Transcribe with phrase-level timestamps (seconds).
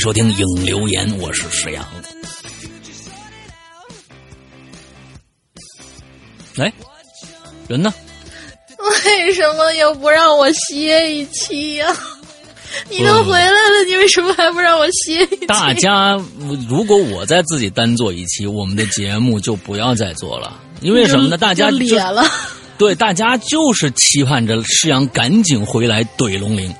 [0.00, 1.86] 收听影留言，我是石阳。
[6.54, 6.72] 来，
[7.68, 7.92] 人呢？
[9.04, 11.94] 为什么又不让我歇一期呀、
[12.88, 15.46] 你都回来了，你为什么还不让我歇一期？
[15.46, 16.18] 大家
[16.66, 21.36] 如果我再自己单做一期，我们的节目就不要再做了，因为什么呢？
[21.36, 22.24] 大家就就咧了。
[22.78, 26.74] 对，大家就是期盼着施阳赶紧回来怼龙鳞。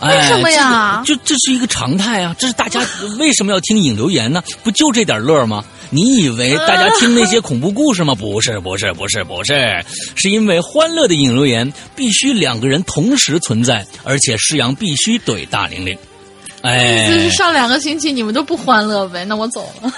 [0.00, 2.34] 哎为什么呀就这是一个常态啊！
[2.38, 2.80] 这是大家
[3.18, 4.42] 为什么要听引流言呢？
[4.62, 5.64] 不就这点乐吗？
[5.90, 8.12] 你以为大家听那些恐怖故事吗？
[8.18, 9.84] 不是，不是，不是，不是，
[10.16, 15.96] 是因为欢乐的引流言必须两个人同时存在，而且施阳必须怼大玲玲。
[16.66, 19.92] 哎，就是上两个星期你们都不欢乐呗， 那我走了。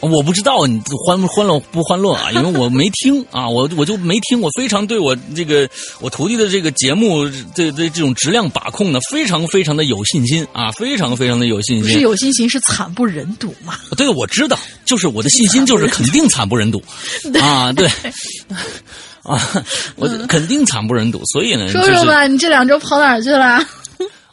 [0.00, 5.68] 我不知道你欢不欢乐不欢乐啊，因为我没听啊，我我就没听，我非常对我这个
[6.00, 12.00] 我徒弟的这个节目这这这种质量把控呢，非常非常的有信心啊，非常非常的有信不是。
[12.00, 13.74] 有信心，是惨不忍睹嘛。
[13.96, 16.82] 对，我知道，就是我的信心就是肯定惨不忍睹
[17.40, 17.88] 啊，对
[19.22, 19.40] 啊，
[19.96, 23.64] 我肯定惨不忍睹，所以呢，就是说说吧，你这两周跑哪儿去了？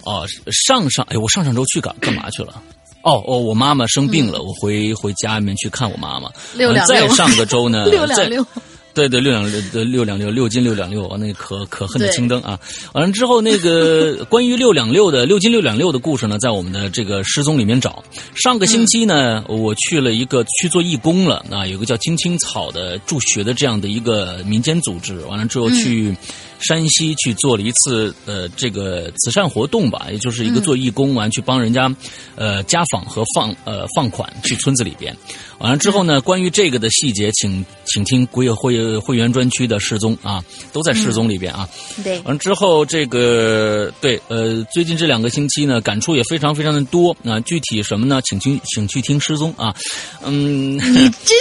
[0.10, 2.62] 哦，上上哎，我上上周去干干嘛去了？
[3.04, 6.30] 哦哦，我妈妈生病了，我回回家里面去看我妈妈。
[6.56, 8.46] 六两六再上个周呢， 六两六，
[8.94, 12.60] 对对，六两六六两六六斤六两六啊，那个可可恨的对青灯啊！
[12.94, 18.04] 完了之后，那个 关于六两六的六斤六两六的故事呢，在我们的这个失踪里面找。
[18.36, 25.18] 上个星期呢，我去了一个去做义工了啊，有个叫青青草的助学的这样的一个民间组织。
[25.22, 26.14] 完了之后去
[26.60, 31.94] 山西去做了一次呃这个慈善活动吧，也就是一个做义工完去帮人家
[32.36, 35.16] 呃家访和放呃放款去村子里边。
[35.60, 41.68] 完了之后呢，关于这个的细节，请请听鬼友会会员专区的失踪啊，都在失踪里边啊。
[42.04, 47.40] 对，完了之后，这个对呃，最近这两个星期呢，感触也非常非常的多啊。
[47.42, 48.22] 具体什么呢？
[48.24, 49.76] 请去请去听失踪啊。
[50.24, 51.36] 嗯，你这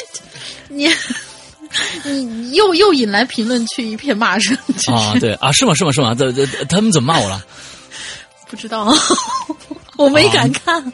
[0.68, 0.88] 你
[2.04, 5.74] 你 又又引来评论区一片骂声，真啊，对啊，是吗？
[5.74, 5.92] 是吗？
[5.92, 6.14] 是吗？
[6.14, 7.44] 这这他们怎么骂我了？
[8.50, 8.92] 不知道，
[9.96, 10.92] 我没敢看。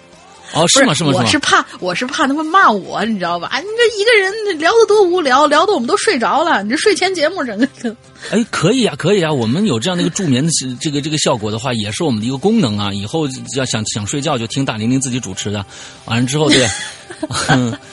[0.52, 0.94] 哦，是吗？
[0.94, 1.10] 是吗？
[1.12, 3.48] 我是怕，我是怕他们骂我，你知道吧？
[3.50, 6.62] 啊，你这一个人聊的多无聊，聊的我们都睡着了。
[6.62, 7.96] 你这睡前节目整个的，
[8.30, 10.50] 哎，可以啊，可以啊，我们有这样的一个助眠的
[10.80, 12.92] 这个这个效果的话，也是我们的一个功能啊。
[12.92, 13.26] 以后
[13.56, 15.64] 要想想睡觉就听大玲玲自己主持的，
[16.04, 16.70] 完了之后对，嗯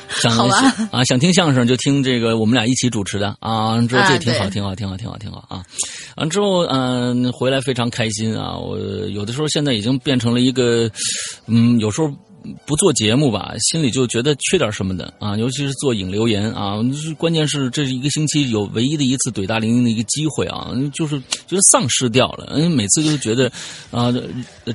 [0.10, 0.48] 想好
[0.92, 5.64] 啊想听相声就听这个我们俩一起主持的啊，之后啊这挺好，对挺好，挺好，挺好，挺好啊。
[6.18, 8.78] 完之后嗯、回来非常开心啊，我
[9.10, 10.90] 有的时候现在已经变成了一个
[11.48, 12.12] 嗯有时候。
[12.66, 16.80] 不做节目吧，心里就觉得缺点什么的啊，尤其是做影留言啊，
[17.18, 23.52] 关键是这是一个星期有唯一的一次怼大玲玲的一个机会啊，就是觉得丧失掉了，嗯，每次就觉得
[23.92, 24.14] 啊，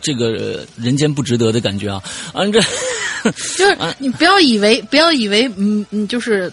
[0.00, 2.02] 这个呃人间不值得的感觉啊，
[2.32, 2.60] 啊这
[3.56, 6.52] 就是你不要以为，不要以为，嗯嗯，就是。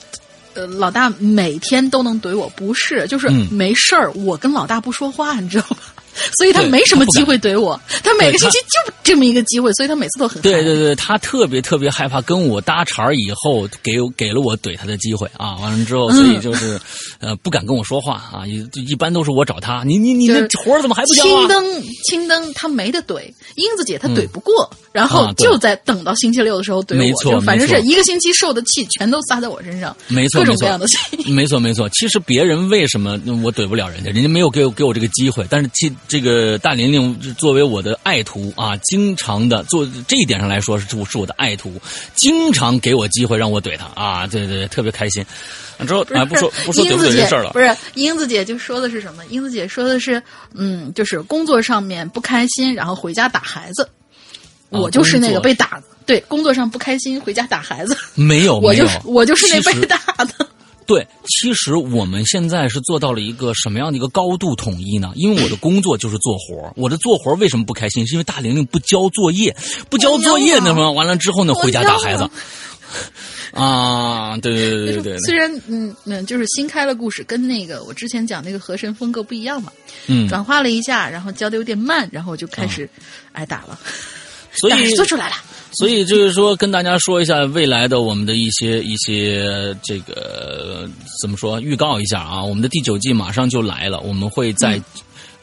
[0.55, 5.77] 呃，老大每天都能怼我，不是，就是嗯没事儿，我跟老大不说话，你知道吧？
[6.37, 7.79] 所以他没什么机会怼我。
[8.03, 16.79] 他每个星期就这么一个机会，所以他每次都很嗨对对对，他特别特别害怕跟我搭茬儿以后给给了我怼他的机会啊，完了之后，所以就是、
[17.19, 21.27] 呃不敢跟我说话啊，一一般都是我找他，你你你那活儿怎么还不交啊？
[21.27, 23.21] 青灯，青灯，他没得怼，
[23.55, 30.97] 英子姐她怼不过，然后就在等到星期六的时候怼我，没错就反正是一个星期受的气全都撒在我身上，没错没错各种各样的气。
[31.31, 41.73] 没错没错，其实别人为什么我怼不了人家，人家没有给我给我这个机会，但是其这个大玲玲作为我的爱徒啊，经常的做这一点上来说是是我的爱徒，
[42.15, 45.25] 经常给我机会让我怼她啊，对对对，特别开心。
[45.77, 49.25] 啊之后啊不说不说怼不怼这事儿了不，是英子姐就说的是什么？
[49.27, 50.21] 英子姐说的是，
[50.53, 53.83] 嗯，就是工作上面不开心，然后回家打孩子。
[54.69, 57.95] 啊我就是那个被打的，对，工作上不开心，回家打孩子。
[58.15, 60.47] 没有我就是，我就是那被打的。
[60.85, 65.11] 对，其实我们现在是做到了一个什么样的一个高度统一呢？
[65.15, 68.05] 因为我的工作就是做活儿我的做活儿为什么不开心？
[68.07, 69.55] 是因为大玲玲不交作业，
[69.89, 72.29] 不交作业那么完了之后呢，回家打孩子。
[73.53, 79.71] 啊，对对对对对对，虽然嗯嗯，就是新开了故事，跟那个我之前讲那个河神风格不一样嘛，
[80.07, 82.89] 嗯，转化了一下，然后教的有点慢，然后我就开始
[83.33, 83.79] 挨打了，
[84.51, 85.35] 所以 做出来了。
[85.73, 90.89] 所以就是说，跟大家说一下未来的我们的一些一些这个
[91.21, 94.81] 怎么说，预告一下啊，我们的第九季马上就来了，我们会在。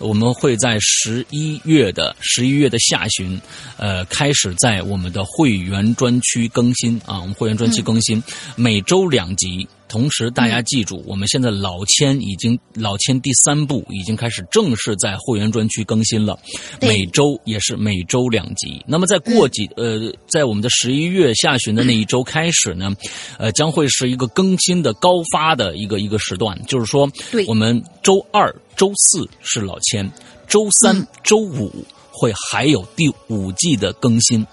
[0.03, 3.39] 我们会在十一月的十一月的下旬，
[3.77, 8.23] 呃，开始在我们的会员专区更新啊，我们会员专区更新，
[8.57, 9.69] 每周两集。
[9.91, 16.39] 同时，大家记住，我们现在老千已经老千第三部已经开始正式在会员专区更新了，
[16.81, 18.81] 每周也是每周两集。
[18.87, 22.95] 那么在过几呃，在我们的十一月下旬的那一周开始呢，
[23.37, 27.11] 呃，将会是一个更新的高发的一个一个时段，就是说，
[27.49, 30.09] 我们周二、周四是老千，
[30.47, 31.07] 周三、嗯。
[31.25, 31.85] 周五
[32.21, 34.47] 会还有第五季的更新。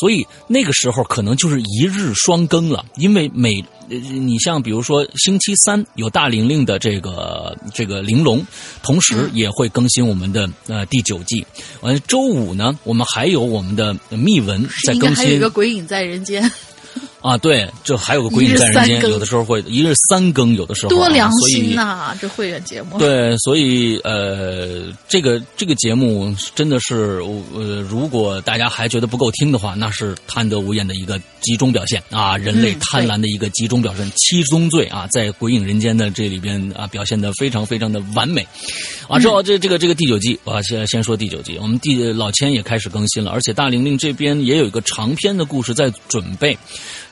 [0.00, 8.44] 所以那个时候可能就是一日双更了，因为每呃你像比如说星期三有大玲玲的这个这个玲珑，
[8.82, 11.44] 同时也会更新我们的呃第九季。
[11.80, 16.50] 完了周五呢，我们还有我们的密文在更新还有一个鬼影在人间，
[17.24, 22.98] 啊，对，就还有个鬼影在人间，有的时候会一日三更，有的时候、啊、多良心呐、这会员节目。
[22.98, 27.22] 对，所以呃，这个这个节目真的是
[27.54, 38.46] 呃，如果大家还觉得不够听的话，那是贪得无厌的一个集中表现啊，人类嗯贪婪的一个集中表现，七宗罪啊，在《鬼影人间》的这里边啊，表现的非常非常的完美。
[39.08, 46.56] 啊，之后这这个这个第九季，我先先说第九季，我们第老千也开始更新了，而且大玲玲这边也有一个长篇的故事在准备，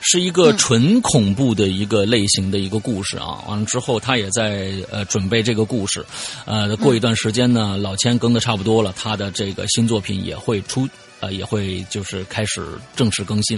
[0.03, 3.43] 是一个纯恐怖的一个类型的一个故事啊。
[3.47, 6.05] 完了之后，他也在呃准备这个故事，
[6.45, 10.87] 呃，过一段时间呢，老千更的差不多了，他的这个新作品也会出。
[11.19, 12.67] 呃，也会就是开始
[12.97, 13.57] 正式更新。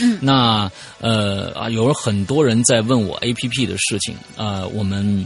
[0.00, 0.68] 嗯，那
[0.98, 5.24] 呃啊，有很多人在问我 A P P 的事情，呃，我们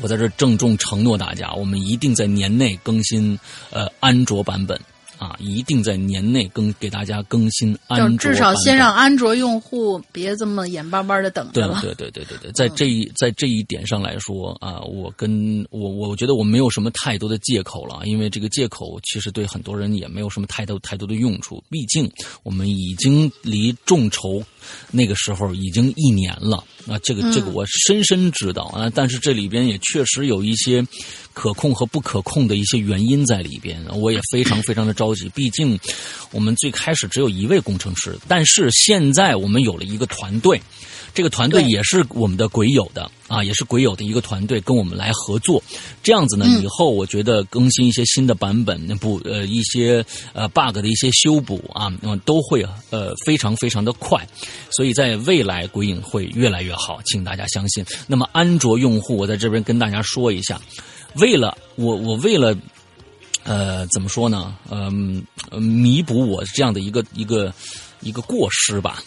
[0.00, 3.36] 我在这郑重承诺大家，我们一定在年内更新
[3.70, 4.80] 呃安卓版本
[5.18, 8.16] 啊，一定在年内更给大家更新安。
[8.18, 11.80] 至少先让安卓用户别这么眼巴巴的等着了。
[11.82, 22.10] 对对对对对，在这一在这一点上来说啊，我跟我我觉得我没有什么太多的借口了，因为这个借口其实对很多人也没有什么太多太多的用处，毕竟
[22.42, 24.42] 我们已经离众筹
[24.90, 30.84] 那个时候已经一年了啊，这个这个我深深知道啊，但是这里边也确实有一些
[31.32, 35.78] 可控和不可控的一些原因在里边，我也非常非常的着急，毕竟
[36.32, 40.60] 我们最开始只有一位工程师，但是现在我们有了一个团队。
[41.14, 45.62] 这个团队也是我们的鬼友的啊，也是鬼友的一个团队跟我们来合作。
[46.02, 51.90] 这样子呢，嗯以后我觉得更新一些新的版本，不呃一些呃 bug 的一些修补啊，
[52.24, 54.26] 都会呃非常非常的快。
[54.70, 57.84] 所以在未来鬼影会越来越好，请大家相信。
[58.06, 60.60] 那么安卓用户，我在这边跟大家说一下，
[61.16, 62.56] 为了我我为了。
[63.44, 64.54] 呃，怎么说呢？
[64.70, 67.50] 嗯、呃，弥补我这样的一个一个
[68.02, 69.02] 一个过失吧。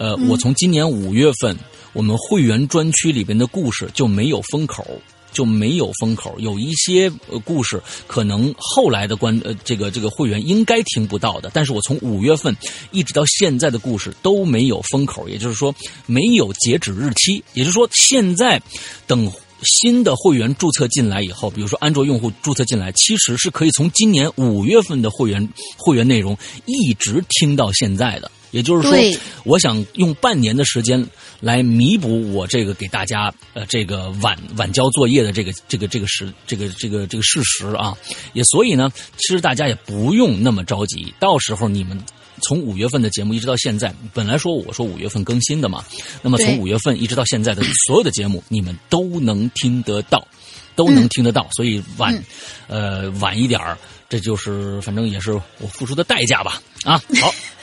[0.00, 1.54] 呃，我从今年五月份，
[1.92, 4.82] 我们会员专区里边的故事就没有封口，
[5.30, 6.34] 就没有封口。
[6.38, 12.56] 有一些呃故事可能后来的关呃这个这个会员应该听不到的，但是我从五月份
[12.92, 15.74] 一直到现在的故事都没有封口，也就是说
[16.06, 18.58] 没有截止日期，也就是说现在
[19.06, 19.30] 等。
[19.62, 28.30] 新的会员注册进来以后，比如说安卓用户注册进来，其实是可以从今年五月份的会员会员内容一直听到现在的。
[28.50, 28.96] 也就是说，
[29.44, 31.06] 我想用半年的时间
[31.40, 37.96] 来弥补我这个给大家呃这个晚晚交作业的这个这个这个事这个这个这个事实啊，
[38.32, 41.98] 也所以呢，其实大家也不用那么着急，到时候你们。
[42.42, 45.84] 从五月份的节目一直到现在，本来说我说五月份更新的嘛，
[46.22, 46.58] 那么从对。
[46.58, 50.26] 五月份一直到现在的所有的节目，你们都能听得到，
[50.74, 52.24] 都能听得到，所以晚、
[52.66, 53.76] 呃晚一点儿，
[54.08, 56.62] 这就是反正也是我付出的代价吧。
[56.84, 57.30] 啊，好。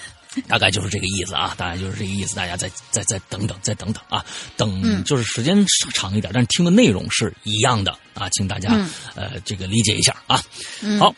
[0.47, 4.25] 大概就是这个意思啊，大概就是这个意思，大家再再再等等，再等等啊，
[4.55, 5.03] 等嗯。
[5.03, 8.89] 就是时间长一点，但是听的内容是一样的啊，请大家、嗯。
[9.15, 10.41] 呃这个理解一下啊。
[10.81, 10.99] 嗯。
[10.99, 11.13] 好，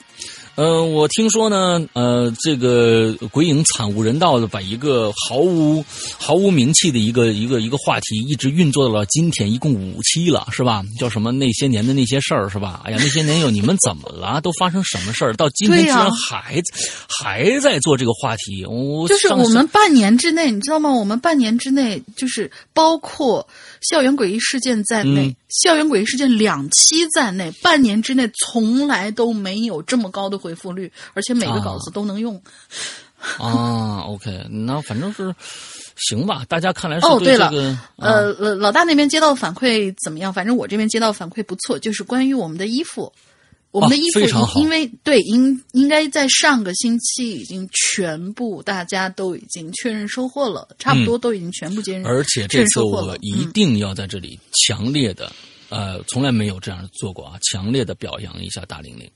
[0.60, 5.82] 呃，我听说呢，呃，这个鬼影惨无人道的把一个毫无
[6.18, 10.84] 毫无名气的一个一个一个话题一直运作到了今天，一共五期了，是吧？
[11.00, 12.82] 叫什么那些年的那些事儿，是吧？
[12.84, 14.42] 哎呀，那些年有你们怎么了？
[14.42, 15.34] 都发生什么事儿？
[15.34, 16.62] 到今天居然还、
[17.08, 20.92] 还在做这个话题，我就是我们半年之内，你知道吗？
[20.92, 23.48] 我们半年之内，就是包括
[23.82, 32.42] 校园诡异事件在内，嗯校园诡异事件两期在内，半年之内从来都没有这么高的回复率，而且每个稿子都能用。
[33.38, 35.36] 啊，OK，那反正是
[35.98, 36.46] 行吧。
[36.48, 37.52] 大家看来是哦，对了，
[37.98, 40.34] 呃老大那边接到反馈怎么样？
[40.34, 43.12] 反正我这边接到反馈不错，就是关于我们的衣服。
[43.72, 44.20] 我们的哦衣服
[44.58, 52.06] 因因为对应应该在上个星期已经全部大家都已经确认收货了，差不多都已经全部接认。
[52.06, 55.32] 而且这次我一定要在这里强烈的，
[55.70, 59.10] 呃，从来没有这样做过啊，强烈的表扬一下大玲玲。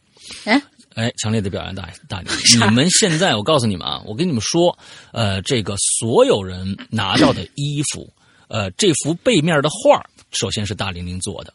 [0.46, 0.62] 哎，
[0.94, 2.70] 哎，强烈的表扬大大玲玲！
[2.70, 4.78] 你们现在，我告诉你们啊，我跟你们说，
[5.12, 8.08] 呃，这个所有人拿到的衣服，
[8.48, 11.52] 呃，这幅背面的画儿首先是大玲玲做的。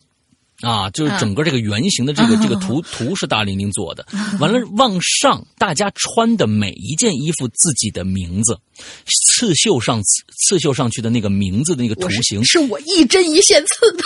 [0.61, 4.07] 啊，就是整个这个圆形的这个、 这个图图是大玲玲做的，
[4.41, 8.59] 完了往上大家穿的每一件衣服自己的名字
[9.07, 14.03] 刺绣上刺绣上去的那个名字的那个图我是形是我一针一线刺的。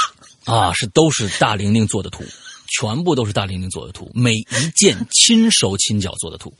[0.52, 2.24] 啊，是都是大玲玲做的图，
[2.68, 6.52] 全部都是大玲玲做的图，每一件亲手亲脚做的图。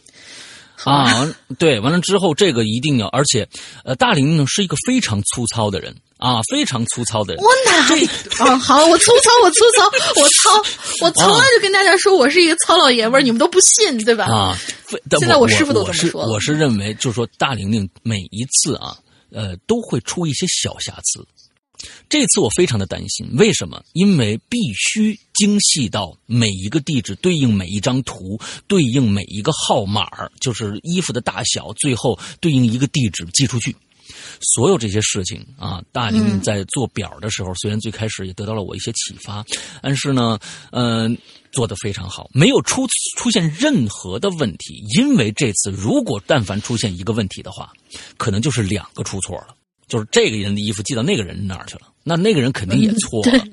[0.85, 3.49] 啊，完 对，完了之后这个一定要，而且，
[3.85, 7.43] 呃，大玲玲是一个非常粗糙的人啊，非常粗糙的人。
[7.43, 8.07] 我哪里？
[8.39, 9.85] 啊，好，我粗糙，我粗糙，
[10.21, 10.51] 我糙，
[11.07, 14.25] 我从来就跟大家说我是一个糙老爷们儿，你们都不信，对吧？
[14.27, 14.59] 啊，
[15.19, 18.97] 现在我我师傅都这么说了我是认为，就是说大玲玲每一次啊，
[19.33, 21.25] 呃，都会出一些小瑕疵。
[22.09, 23.83] 这次我非常的担心，为什么？
[23.93, 30.07] 因为必须精细到每一个地址对应每一张图，对应每一个号码，
[30.41, 33.75] 就是衣服的大小，最后对应一个地址寄出去。
[34.55, 39.45] 所有这些事情啊，大林在做表的时候，虽然最开始也得到了我一些启发，
[39.81, 40.39] 但是呢，
[40.73, 41.17] 嗯、
[41.53, 42.87] 做的非常好，没有出
[43.17, 44.85] 出现任何的问题。
[44.97, 47.73] 因为这次如果但凡出现一个问题的话，
[48.19, 49.55] 可能就是两个出错了，
[49.93, 53.45] 就是这个人的衣服寄到那个人那儿去了，那那个人肯定也错了。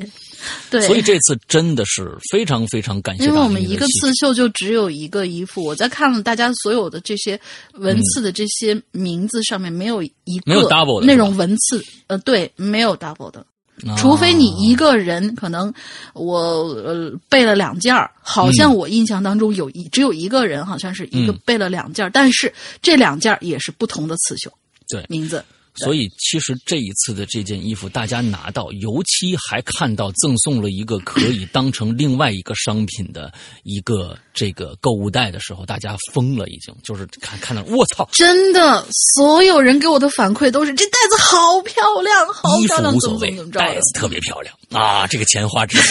[0.69, 7.37] 对，所以这次真的是非常非常感谢因为我们一个刺绣就只有一个衣服，我在看了大家所有的这些
[7.73, 13.45] 文字的这些名字上面，没有一个没有 double 的那种文字，呃，对，没有 double 的。
[13.85, 15.73] 啊除非你一个人，可能
[16.13, 24.49] 我呃背了两件儿，好像我印象当中有一、只有一个人，好像是一个嗯背了两件儿，但是这两件儿也是不同的刺绣
[24.87, 25.43] 对名字。
[25.75, 33.33] 所以，其实这一次的这件衣服，大家拿到，尤其还看到赠送了一个可以当成另外一个商品的
[33.63, 38.85] 一个这个购物袋的时候，大家疯了，已经就是看看到，我操，真的，
[39.15, 44.53] 所有人给我的反馈都是这袋子好漂亮，好漂亮，服无所谓怎么怎么，着袋子特别漂亮。
[44.71, 45.77] 啊，这个钱花值。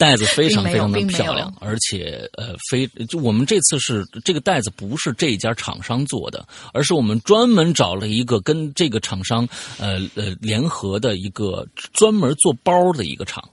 [0.00, 6.42] 袋子非常非常的漂亮，而且呃，非就我们这次是这个袋子不是这家厂商做的，
[6.72, 9.46] 而是我们专门找了一个跟这个厂商
[9.78, 13.46] 呃呃联合的一个专门做包的一个厂。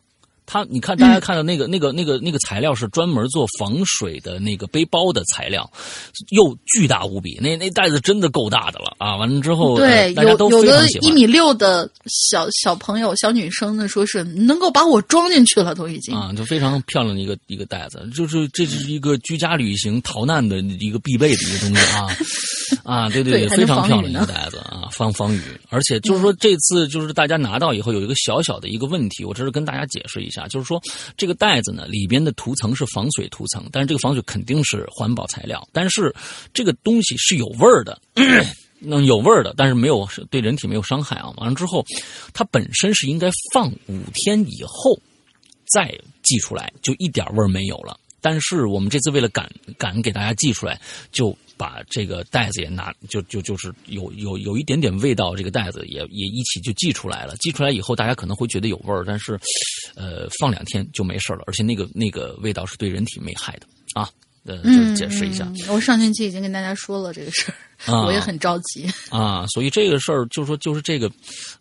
[0.47, 5.69] 它，你看，大家看到那个、那个、那个、那个材料是专门做防水的那个背包的材料，
[6.29, 7.37] 又巨大无比。
[7.41, 9.17] 那那袋子真的够大的了啊！
[9.17, 16.15] 完了之后，对，呃、大家都有有的一米六的小小朋友、小女生呢，说是能够把我装进去了，都已经。
[16.15, 22.07] 啊，就非常漂亮的一个一个袋子，就是这是一个居家旅行逃难的一个必备的一个东西啊
[22.83, 25.41] 啊，对 对，对还非常漂亮一个袋子啊，防防雨。
[25.69, 30.81] 而且就是说这次就是大家拿到以后有一个小小的一个问题，我这是跟大家解释一下，啊就是说
[31.15, 36.13] 这个袋子呢里边的涂层是防水涂层，但是这个防水肯定是环保材料，但是
[36.53, 37.99] 这个东西是有味儿的。
[38.79, 41.33] 那有味儿的，但是没有对人体没有伤害啊。
[41.37, 41.83] 完了之后，
[42.31, 44.95] 它本身是应该放五天以后
[45.73, 45.87] 再
[46.21, 47.99] 寄出来，就一点味儿没有了。
[48.21, 50.79] 但是我们这次为了赶赶给大家寄出来，
[51.11, 57.35] 就把这个袋子也拿，就就就是有有有一点点味道，这个袋子也也一起就寄出来了。
[57.37, 59.39] 寄出来以后，大家可能会觉得有味儿，但是，
[59.95, 64.09] 呃，放两天就没事了，而且那个那个味道是对人体没害的啊。
[64.45, 64.61] 呃，
[64.95, 65.51] 解释一下。
[65.67, 67.51] 我上星期已经跟大家说了这个事
[67.85, 69.45] 儿，我也很着急啊。
[69.47, 71.11] 所以这个事儿就是说，就是这个，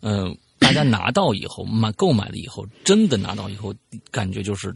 [0.01, 3.75] 嗯，大家拿到以后买购买了以后，真的拿到以后，
[4.09, 4.73] 感觉就是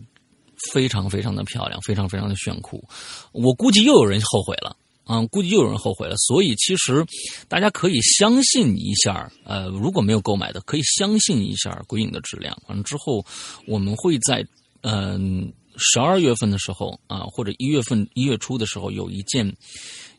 [0.73, 2.83] 非常非常的漂亮，非常非常的炫酷。
[3.31, 6.15] 我估计又有人后悔了啊，估计又有人后悔了。
[6.17, 7.05] 所以其实
[7.47, 12.57] 大家可以相信一下，呃，如果没有购买的，可以相信一下鬼影的质量。
[12.67, 13.25] 完了之后，
[13.67, 14.45] 我们会在
[14.81, 15.51] 嗯。
[15.77, 19.49] 十二月份的时候啊，或者一月份一月初的时候，有一件，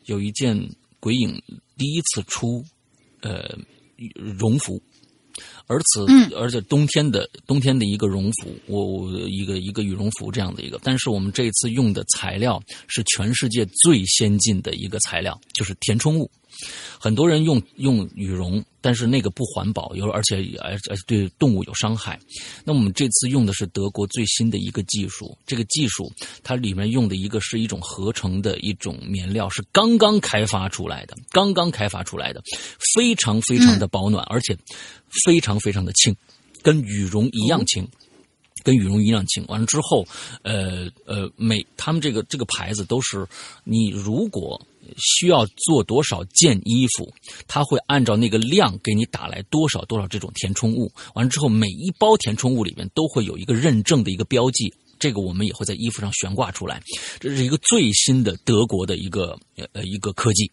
[0.05, 0.57] 有一件
[0.99, 1.39] 鬼影
[1.77, 2.65] 第一次出，
[3.21, 3.55] 呃，
[4.15, 4.81] 绒服，
[5.73, 16.29] 而此，而且冬天的冬天的一个绒服，我一个一个羽绒服这样的一个，但是我们这一次用的材料是全世界最先进的一个材料，就是填充物。
[16.99, 22.19] 很多人用用羽绒，但是那个不环保，有而且而且对动物有伤害。
[22.63, 26.11] 那我们这次用的是德国最新的一个技术，这个技术
[26.43, 32.41] 它里面用的一个是一种合成的一种棉料，是刚刚开发出来的，刚刚开发出来的，
[32.95, 34.57] 非常非常的保暖，而且
[35.25, 36.15] 非常非常的轻，
[36.61, 37.87] 跟羽绒一样轻。
[38.63, 40.05] 跟羽绒一样轻，完了之后，
[40.41, 43.27] 呃呃，每他们这个这个牌子都是，
[43.63, 44.59] 你如果
[44.97, 47.13] 需要做多少件衣服，
[47.47, 50.91] 他会按照那个量给你打来多少多少这种填充物。
[51.13, 56.81] 完了之后，每一包填充物里面都会有一个认证的一个标记，这个我们也会在衣服上悬挂出来。
[57.19, 59.37] 这是一个最新的德国的一个
[59.71, 60.51] 呃一个科技，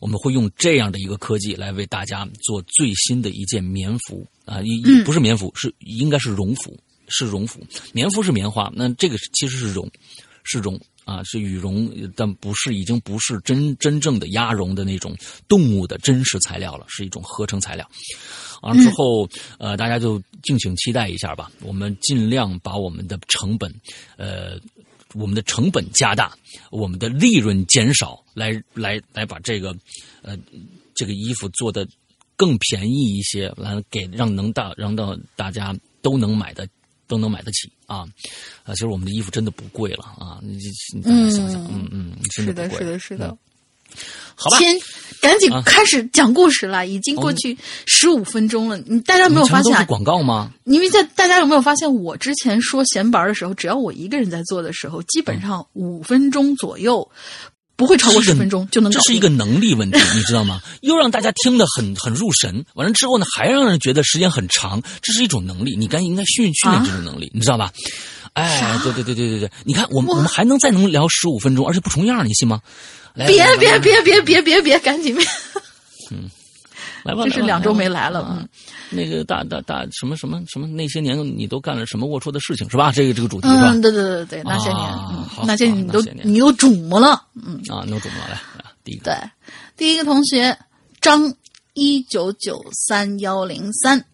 [0.00, 6.76] 我们会用这样的一个科技来为大家做最新的一件棉服啊，一不是棉服，是应该是绒服。
[7.08, 7.60] 是绒服，
[7.92, 9.90] 棉服是棉花，那这个其实是绒，
[10.44, 15.16] 是绒啊，是羽绒，但不是已经不是真真正的鸭绒的那种
[15.48, 17.88] 动物的真实材料了，是一种合成材料。
[18.62, 21.50] 完了之后，呃，大家就敬请期待一下吧。
[21.60, 23.72] 我们尽量把我们的成本，
[24.16, 24.58] 呃，
[25.14, 26.36] 我们的成本加大，
[26.70, 29.74] 我们的利润减少，来来来把这个，
[30.22, 30.36] 呃，
[30.94, 31.86] 这个衣服做的
[32.36, 36.68] 更便宜一些，来给让能大让到大家都能买的。
[37.08, 38.06] 都能买得起啊！
[38.62, 40.38] 啊，其实我们的衣服真的不贵了啊！
[40.42, 40.58] 你
[40.94, 43.36] 你大家想想，嗯嗯，是的，是的，是的。
[44.34, 44.78] 好吧，先
[45.22, 48.76] 赶紧开始讲故事了，已经过去十五分钟了。
[48.86, 49.86] 你大家没有发现？
[49.86, 50.52] 广告吗？
[50.64, 57.10] 因为在大家有没有发现，我之前说闲白的时候，只要我一个人在做的时候，基本上五分钟左右。
[57.78, 58.90] 不会超过十分钟就能。
[58.90, 60.60] 这是一个能力问题， 你知道吗？
[60.80, 65.76] 又让大家听得很很入神，完了之后呢，还让人觉得时间很长，这是一种能力。
[65.76, 67.72] 你该应该训训练这种能力，你知道吧？
[68.34, 72.60] 哎，对对对对对对，你看，我们我们还能再能聊十五分钟，而且不重样，你信吗？
[73.14, 75.24] 别别别别别别别，赶紧别！
[76.10, 76.28] 嗯。
[77.04, 78.26] 来吧，这是两周没来了。
[78.30, 78.48] 嗯，
[78.90, 82.90] 那个大大大什么什么什么，那些年你都干了什么龌龊的事情是吧？
[82.92, 83.70] 这个这个主题是吧？
[83.70, 87.22] 嗯，对对对对，那些年，那些年你都你都瞩目了。
[87.34, 88.30] 嗯啊，你都瞩目了。
[88.30, 89.14] 来，第一个，对，
[89.76, 90.58] 第一个同学
[91.00, 91.32] 张
[91.74, 94.04] 一九九三幺零三，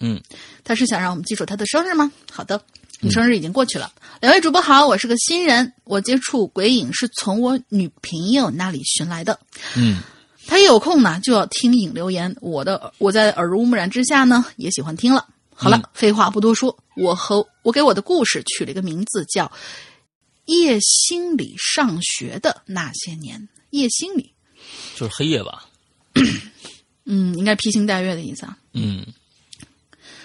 [0.00, 0.20] 嗯，
[0.62, 2.12] 他是想让我们记住他的生日吗？
[2.30, 2.60] 好的，
[3.00, 3.90] 你生日已经过去了。
[4.20, 9.38] 两位主播好，我是个新人，我接触鬼影是从我女朋友那里寻来的。
[9.76, 9.98] 嗯。
[10.50, 12.34] 他一有空呢，就要听影留言。
[12.40, 15.24] 我的我在耳濡目染之下呢，也喜欢听了。
[15.54, 19.46] 好了，废话不多说，我和我给我的故事取了一个名字，叫
[20.46, 23.38] 《夜心里上学的那些年》。
[23.70, 24.32] 夜心里
[24.96, 25.66] 就是黑夜吧？
[27.06, 28.58] 嗯，应该披星戴月的意思啊。
[28.72, 29.06] 嗯，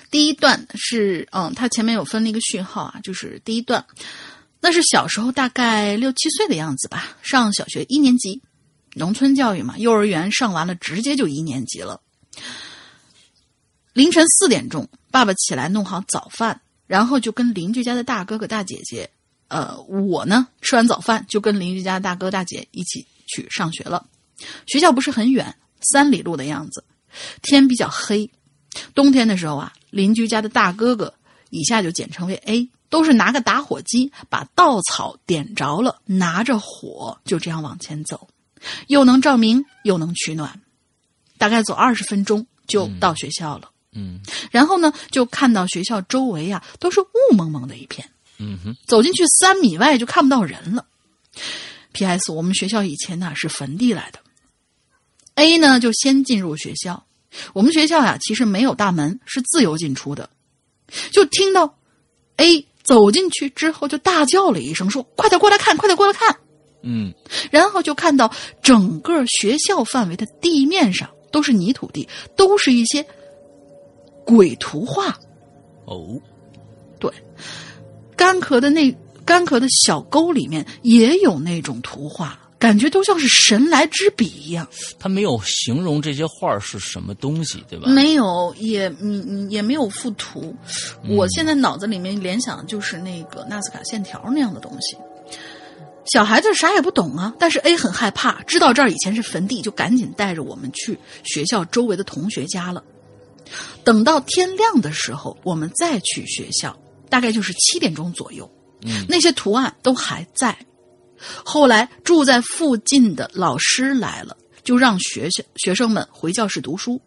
[0.10, 3.86] 第一段是嗯，它前面有分了一个序号啊，就是第一段，
[4.60, 8.42] 那是小时候大概六七岁的样子吧，上小学一年级。
[8.98, 12.00] 农村教育嘛，幼儿园上完了，直接就一年级了。
[13.92, 19.10] 凌晨四点钟，爸爸起来弄好早饭，然后就跟邻居家的大哥哥大姐姐，
[19.50, 24.06] 呃，我呢吃完早饭就跟邻居家大哥大姐一起去上学了。
[24.66, 26.84] 学校不是很远，三里路的样子。
[27.42, 28.30] 天比较黑，
[28.94, 31.14] 冬天的时候啊，邻居家的大哥哥，
[31.50, 38.30] 以下就简称为 A，都是拿个打火机把稻草点着了，拿着火就这样往前走。
[38.88, 40.62] 又能照明，又能取暖，
[41.38, 43.70] 大概走二十分钟就到学校了。
[43.94, 44.20] 嗯，
[44.52, 48.10] 然后呢，就看到学校周围啊都是雾蒙蒙的一片。
[48.38, 50.86] 嗯哼，走进去三米外就看不到人了。
[51.94, 52.32] P.S.
[52.34, 54.20] 我们学校以前呢是坟地来的。
[55.36, 57.06] A 呢就先进入学校，
[57.54, 60.30] 我们学校呀其实没有大门，是自由进出的。
[61.12, 61.78] 就听到
[62.36, 66.38] A 走进去之后就大叫了一声，说：“快点过来看，快点过来看。”
[66.86, 67.14] 嗯
[67.52, 73.06] 然后就看到整个学校范围的地面上都是泥土地，都是一些
[74.24, 75.18] 鬼图画。
[75.86, 76.20] 哦，
[77.00, 77.12] 对，
[78.16, 78.96] 干涸的那
[79.26, 84.68] 干涸的小沟里面也有那种图画，感觉都像是神来之笔一样。
[84.98, 87.90] 他没有形容这些画儿是什么东西，对吧？
[87.90, 90.56] 没有，也嗯嗯也没有附图。
[91.08, 94.96] 我现在脑子里面联想就是那个纳斯卡线条那样的东西。
[96.06, 102.84] 小孩子啥也不懂啊，但是 A 很害怕，知道这儿以前是坟地，就赶紧带着我们去学校周围的同学家了。
[103.84, 106.78] 等到天亮的时候，我们再去学校，
[107.10, 108.50] 大概就是七点钟左右。
[108.88, 110.56] 嗯那些图案都还在。
[111.44, 117.02] 后来住在附近的老师来了，就让学校学生们回教室读书。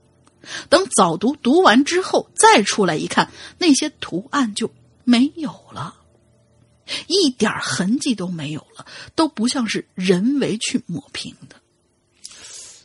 [0.69, 4.71] 等早读读完之后，再出来一看，那些图案就
[5.05, 5.95] 没有了，
[7.07, 11.57] 一点痕迹都没有了，都不像是人为去抹平的。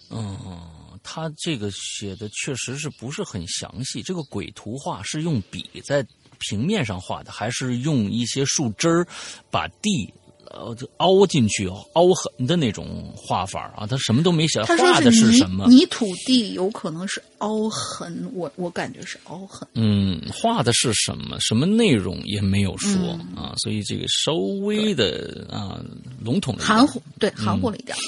[0.10, 4.02] 嗯，他这个写的确实是不是很详细？
[4.04, 6.06] 这个鬼图画是用笔在
[6.40, 9.08] 平面上画的，还是用一些树枝儿
[9.50, 10.14] 把地
[10.52, 13.86] 呃就凹进去、凹痕的那种画法啊？
[13.88, 15.66] 他什么都没写，画的是什么？
[15.68, 19.68] 泥土地，有可能是凹痕，我我感觉是凹痕。
[19.74, 21.40] 嗯，画的是什么？
[21.40, 22.92] 什么内容也没有说、
[23.36, 24.34] 嗯啊，所以这个稍
[24.66, 25.80] 微的啊
[26.22, 28.02] 笼统含糊，对，含糊了一点儿。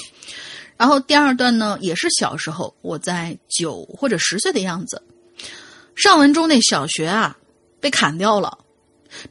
[0.76, 5.02] 然后第二段呢，也是小时候，我在九或者十岁的样子，
[5.94, 7.36] 上文中那小学啊
[7.80, 8.58] 被砍掉了，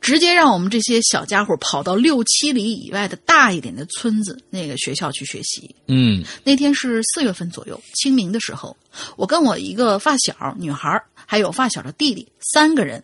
[0.02, 5.76] 直接让我们这些小家伙跑到六七里以外的大一点的村子那个学校去学习。
[5.88, 8.76] 嗯那天是四月份左右，清明的时候，
[9.15, 13.04] 我跟我一个发小女孩儿，还有发小的弟弟，三个人，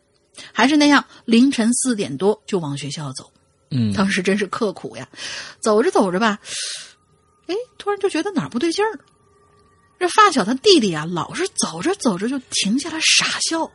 [0.51, 3.31] 还是那样，凌晨四点多就往学校走。
[3.69, 5.07] 嗯当时真是刻苦呀，
[5.59, 6.39] 走着走着吧，
[7.47, 8.99] 哎，突然就觉得哪儿不对劲儿。
[9.99, 13.71] 这发小他弟弟啊，老是走着走着就停下来傻笑。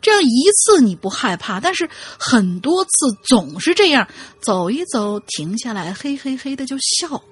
[0.00, 2.90] 这样一次你不害怕，但是很多次
[3.24, 4.06] 总是这样，
[4.40, 7.22] 走一走停下来，嘿嘿嘿的就笑。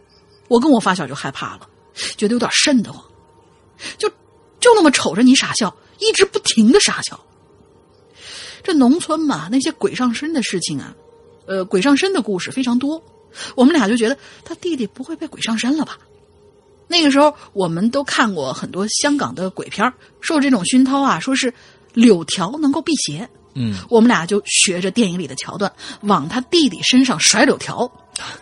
[0.49, 1.69] 我跟我发小就害怕了，
[2.17, 3.03] 觉得有点瘆得慌，
[3.97, 4.09] 就
[4.61, 7.19] 就那么瞅着你傻笑，一直不停的傻笑。
[8.63, 10.95] 这农村嘛，那些鬼上身的事情啊，
[11.47, 13.03] 呃，鬼上身的故事非常多。
[13.55, 15.99] 我们俩就觉得他弟弟不会被鬼上身了吧？
[16.87, 21.53] 那个时候我们都看过很多香港的鬼片受这种熏陶啊，说是
[21.95, 23.27] 柳条能够辟邪。
[23.55, 27.91] 嗯我们俩就学着电影里的桥段，往他弟弟身上甩柳条。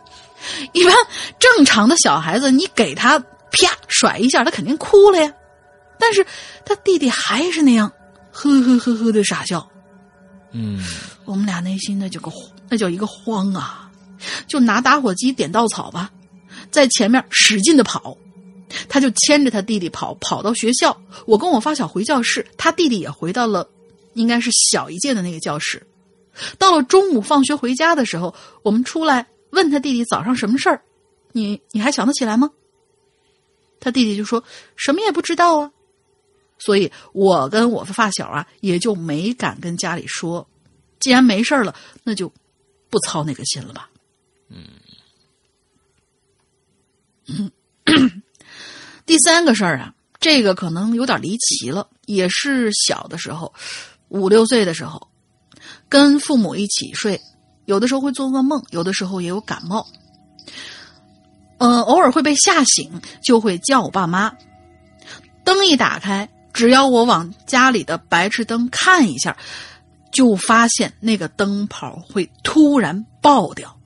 [0.73, 0.95] 一般
[1.39, 5.33] 正常的小孩子，你给他啪甩一下，他肯定哭了呀。
[5.99, 6.27] 但是
[6.65, 7.93] 他弟弟还是那样，
[8.33, 9.69] 呵呵呵呵的傻笑。
[10.53, 10.83] 嗯
[11.25, 12.33] 我们俩内心那叫个
[12.69, 13.91] 那叫一个慌啊，
[14.49, 16.11] 就拿打火机点稻草吧，
[16.71, 18.17] 在前面使劲的跑，
[18.89, 21.03] 他就牵着他弟弟跑，跑到学校。
[21.27, 23.69] 我跟我发小回教室，他弟弟也回到了，
[24.15, 25.87] 应该是小一届的那个教室。
[26.59, 30.83] 到了中午放学回家的时候，我们出来问他弟弟早上什么事儿，
[31.33, 32.51] 你你还想得起来吗？
[33.81, 34.43] 他弟弟就说
[34.77, 35.73] 什么也不知道啊。
[36.59, 40.49] 所以我跟我发小啊，也就没敢跟家里说。
[41.01, 42.33] 既然没事儿了，那就
[42.89, 43.91] 不操那个心了吧。
[47.27, 47.51] 嗯，
[49.13, 53.53] 第三个事儿啊，这个可能有点离奇了，也是小的时候，
[54.09, 55.07] 五六岁的时候，
[55.87, 57.21] 跟父母一起睡，
[57.67, 59.87] 有的时候会做噩梦，有的时候也有感冒。
[61.59, 62.91] 嗯、偶尔会被吓醒，
[63.23, 64.33] 就会叫我爸妈。
[65.45, 69.37] 灯一打开，只要我往家里的白炽灯看一下，
[70.11, 73.77] 就发现那个灯泡会突然爆掉，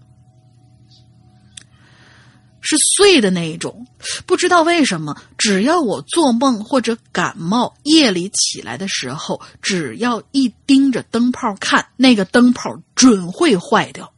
[2.66, 3.86] 是碎的那一种。
[4.26, 14.12] 不知道为什么，只要我做梦或者感冒，夜里起来的时候，只要一盯着灯泡看，那个灯泡准会坏掉，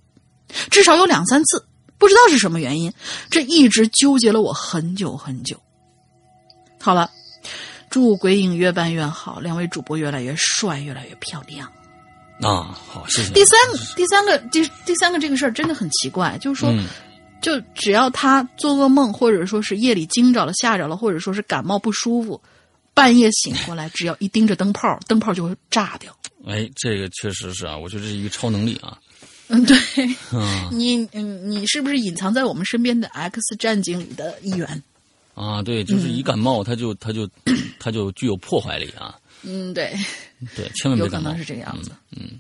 [0.71, 1.65] 至少有两三次。
[1.99, 2.93] 不知道是什么原因，
[3.29, 5.61] 这一直纠结了我很久很久。
[6.81, 7.11] 好了，
[7.91, 11.67] 祝鬼影越办越好，两位主播越来越帅，越来越漂亮。
[12.41, 13.33] 啊，好，谢谢。
[13.33, 13.59] 第三，
[13.97, 16.87] 第三个，第第三个这个事儿真的很奇怪，就是说，嗯
[17.41, 22.41] 就只要他做噩梦，或者说是夜里惊着了、吓着了，或者说是感冒不舒服，
[22.95, 26.17] 半夜醒过来，只要一盯着灯泡，灯泡就会炸掉。
[26.47, 28.99] 哎，这个确实是啊，我觉得这是一个超能力啊。
[29.49, 29.77] 嗯，对
[30.33, 34.83] 嗯你，嗯，你是不是隐藏在我们身边的 X 战警里的一员？
[35.35, 37.29] 啊，对，就是一感冒，他就他就
[37.79, 39.17] 他就具有破坏力啊。
[39.43, 39.97] 嗯，对，
[40.57, 41.31] 对，千万别感冒。
[41.31, 41.93] 有可能是这个样子。
[42.11, 42.39] 嗯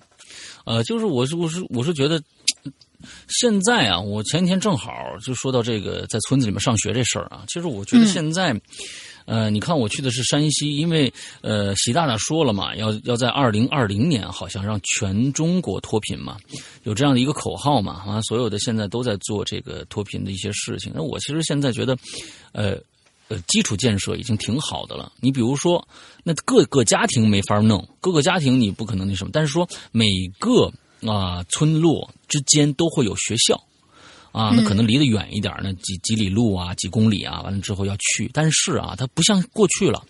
[0.64, 2.20] 呃，就是我是我是我是觉得，
[3.28, 8.58] 现在啊，我前天正好就说到这个在村子里面上学这事儿啊，其实我觉得现在。
[9.30, 16.38] 呃，你看我去的是山西，因为呃，习大大说了嘛，要要在二零二零年，好像让全中国脱贫嘛，
[16.84, 20.90] 有这样的一个口号嘛，啊，所有的现在都在做这个脱贫的一些事情。
[20.94, 21.94] 那我其实现在觉得，
[22.52, 22.78] 呃
[23.28, 25.12] 呃，基础建设已经挺好的了。
[25.20, 25.86] 你比如说，
[26.24, 30.06] 那各个家庭没法弄，各个家庭你不可能那什么，但是说每
[30.38, 30.72] 个
[31.06, 33.62] 啊村落之间都会有学校。
[34.30, 38.30] 啊，那可能离得远一点呢，几几里路啊，几公里啊，完了之后要去。
[38.32, 40.04] 但是啊，它不像过去了，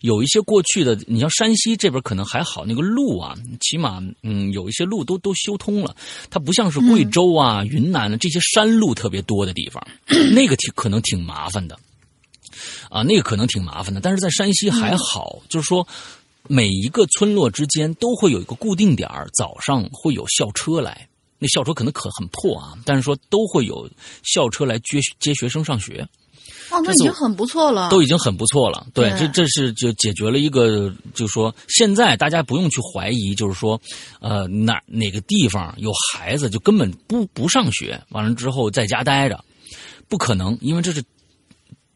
[0.00, 5.94] 有一些过去的，你像山西这边可能还好，那个路啊，起码嗯，有一些路都都修通了。
[6.30, 9.86] 它不像是贵州啊、云南的这些山路特别多的地方，
[10.32, 11.78] 那个挺可能挺麻烦的。
[12.88, 15.86] 啊，那个可能挺麻烦的，但是在山西还好，就是说
[16.48, 21.08] 每一个村落之间都会有一个固定点早上会有校车来。
[21.38, 23.88] 那校车可能可很破啊，但是说都会有
[24.24, 26.04] 校车来接接学生上学。
[26.70, 28.86] 哦，那已经很不错了，都已经很不错了。
[28.92, 33.80] 对，这这是就解决了一个，就是说现在大家不用去怀疑，就是说，
[34.20, 39.42] 呃，哪哪个地方有孩子就根本不不上学，完了之后在家待着，
[40.08, 41.02] 不可能，因为这是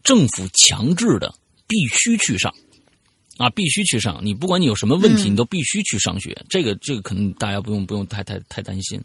[0.04, 1.34] 政府强制的，
[1.66, 2.54] 必须去上。
[3.42, 4.20] 啊，必须去上！
[4.22, 6.32] 你不管你有什么问题，你都必须去上学。
[6.48, 9.02] 这个，这个可能大家不用不用太太太担心。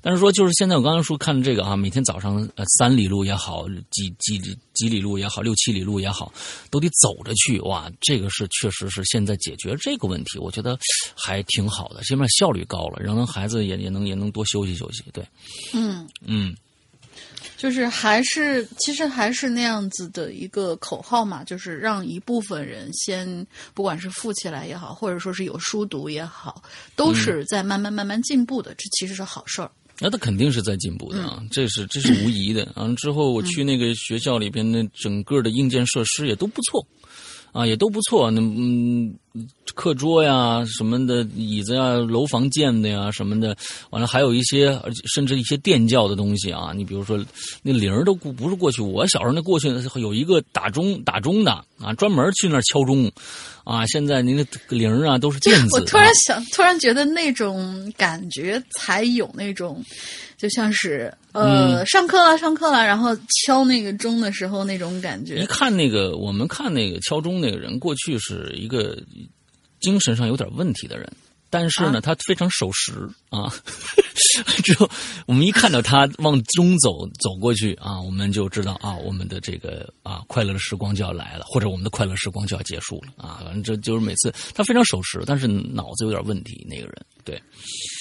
[0.00, 4.38] 但是说，就是现在我刚刚说看这个啊，每天早上呃三里路也好，几几
[4.74, 6.32] 几里路也好，六七里路也好，
[6.70, 7.58] 都得走着去。
[7.62, 10.78] 哇，这个是确实是现在解决这个问题，我觉得
[11.16, 15.02] 还挺好的，起码效率高了，然后孩子也也能也能多休息休息。
[15.12, 15.26] 对，
[15.74, 16.56] 嗯嗯。
[17.60, 26.62] 就是还是其实还是那样子的一个口号嘛，就是让一部分人先，不管是富起来也好，或者说是有书读也好，
[26.96, 28.74] 都是在慢慢慢慢进步的。
[28.76, 29.70] 这其实是好事儿。
[29.98, 32.66] 那他肯定是在进步的啊，这是这是无疑的。
[32.76, 36.82] 完了之后，我去那个学校里边，那整个的硬件设施也都不错。
[37.52, 38.30] 啊，也都不错。
[38.30, 39.14] 那嗯，
[39.74, 43.56] 课桌呀什么的，椅子呀，楼房建的呀什么的，
[43.90, 44.80] 完了还有一些，
[45.12, 46.72] 甚至一些电教的东西啊。
[46.74, 47.18] 你比如说，
[47.62, 48.82] 那铃儿都不是过去。
[48.82, 53.10] 我小时候那过去有一个打钟打钟的啊，专门去那儿敲钟。
[53.62, 55.78] 啊，现在您的铃儿啊都是电 子。
[55.78, 59.84] 我突然想，突然觉得那种感觉才有那种。
[60.40, 65.36] 就像是呃，上课了，上课了，然后敲那个钟的时候那种感觉。
[65.36, 68.96] 一看那个，我们看那个敲钟那个人，过去是一个
[69.80, 71.06] 精神上有点问题的人。
[71.50, 72.92] 但是呢，他非常守时
[73.28, 73.52] 啊。
[74.62, 74.88] 之后
[75.26, 83.40] 我们一看到他往中走走过去啊，我们就知道啊，我们的这个啊快乐的时光就要来了，或者我们的快乐时光就要结束了啊。
[83.44, 86.64] 反正这就是每次他非常守时，但是脑子有点问题。
[86.68, 87.42] 那个人对，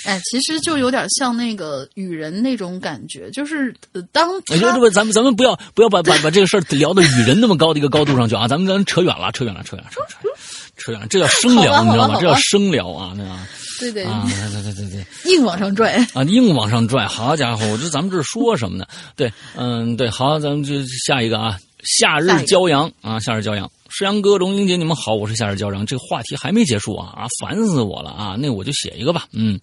[0.06, 3.74] 哎，其实就有点像那个雨人那种感觉，就是
[4.12, 10.40] 当哎，这不，咱们咱们不要不要把把把这个事儿聊到雨人那么高的一个高度上去啊，咱们咱扯远了，扯远了，扯远了，扯远了。
[10.80, 12.18] 扯远，这叫生聊，你知道吗？
[12.20, 13.48] 这叫生聊啊，那啊，
[13.80, 17.06] 对对啊，对对对对，硬往上拽啊，硬往上拽。
[17.08, 18.86] 好家伙，我这咱们这说什么呢？
[19.16, 25.86] 对，嗯，对，好，咱们就下一个啊，夏日骄阳啊，夏日骄阳，石阳哥、龙英姐，你们好，我是夏日骄阳。
[25.86, 28.36] 这个话题还没结束啊啊，烦死我了啊！
[28.38, 29.60] 那我就写一个吧，嗯，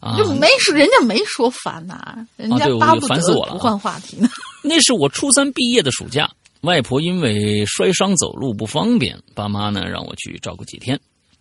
[0.00, 3.20] 啊，就没说人家没说烦呐，人家巴不得
[3.50, 4.28] 不换话题呢。
[4.62, 6.28] 那是我初三毕业的暑假。
[6.62, 11.00] 外婆因为摔伤走路不方便，爸妈呢让我去照顾几天。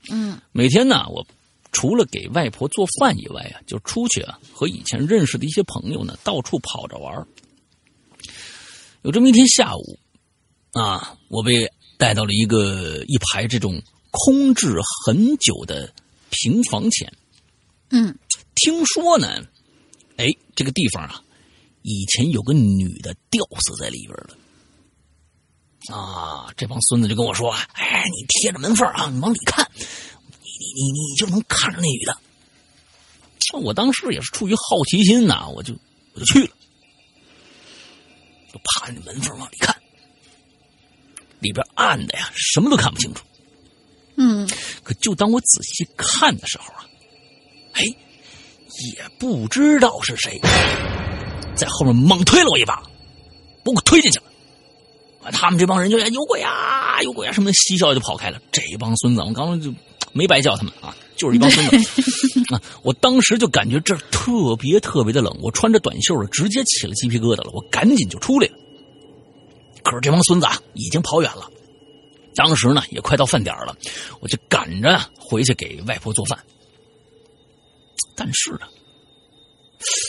[0.10, 1.26] 嗯，每天呢，我
[1.72, 7.28] 除了给外婆做饭以外啊，就出去啊和以前认识的一些朋友呢到处跑着玩。
[9.02, 10.00] 有这么一天下午，
[10.74, 14.76] 啊，我被带到了一个一排这种空置
[15.06, 15.92] 很久的
[16.30, 17.12] 平房前。
[17.90, 18.16] 嗯，
[18.56, 19.42] 听说呢，
[20.18, 21.24] 哎，这个地方啊，
[21.82, 24.30] 以前有个女的吊死在里边了。
[25.94, 26.52] 啊！
[26.58, 29.84] 这帮孙子就跟我说：“哎，你贴着门缝啊，你往里看，你
[30.76, 32.18] 你你你就能看着那女的。”
[33.62, 35.74] 我当时也是出于好奇心呐，我就
[36.14, 36.50] 我就去了，
[38.52, 39.74] 就趴着门缝往里看，
[41.40, 43.24] 里边暗的呀，什么都看不清楚。
[44.18, 44.50] 嗯，
[44.84, 46.86] 可就当我仔细看的时候啊，
[47.74, 50.38] 哎，也不知道是谁
[51.56, 52.82] 在后面猛推了我一把，
[53.64, 54.26] 把我推进去了。
[55.32, 58.40] 他们这帮人就有鬼啊，有鬼啊，什么的嬉笑就跑开了。
[58.52, 59.74] 这帮孙子，我刚刚就
[60.14, 61.76] 没白叫他们啊，就是一帮孙子
[62.54, 62.62] 啊。
[62.84, 67.52] 我当时就感觉这儿特别特别的冷，我穿着短袖直接起了鸡皮疙瘩了。
[67.54, 68.54] 我赶紧就出来了。
[69.84, 71.50] 可是这帮孙子啊，已经跑远了。
[72.36, 73.76] 当时呢，也快到饭点了，
[74.20, 76.38] 我就赶着回去给外婆做饭。
[78.16, 78.62] 但是呢，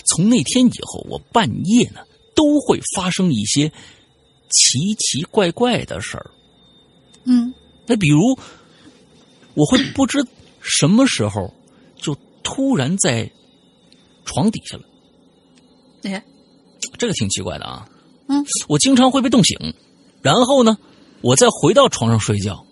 [0.07, 2.01] 从那天以后，我半夜呢
[2.35, 3.73] 都会发生一些
[4.51, 6.31] 奇奇怪怪的事儿。
[7.25, 7.53] 嗯，
[7.87, 8.39] 那比如，
[9.55, 10.27] 我会不知
[10.61, 11.53] 什么时候
[11.97, 13.31] 就突然在
[14.25, 14.83] 床底下了，
[16.05, 16.25] 哎，
[16.97, 17.89] 这个挺奇怪的啊。
[18.29, 19.57] 嗯，我经常会被冻醒，
[20.23, 20.77] 然后呢，
[21.23, 22.65] 我再回到床上睡觉，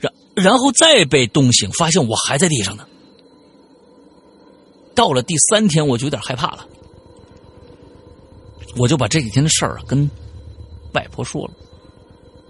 [0.00, 2.86] 然然后再被冻醒，发现我还在地上呢。
[4.94, 6.68] 到了第三天，我就有点害怕了，
[8.76, 10.08] 我就把这几天的事儿啊跟
[10.94, 11.52] 外婆说了。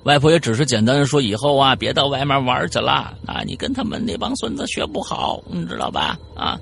[0.04, 6.18] 外婆也只是简单的说：“以后啊，别到外面玩去了啊，你跟他们那帮孙子学不好，你知道吧？
[6.37, 6.61] 啊，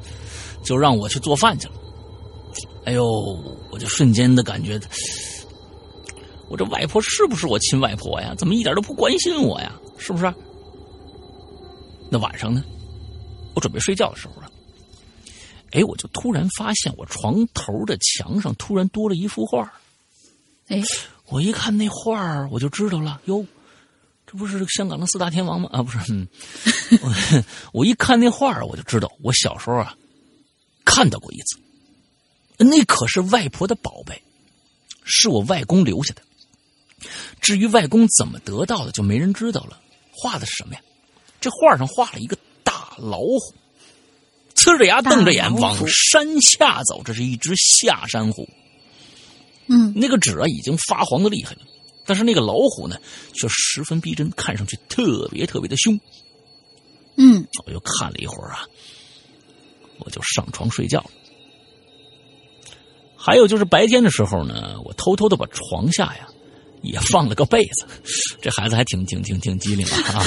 [0.63, 1.75] 就让我去做饭去了。”
[2.87, 3.05] 哎呦，
[3.71, 4.81] 我就瞬间的感觉，
[6.49, 8.35] 我这外婆是不是我亲外婆呀？
[8.37, 9.73] 怎么一点都不关心我呀？
[9.99, 10.33] 是不是？
[12.11, 12.63] 那晚上呢，
[13.55, 14.49] 我准备睡觉的时候了，
[15.73, 19.73] 哎，我就突然发现我床头的墙上突然多了一幅画。
[20.69, 20.81] 哎，
[21.33, 23.45] 我一看那画儿，我就知道了，哟，
[24.27, 25.69] 这不是香港的四大天王吗？
[25.73, 26.29] 啊，不是，嗯，
[27.01, 29.97] 我我一看那画儿，我就知道，我小时候啊
[30.85, 31.59] 看到过一次，
[32.59, 34.23] 那可是外婆的宝贝，
[35.05, 36.23] 是我外公留下的。
[37.41, 39.81] 至于外公怎么得到的，就没人知道了。
[40.13, 40.81] 画的是什么呀？
[41.41, 43.55] 这画上画了一个大老虎，
[44.55, 48.47] 呲着牙瞪着眼往山下走，这是一只下山虎。
[49.73, 51.61] 嗯，那个纸啊已经发黄的厉害了，
[52.05, 52.97] 但是那个老虎呢
[53.33, 55.99] 却十分逼真，看上去特别特别的凶。
[57.17, 58.67] 嗯，我又看了一会儿啊，
[59.99, 61.11] 我就上床睡觉了。
[63.17, 66.27] 还有就是白天的时候呢，我偷偷的把床下呀
[66.83, 67.87] 也放了个被子。
[68.41, 70.25] 这孩子还挺挺挺挺机灵的啊！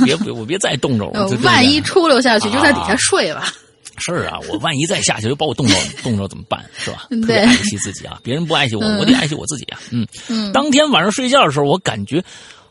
[0.00, 3.52] 我 别别我别再冻着我，万一出溜下去就在底下睡吧。
[3.98, 6.64] 是啊，我万一再下去，又把我冻着，冻着怎么办？
[6.76, 7.06] 是吧？
[7.10, 8.20] 特别爱惜自己啊！
[8.22, 9.80] 别人不爱惜我，我得爱惜我自己啊！
[9.90, 10.52] 嗯嗯。
[10.52, 12.22] 当天晚上睡觉的时候，我感觉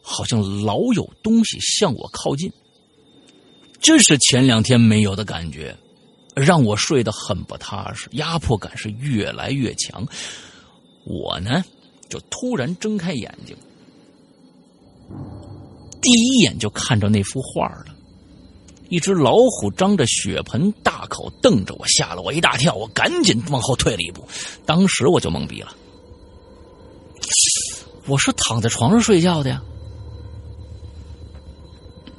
[0.01, 2.51] 好像老有东西向我靠近，
[3.79, 5.75] 这是前两天没有的感觉，
[6.35, 10.05] 让我睡得很不踏实，压迫感是越来越强。
[11.05, 11.63] 我呢，
[12.09, 13.55] 就突然睁开眼睛，
[16.01, 17.96] 第一眼就看着那幅画了。
[18.89, 24.25] 一只老虎张着血盆大口瞪着我，吓了我一大跳，我赶紧往后退了一步。
[24.65, 25.73] 当时我就懵逼了，
[28.07, 29.61] 我是躺在床上睡觉的呀，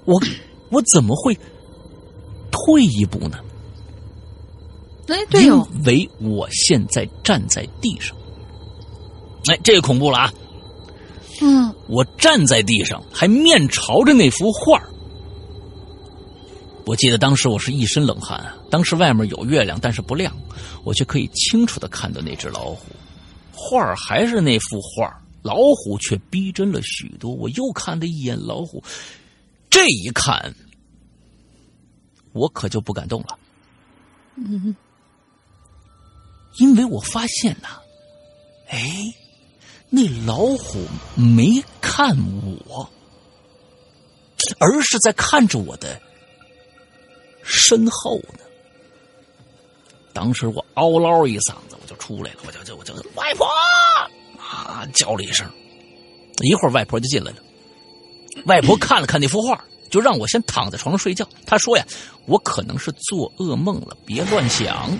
[0.04, 0.20] 我
[0.70, 1.34] 我怎么会
[2.50, 3.38] 退一步呢？
[5.06, 8.14] 哎，对哦，因为我现在站在地上，
[9.46, 10.34] 哎，这个恐怖了啊！
[11.40, 14.82] 嗯，我站在地上，还面朝着那幅画
[16.88, 20.34] 我记得当时我是一身冷汗，当时外面有月亮，但是不亮，
[20.84, 22.86] 我却可以清楚的看到那只老虎。
[23.52, 27.30] 画还是那幅画，老虎却逼真了许多。
[27.30, 28.82] 我又看了一眼老虎，
[29.68, 30.54] 这一看，
[32.32, 33.38] 我可就不敢动了。
[34.36, 34.74] 嗯，
[36.56, 37.68] 因为我发现呐，
[38.70, 39.04] 哎，
[39.90, 42.16] 那老虎没看
[42.66, 42.90] 我，
[44.58, 46.00] 而是在看着我的。
[47.48, 48.40] 身后呢？
[50.12, 53.46] 当时我嗷唠一嗓子，我就出来了，我就就我就外婆
[54.38, 55.48] 啊叫了一声，
[56.42, 57.38] 一会儿外婆就进来了。
[58.46, 61.26] 外婆看了看那幅画，就让我先躺在床上睡觉。
[61.46, 61.86] 她说呀
[62.26, 64.90] ：“我可能是做噩梦了，别乱想。”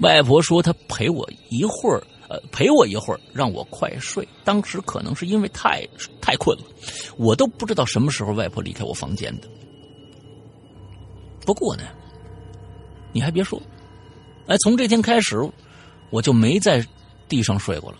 [0.00, 5.86] 外婆说：“她陪我一会儿，呃，陪我一会儿，让我快睡。”当时可能是因为太
[6.20, 6.64] 太困了，
[7.16, 9.48] 我都不知道什么时候外婆离开我房间的。
[11.44, 11.84] 不过呢，
[13.12, 13.60] 你还别说，
[14.46, 15.36] 哎，从这天开始，
[16.10, 16.84] 我就没在
[17.28, 17.98] 地上睡过了。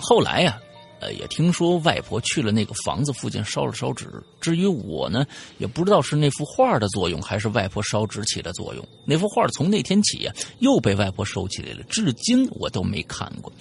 [0.00, 0.58] 后来呀，
[1.00, 4.06] 呃，也听说外婆去了那个房子附近烧了烧纸。
[4.40, 5.26] 至于我呢，
[5.58, 8.88] 也不知道是那幅画的作用，还是外婆烧纸起的作用。
[9.04, 13.52] 那幅画从那天起呀，又被外婆收起来了，至今我都没看过。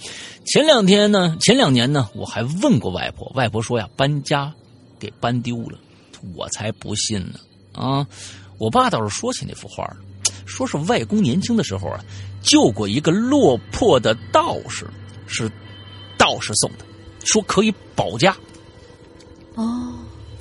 [0.45, 4.53] 前两天呢，前两年呢，我还问过外婆，外婆说呀，搬家
[4.97, 5.77] 给搬丢了，
[6.35, 7.39] 我才不信呢。
[7.73, 8.05] 啊，
[8.57, 9.85] 我爸倒是说起那幅画
[10.45, 12.03] 说是外公年轻的时候啊，
[12.41, 14.85] 救过一个落魄的道士，
[15.27, 15.49] 是
[16.17, 16.85] 道士送的，
[17.23, 18.35] 说可以保家。
[19.55, 19.93] 哦，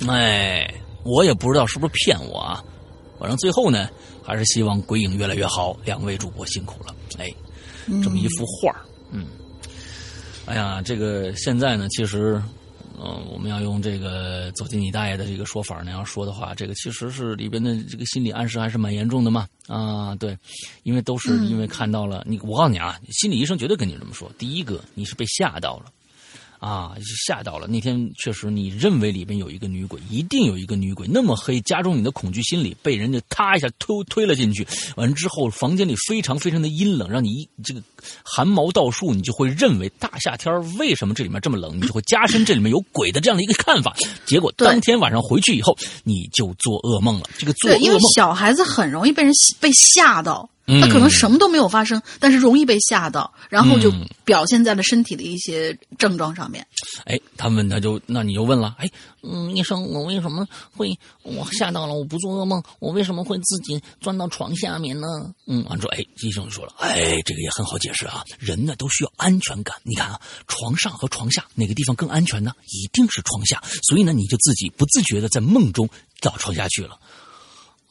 [0.07, 0.73] 哎，
[1.03, 2.63] 我也不知道是不是骗我啊，
[3.19, 3.89] 反正最后呢，
[4.23, 5.77] 还是希望鬼影越来越好。
[5.85, 7.33] 两位主播辛苦了，哎，
[8.03, 8.75] 这么一幅画
[9.11, 9.27] 嗯，
[10.45, 12.41] 哎呀，这个现在呢，其实
[13.03, 19.47] 嗯，我们要用这个“走进你大爷”的这个说法呢，要说的话，这个其实是里边的这个心理暗示还是蛮严重的嘛。
[19.67, 20.37] 啊，对，
[20.83, 24.31] 因为都是因为看到了你，我告诉你啊，心理医生绝对跟你这么说。
[24.37, 25.85] 第一个，你是被吓到了。
[26.61, 26.93] 啊，
[27.25, 27.65] 吓到了！
[27.65, 34.65] 那天确实，你认为里边有一个女鬼，一定有一个女鬼，那么黑，加重你的恐惧心理，被人家咔一下推推了进去。
[34.95, 37.81] 完之后，房间里非常非常的阴冷，让你一这个
[38.23, 41.75] 汗毛倒竖，你就会认为大夏天为什么这里面这么冷？
[41.77, 43.95] 你就会加深这里面有鬼的这样的一个看法。
[44.27, 47.27] 结果当天晚上回去以后，你就做噩梦了。
[47.39, 50.47] 这个做噩梦，因为小孩子很容易被人被吓到。
[50.79, 53.91] 他可能什么都没有发生，但是容易被吓到，然后就
[54.23, 56.65] 表现在了身体的一些症状上面。
[57.05, 58.89] 哎，他们他就那你就问了，哎，
[59.23, 61.93] 嗯，医生，我为什么会我吓到了？
[61.93, 65.07] 我不做噩梦，我为什么会自己钻到床下面呢？
[65.47, 69.75] 嗯，完之后，哎，医生就说了，哎，这个也很好解释啊，人呢都需要安全感。
[69.83, 72.51] 你看啊，床上和床下哪个地方更安全呢？
[72.67, 75.89] 一定是床下，所以呢，你就自己不自觉的在梦中
[76.21, 76.99] 到床下去了。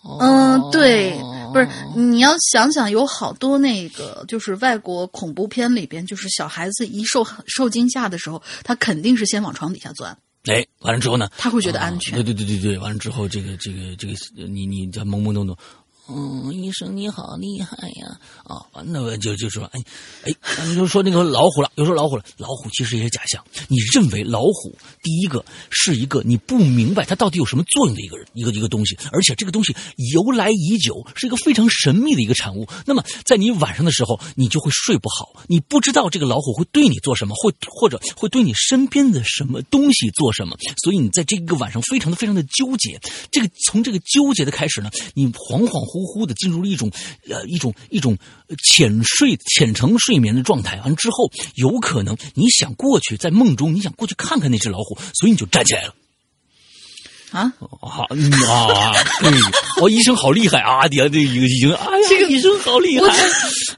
[0.03, 1.13] 嗯，对，
[1.53, 10.17] 不是你要想想，有好多那个就是外国恐怖片里边，就是小孩子一受受惊吓的时候，他肯定是先往床底下钻。
[10.45, 12.15] 哎，完了之后呢，他会觉得安全。
[12.15, 14.15] 对对对对对，完了之后，这个这个这个，
[14.49, 15.55] 你你这懵懵懂懂。
[16.13, 18.19] 嗯，医生你好厉害呀！
[18.45, 19.81] 啊，那么就就说，哎，
[20.25, 20.33] 哎，
[20.67, 23.45] 你就说那个老虎了，又说老虎了，老虎其实也是假象。
[23.69, 29.75] 你认为老虎第一个是一个你不明白它到底有什么作用的一个人，一个一个东西，而且这个东西
[30.13, 32.67] 由来已久，是一个非常神秘的一个产物。
[32.87, 42.99] 那么在你晚上的时候，你就会睡不好，你不知道这个老虎会对你做什么，会或者会对你身边的什么东西做什么，所以你在这个晚上非常的非常的纠结。
[43.31, 46.00] 这个从这个纠结的开始呢，你恍恍惚。
[46.01, 46.91] 呼呼的进入了一种，
[47.29, 48.17] 呃，一种一种
[48.65, 50.81] 浅睡、浅层睡眠的状态。
[50.81, 55.95] 完之后，有可能你想过去，在梦中你想过去看看那只老虎，所以你就站起来了。
[57.31, 59.31] 啊，好啊，对，
[59.81, 60.89] 我医生好厉害啊！
[60.89, 63.07] 底下这一个医生，哎呀，这个医生好厉害，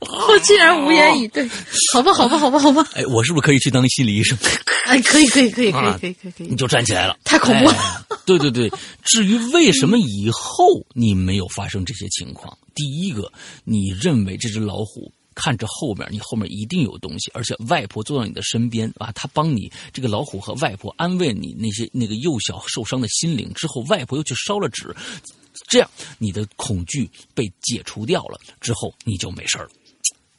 [0.01, 1.49] 我竟然无言以对。
[1.93, 2.87] 好吧，好吧，好吧，好吧。
[2.95, 4.39] 哎，我是不是可以去当心理医生？
[4.87, 6.47] 哎，可以，可以，可以，可以，可以，可以，可以。
[6.49, 8.07] 你就站起来了，太恐怖了。
[8.25, 8.73] 对对对，
[9.05, 13.31] 至于为什么以后你没有发生这些情况，第一个，
[13.65, 15.13] 你认为这只老虎。
[15.35, 24.95] 看着后面，你后面一定有东西，而且外婆坐在你的身边啊，她帮你这个老虎和外婆安慰你那些那个幼小受伤的心灵之后，外婆又去烧了纸，
[25.69, 29.69] 这样你的恐惧被解除掉了之后，你就没事了。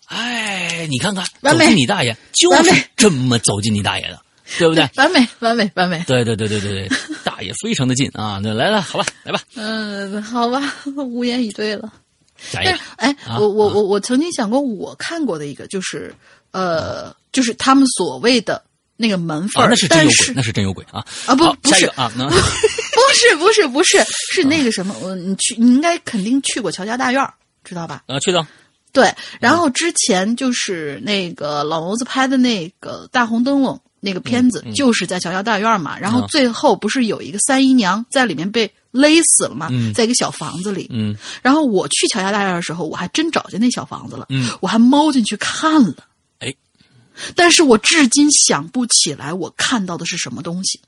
[0.07, 4.21] 哎，你看看，走进你大爷就是这么走进你大爷的，
[4.59, 4.87] 对不对？
[4.95, 6.03] 完美，完美，完美。
[6.05, 8.39] 对对对对对对， 大爷非常的近啊！
[8.43, 9.41] 那来了，好吧，来吧。
[9.55, 10.61] 嗯，好吧，
[10.97, 11.91] 无言以对了。
[12.51, 16.13] 但是，哎，我我我我曾经想过，我看过的一个就是，
[16.51, 18.63] 呃，就是他们所谓的
[18.97, 21.35] 那个门缝那是真有鬼，那是真有鬼啊啊！
[21.35, 22.21] 不，不是啊， 不
[23.13, 24.95] 是，不是，不是，是那个什么？
[25.01, 27.25] 我你去，你应该肯定去过乔家大院，
[27.63, 28.03] 知道吧？
[28.07, 28.45] 啊，去的。
[28.91, 35.97] 对，然后之前就是那个老谋子拍的那个大红灯笼那个片子，就是在乔家大院嘛。
[35.97, 38.71] 然后最后不是有一个三姨娘在里面被。
[38.93, 40.87] 勒死了嘛，在一个小房子里。
[40.91, 44.27] 嗯，然后我去乔家大院的时候，我还真找见那小房子了。
[44.29, 46.07] 嗯，我还猫进去看了。
[46.39, 46.55] 哎，
[47.35, 50.79] 但是我至今想不起来我看到的是什么东西。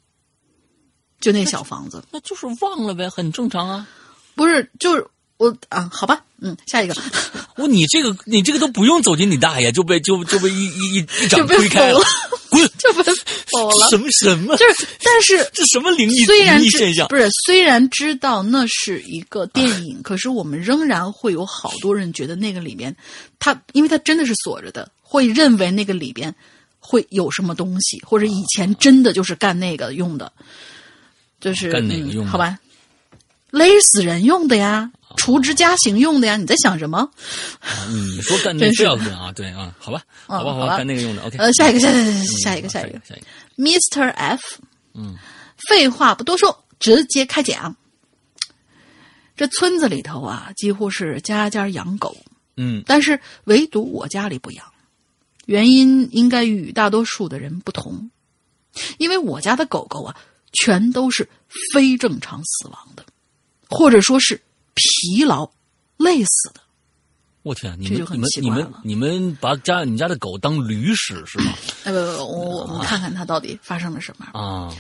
[1.20, 3.88] 就那小房子，那就是忘了呗，很正常啊。
[4.36, 5.08] 不是，就是
[5.38, 6.96] 我啊，好吧，嗯，下一个。
[7.58, 12.00] 我你这个你这个都不用走进你大爷，就被就就被一一一一掌推开了。
[12.50, 13.04] 滚就被
[13.52, 13.90] 否了？
[13.90, 14.56] 什么什么？
[14.56, 17.08] 就是，但是这什么灵异虽然现象？
[17.10, 22.96] 不是，虽然知道那是一个电影，可是我们仍然会有好多人觉得那个里边，
[23.40, 26.34] 他因为他真的是锁着的，会认为那个里边
[26.80, 30.32] 会有什么东西，或者以前真的就是干那个用的，
[31.42, 32.26] 就是干哪个用？
[32.26, 32.58] 好吧，
[33.52, 34.92] 勒死人用的呀。
[35.16, 36.38] 除之家刑用的呀？
[36.38, 37.10] 你在想什么？
[37.90, 39.32] 你说干那个要用啊？
[39.32, 41.24] 对啊，好吧，好吧，好吧，干那个用的。
[41.24, 42.02] OK，呃，下一个，下下
[42.44, 43.26] 下一个，下一个，下一个
[43.58, 44.10] ，Mr.
[44.12, 44.42] F，
[44.94, 45.16] 嗯，
[45.70, 47.76] 废话不多说，直接开讲。
[49.36, 52.16] 这村子里头啊，几乎是家家养狗，
[52.58, 54.66] 嗯，但是唯独我家里不养，
[55.46, 58.10] 原因应该与大多数的人不同，
[58.98, 60.16] 因为我家的狗狗啊，
[60.54, 61.28] 全都是
[61.74, 63.06] 非正常死亡的，
[63.70, 64.42] 或者说是。
[64.76, 65.50] 疲劳，
[65.98, 66.62] 累死的。
[67.42, 71.54] 我天，你们你们你们你们把家你家的狗当驴使是吗？
[71.84, 74.76] 哎不不，我我们看看它到底发生了什么啊！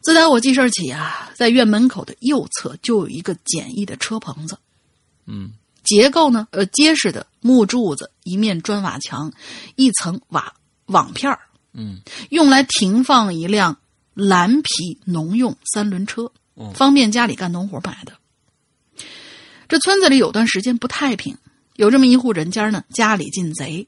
[0.00, 4.56] 自打我记事起啊，在院门口的右侧就有一个简易的车棚子，
[5.26, 5.50] 嗯，
[5.82, 9.32] 结构呢呃结实的木柱子，一面砖瓦墙，
[9.74, 10.54] 一层瓦
[10.86, 11.36] 网片
[11.72, 12.00] 嗯，
[12.30, 13.76] 用来停放一辆
[14.14, 18.12] 蓝皮农用三轮车，嗯方便家里干农活买的。
[19.70, 21.38] 这村子里有段时间不太平，
[21.76, 23.86] 有这么一户人家呢，家里进贼，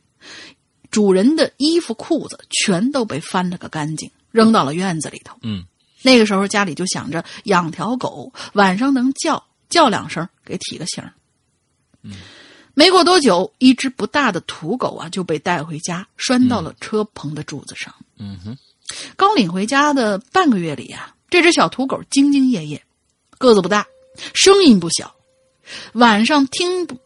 [0.93, 5.37] 主人的衣服裤子全都被翻了个干净，扔到了院子里头。
[5.43, 5.65] 嗯，
[6.01, 11.03] 那个时候家里就想着养条狗，晚上能叫叫两声，给提个醒。
[12.05, 12.13] 嗯，
[12.75, 17.93] 没过多久，一只不大的土狗啊就被带回家，拴到了车棚的柱子上。
[18.19, 18.57] 嗯哼，
[19.17, 22.81] 刚领回家的半个月里呀、这只小土狗兢兢业业，
[23.37, 23.85] 个子不大，
[24.33, 25.13] 声音不小。
[25.93, 26.97] 晚上听不，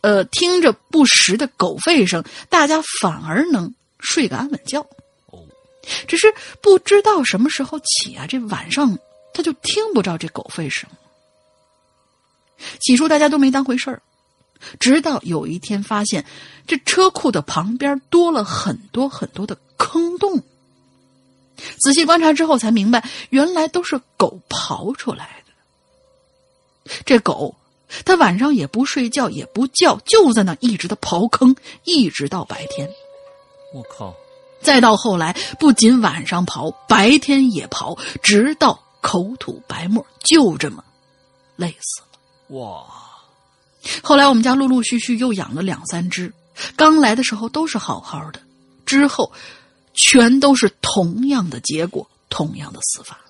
[0.00, 4.80] 呃，听着不时的狗吠声，大家反而能睡个安稳觉。
[5.26, 5.44] 哦，
[6.06, 8.98] 只是不知道什么时候起啊，这晚上
[9.34, 10.88] 他就听不着这狗吠声。
[12.80, 14.00] 起初大家都没当回事儿，
[14.80, 16.24] 直到有一天发现
[16.66, 20.42] 这车库的旁边多了很多很多的坑洞。
[21.78, 26.92] 仔细观察之后才明白，原来都是狗刨出来的。
[27.04, 27.54] 这狗，
[28.04, 32.88] 它晚上也不睡觉，也不叫，就在那一直的刨坑，一直到白天。
[33.74, 34.14] 我靠，
[34.60, 40.82] 再到后来，不仅晚上刨，白天也刨，直到口吐白沫，就这么
[41.56, 42.58] 累死了。
[42.58, 42.84] 哇，
[44.02, 46.32] 后来我们家陆陆续续又养了两三只，
[46.76, 48.40] 刚来的时候都是好好的，
[48.84, 49.32] 之后
[49.94, 53.20] 全都是同样的结果，同样的死法。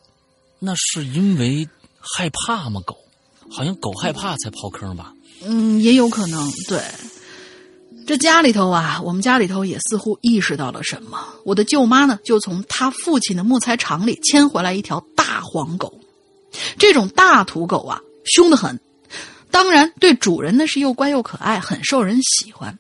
[0.59, 1.69] 那是因为
[2.01, 2.81] 害怕吗？
[2.87, 2.97] 狗，
[3.51, 5.13] 好像狗害怕才刨坑吧？
[5.45, 6.51] 嗯，也有可能。
[6.69, 6.81] 对，
[8.07, 11.19] 这家里头啊，我们家里头也似乎意识到了什么。
[11.45, 16.01] 我的舅妈呢，就从她父亲的木材厂里牵回来一条大黄狗。
[16.79, 18.81] 这种大土狗啊，凶得很，
[19.51, 22.79] 当然对主人呢是又乖又可爱，很受人喜欢。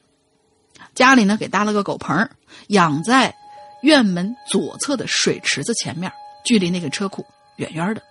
[0.95, 2.29] 家里呢给搭了个狗棚，
[2.69, 3.35] 养在
[3.83, 6.11] 院门左侧的水池子前面，
[6.45, 7.25] 距离那个车库
[7.57, 8.03] 远远的。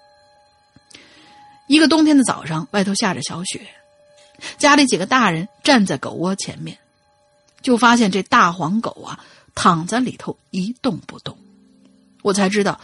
[1.68, 3.68] 一个冬天的早上，外头下着小雪，
[4.58, 6.78] 家里几个大人站在狗窝前面，
[7.62, 9.24] 就发现这大黄狗啊
[9.56, 11.38] 躺在里头一动不动。
[12.22, 12.80] 我才知道，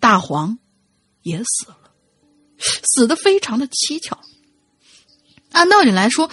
[0.00, 0.58] 大黄
[1.22, 1.90] 也死了，
[2.58, 4.18] 死的非常的蹊跷。
[5.52, 6.30] 按道理来说，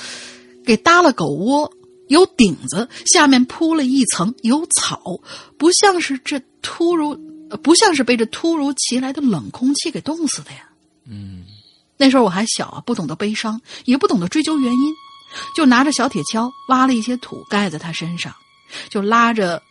[0.65, 1.71] 给搭了狗窝，
[2.07, 5.19] 有顶子，下面铺了一层有草，
[5.57, 7.15] 不像是这突如，
[7.63, 10.69] 不像是被这突如其来的冷空气给冻死的呀。
[11.05, 11.45] 嗯，
[11.97, 14.93] 那时候我还小啊，不懂得悲伤，也不懂得追究原因，
[15.55, 18.35] 就拿着小铁锹挖了一些土盖在他身上，
[18.89, 19.61] 就拉着，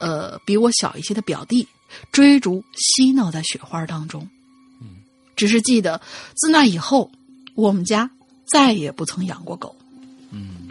[0.00, 1.66] 呃，比我小一些的表弟
[2.12, 4.28] 追逐嬉闹在雪花当中。
[5.36, 6.00] 只是记得
[6.34, 7.08] 自那以后，
[7.54, 8.10] 我们家
[8.44, 9.76] 再也不曾养过狗。
[10.32, 10.66] 嗯，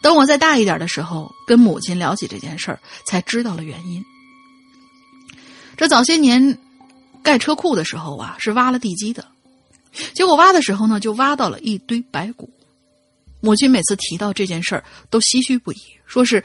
[0.00, 4.04] 等我再大一点的时候，跟母亲聊起这件事儿，才知道了原因。
[5.76, 6.56] 这早些年
[7.24, 9.26] 盖车库的时候啊，是挖了地基的，
[10.14, 12.48] 结果挖的时候呢，就挖到了一堆白骨。
[13.40, 16.42] 母亲每次提到这件事儿，都唏嘘不已，说是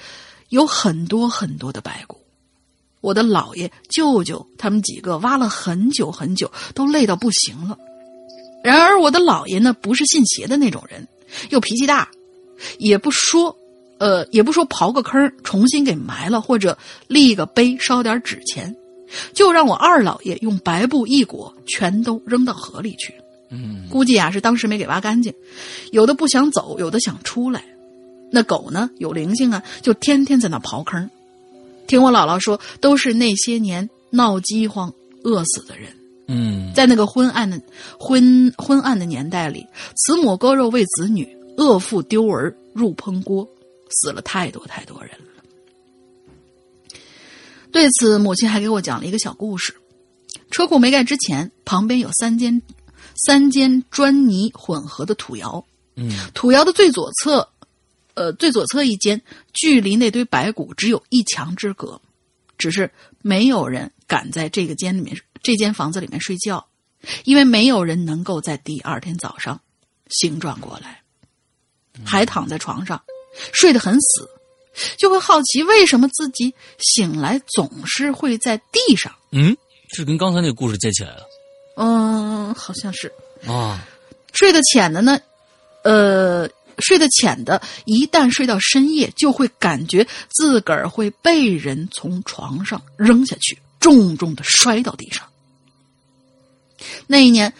[0.50, 2.18] 有很多很多的白骨。
[3.02, 7.78] 我的姥爷、舅舅他们几个挖了很久很久，都累到不行了。
[8.64, 11.08] 然而我的姥爷呢，不是信邪的那种人，
[11.52, 12.10] 又脾气大，
[12.80, 13.56] 也不说，
[14.00, 16.76] 呃，也不说刨个坑重新给埋了，或者
[17.08, 18.76] 立个碑烧点纸钱，
[19.34, 23.14] 就让我二姥爷用白布一裹，全都扔到河里去。
[23.50, 25.34] 嗯，估计啊是当时没给挖干净，
[25.92, 27.64] 有的不想走，有的想出来。
[28.30, 31.10] 那狗呢有灵性啊，就天天在那刨坑。
[31.88, 34.94] 听我姥姥说，都是那些年闹饥荒
[35.24, 35.90] 饿死的人。
[36.28, 37.62] 嗯，在那个昏暗的
[37.98, 41.26] 昏昏暗的年代里，慈母割肉喂子女，
[41.58, 43.48] 恶妇丢儿入烹锅，
[43.90, 47.00] 死了太多太多人了。
[47.72, 49.74] 对此，母亲还给我讲了一个小故事：
[50.52, 52.62] 车库没盖之前，旁边有三间
[53.26, 55.66] 三间砖泥混合的土窑，
[55.96, 57.50] 嗯，土窑的最左侧，
[58.14, 59.22] 呃，最左侧一间，
[59.54, 62.00] 距离那堆白骨只有一墙之隔，
[62.58, 62.92] 只是
[63.22, 66.68] 没有人敢在这个间里面，这间房子里面睡觉，
[67.24, 69.60] 因为没有人能够在第二天早上
[70.10, 71.02] 醒转过来，
[72.06, 73.02] 还躺在床上
[73.54, 74.30] 睡得很死，
[74.98, 79.14] 就会好奇为什么自己醒来总是会在地上。
[79.32, 79.56] 嗯，
[79.96, 81.24] 是跟刚才那个故事接起来了
[81.78, 83.12] 嗯，好像是。
[83.48, 83.88] 啊。
[84.34, 85.20] 睡得浅的呢，
[85.84, 86.48] 呃，
[86.78, 95.26] 睡得浅的，一旦睡到深夜，就会感觉自个儿会被人从床上扔下去，重重的摔到地上。
[97.08, 97.52] 那一年，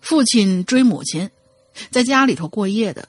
[0.00, 1.28] 父亲追母亲，
[1.90, 3.08] 在家里头过夜的，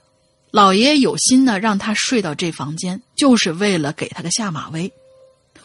[0.50, 4.92] 老爷有心呢让他睡到这房间，就是为了给他个下马威。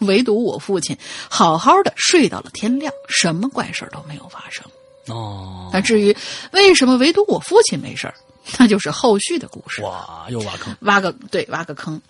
[0.01, 0.97] 唯独我父亲
[1.31, 4.63] 好好的睡到了天亮，什么怪事儿都没有发生。
[5.09, 6.15] 哦，那至于
[6.53, 8.15] 为什么唯独我父亲没事儿，
[8.59, 9.83] 那就是后续的故事。
[9.83, 12.01] 哇，又挖坑，挖个对，挖个坑，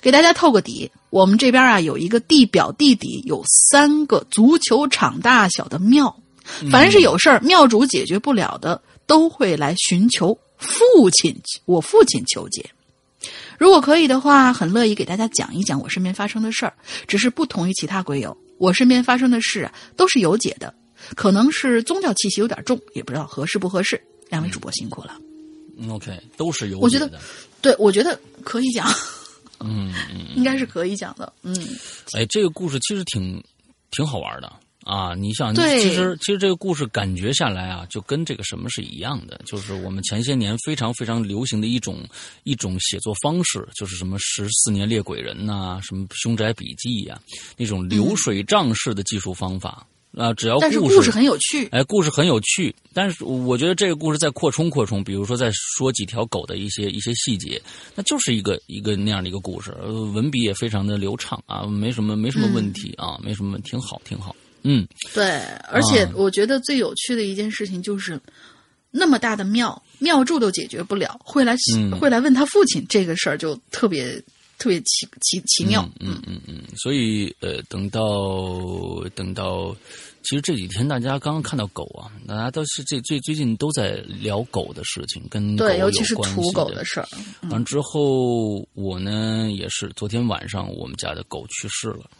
[0.00, 0.90] 给大家透个底。
[1.10, 6.14] 我们这边啊有一个地表地底有三个足球场大小的庙，
[6.70, 11.34] 凡是有事儿庙主解决不了的，都会来寻求父亲
[11.64, 12.68] 我父亲求解。
[13.58, 16.72] 如果可以的话，很乐意给大家讲一讲我身边发生的事儿，
[17.08, 20.72] 只是不同于其他鬼友，我身边发生的事啊都是有解的，
[21.16, 24.00] 可能是宗教气息有点重，也不知道合适不合适。
[24.30, 25.16] 两位主播辛苦了。
[25.78, 27.08] 嗯 OK，都是有我觉得
[27.62, 28.88] 对，我觉得可以讲，
[29.60, 31.32] 嗯嗯， 应该是可以讲的。
[31.42, 31.54] 嗯，
[32.14, 33.40] 哎，这个故事其实挺
[33.92, 34.52] 挺好玩的
[34.84, 35.14] 啊！
[35.14, 42.04] 你想，对其实其实这个故事感觉下来啊，就跟这个什么是一样的，就是我们前些年非常非常流行的一种
[42.42, 47.20] 一种写作方式，就是什么十四年猎鬼人呐、什么凶宅笔记呀、
[47.56, 49.86] 那种流水账式的技术方法
[50.18, 51.66] 啊，只要但是故故事很有趣。
[51.70, 57.62] 哎，故事很有趣，但是我觉得这个故事再扩充扩充，比如说再说几条狗的一些一些细节，
[57.94, 64.34] 那就是一个一个那样的一个故事，呃文笔也非常的流畅啊，没什么没什么问题啊，没什么问题，挺好挺好。
[64.64, 68.20] 嗯，对，而且啊我觉得最有趣的一件事情就是，
[68.90, 74.20] 那么大的庙，庙祝都解决不了，会来、嗯会来问他父亲这个事儿，就特别
[74.58, 75.88] 特别奇奇奇妙。
[76.00, 78.02] 嗯嗯嗯，所以呃，等到
[79.14, 79.74] 等到，
[80.22, 87.08] 其实这几天大家刚刚看到狗啊，大家都是这最最近都在聊狗的事情，跟狗对，有尤其是土狗的事儿。
[87.50, 92.10] 完之后，我呢也是昨天晚上我们家的狗去世了。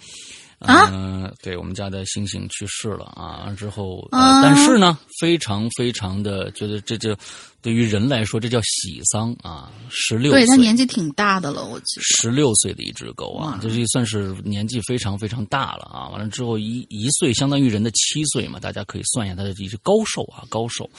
[0.59, 3.55] 啊嗯，对我们家的星星去世了啊！
[3.57, 7.17] 之后，但是呢，非常非常的觉得这就
[7.63, 9.71] 对于人来说，这叫喜丧啊！
[9.89, 12.03] 十六岁，对他年纪挺大的了，我记得。
[12.03, 16.09] 十六岁的一只狗啊哇，这是算是年纪非常非常大了啊！
[16.09, 20.91] 完了之后一一岁相当于人的七岁嘛，大家可以算一下它的一只高寿啊，高寿。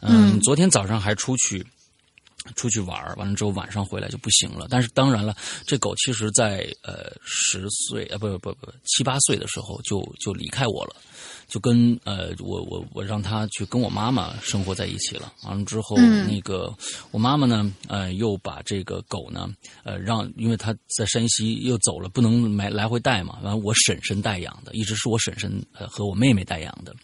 [0.00, 1.66] 嗯，嗯昨天早上还出去。
[2.54, 5.36] 出去玩完了之后晚上回来就不行了，但是当然了，
[5.66, 10.96] 这狗其实在呃十岁呃不不不不七八岁的时候就就离开我了，
[11.48, 15.32] 就跟呃我我我让他去跟我妈妈生活在一起了。
[15.44, 16.26] 完了之后，嗯。
[16.26, 16.74] 那个
[17.10, 19.48] 我妈妈呢，呃又把这个狗呢，
[19.84, 26.94] 呃让因为他在山西又走了，不能买来回带嘛，完了我婶婶带养的，一直是我婶婶呃和我妹妹带养的，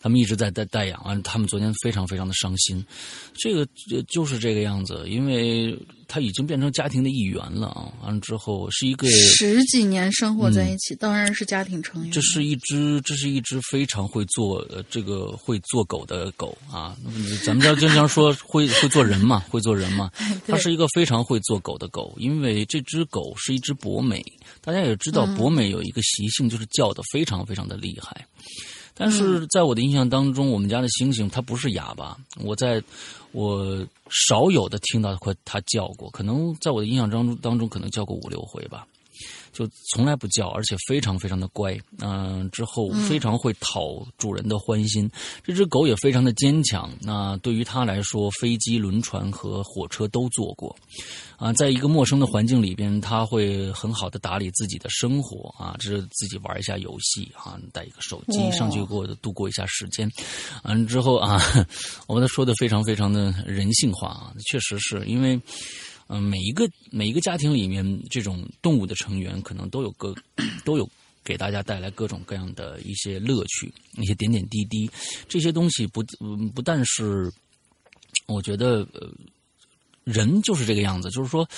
[0.00, 2.84] 他们一直在带带养，完了他们昨天非常非常的伤心，
[3.34, 5.76] 这个呃就是这个样子，因为
[6.08, 9.10] 它已经变成家庭的一员了啊，完了之后是一个。
[9.10, 12.12] 十几年生活在一起，当然是家庭成员。
[12.12, 16.96] 这是一只，这是一只非常会做呃这个会做狗的狗啊。
[17.44, 20.10] 咱们家经常说会会做人嘛，会做人嘛。
[20.46, 24.24] 它是一个非常会做狗的狗，因为这只狗是一只博美。
[24.60, 28.26] 大家也知道，博美有一个习性，就是叫的非常非常的厉害。
[28.98, 32.82] 但是在我的印象当中，我们家的猩猩它不是哑巴，我在
[33.32, 38.86] 我少有的听到过它叫过，可能在我的印象当中当中可能叫过五六回吧。
[39.56, 41.74] 就从来不叫，而且非常非常的乖。
[42.00, 45.10] 嗯、之后非常会讨主人的欢心。
[45.42, 46.90] 这只狗也非常的坚强。
[47.00, 50.76] 那对于它来说，飞机、轮船和火车都坐过。
[51.38, 60.06] 啊，在一个陌生的环境里边，它会很好的打理自己的生活啊，这是自己玩一下游戏啊，带一个手机上去过度过一下时间。
[60.64, 61.40] 完了之后啊，
[62.06, 65.40] 我们说的非常非常的人性化啊，确实是因为。
[66.08, 70.14] 嗯，每一个每一个家庭里面，这种动物的成员可能都有各
[70.64, 70.88] 都有
[71.24, 74.88] 给大家带来各种各样的一些乐趣，一些点点滴滴。
[75.28, 76.02] 这些东西不
[76.54, 77.30] 不但是，
[78.26, 79.10] 我觉得呃，
[80.04, 81.48] 人就是这个样子，就是说，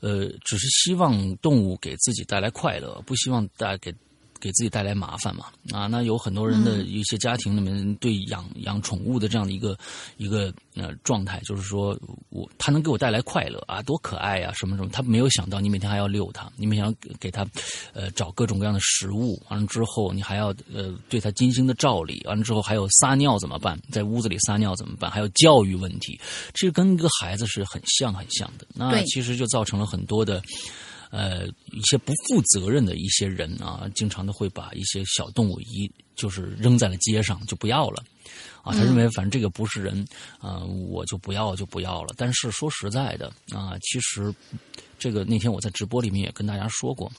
[0.00, 3.94] 呃，只是希望动物给自己带来快乐，不希望带给。
[4.40, 5.46] 给自己带来麻烦嘛？
[5.72, 9.76] 啊，那有很多人的一些家庭里面对养养宠物的这样的一个
[10.16, 11.98] 一个呃状态，就是说
[12.30, 14.88] 我它能给我带来快乐啊，多可爱啊，什么什么。
[14.90, 17.46] 他没有想到你每天还要遛它，你每天要给给它
[17.92, 23.78] 呃找各种各样的食物，完了之后你还要呃对它精心的照理，完了之后还有撒尿怎么办？
[23.90, 25.10] 在屋子里撒尿怎么办？
[25.10, 26.18] 还有教育问题，
[26.54, 28.66] 这跟一个孩子是很像很像的。
[28.74, 30.42] 那其实就造成了很多的。
[31.10, 38.04] 呃，一些不负责任的一些人啊，经常的会把一些小动物一就是扔在了街上，就不要了。
[38.62, 40.06] 啊，他认为反正这个不是人，
[40.40, 42.12] 啊、我就不要就不要了。
[42.16, 44.34] 但是说实在的啊，其实
[44.98, 47.10] 这个那天我在直播里面也跟大家说过，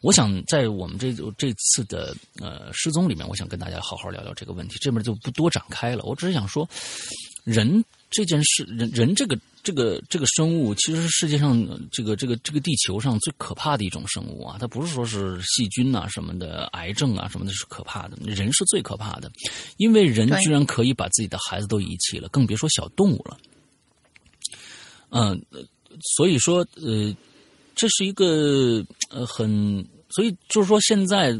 [0.00, 4.76] 我想在我们这这次的呃失踪里面，我想跟大家好好聊聊这个问题。
[4.80, 6.66] 这边就不多展开了，我只是想说，
[7.42, 7.84] 人
[8.14, 11.52] 这件事，人人这个这个这个生物，其实是世界上
[11.90, 14.56] 这个这个这个地球上最可怕的一种生物啊！
[14.60, 19.30] 它不是说是细菌啊什么的、癌症啊什么的是可怕的，人是最可怕的，
[19.76, 23.36] 因为人居然可以把自己的孩子都遗弃了，更别说小动物了。
[25.10, 25.44] 嗯，
[26.16, 27.12] 所以说，呃，
[27.74, 31.36] 这是一个呃很，所以就是说现在。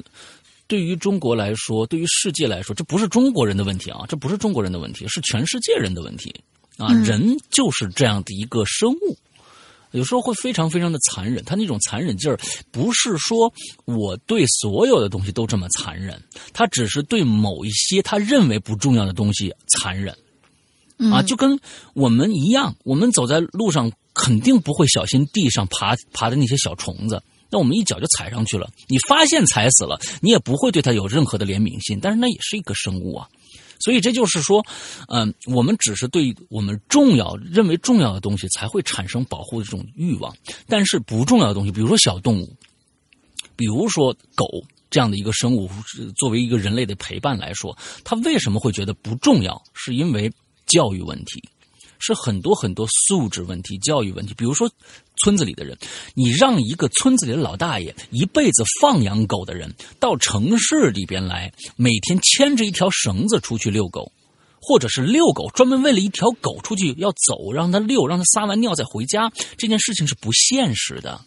[0.66, 6.34] 对于中国来说，对于世界来说，这不是中国人的问题啊，这不是中国人的问题，是全世界人的问题
[6.76, 6.92] 啊！
[6.92, 9.16] 人就是这样的一个生物，
[9.92, 11.44] 有时候会非常非常的残忍。
[11.44, 12.38] 他那种残忍劲儿，
[12.70, 13.52] 不是说
[13.84, 16.20] 我对所有的东西都这么残忍，
[16.52, 20.16] 他只是对某一些他认为不重要的东西残忍
[21.12, 21.58] 啊，就跟
[21.94, 27.22] 我们一样，我们走在路上肯定不会小心地上爬爬的那些小虫子。
[27.50, 33.28] 那我们一脚就踩上去了，你发现踩死了，你也不会对它有任何的怜悯心，但是那也是一个生物啊，
[33.80, 34.64] 所以这就是说，
[35.08, 40.34] 嗯，我们只是对我们重要认为重要的东西才会产生保护的这种欲望，
[40.66, 42.56] 但是不重要的东西，比如说小动物，
[43.56, 44.46] 比如说狗
[44.90, 45.68] 这样的一个生物，
[46.16, 49.62] 作为一个人类的陪伴来说，它为什么会觉得不重要？
[49.74, 50.32] 是因为
[50.66, 51.42] 教育问题。
[52.04, 54.34] 是很多很多素质问题、教育问题。
[54.34, 54.70] 比如说，
[55.16, 55.78] 村子里的人，
[56.14, 64.12] 你让一个村子里的老大爷一辈子放养狗的人，到城市里边来，每天牵着一条绳子出去遛狗，
[64.60, 71.20] 或者是遛狗，专门为了一条狗出去要走，让它遛，让它撒完尿再回家，这件事情是不现实的。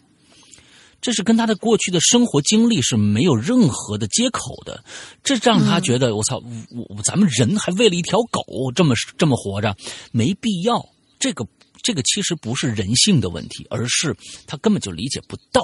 [1.00, 4.84] 这是跟他的过去的生活经历是没有任何的接口的，
[5.24, 6.42] 这让他觉得我操，
[6.90, 8.42] 我咱们人还为了一条狗
[8.76, 9.76] 这么这么活着，
[10.12, 10.84] 没必要。
[11.20, 11.48] 这个
[11.82, 15.64] 这个其实不是人性的问题，而是他根本就理解不到。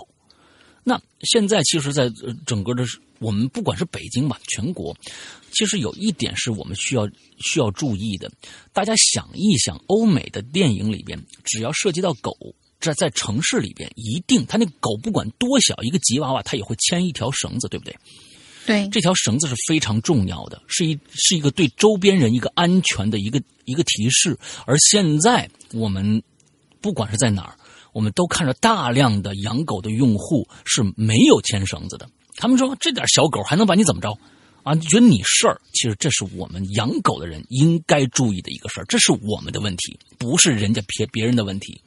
[0.83, 2.11] 那现在其实，在
[2.45, 2.83] 整个的
[3.19, 4.95] 我们不管是北京吧，全国，
[5.51, 7.07] 其实有一点是我们需要
[7.39, 8.29] 需要注意的。
[8.73, 12.35] 大家想一想，欧美的电影里边，只要涉及到狗。
[12.83, 17.95] 在在城市里边，一定他那狗不管多小，一个吉娃娃，它也会牵一条绳子，对不对？
[18.65, 24.37] 对，这条绳子是非常重要的，是一是一个对周边人一个安全的一个一个提示。
[24.65, 26.23] 而现在我们
[26.79, 27.57] 不管是在哪儿，
[27.91, 32.09] 我们都看着大量的养狗的用户是没有牵绳子的。
[32.35, 34.17] 他们说这点小狗还能把你怎么着
[34.63, 34.73] 啊？
[34.73, 41.81] 你觉得你事儿，其实这是我们养狗的人应该注意的一个事儿，这是我们的问题，不是人家别别人的问题。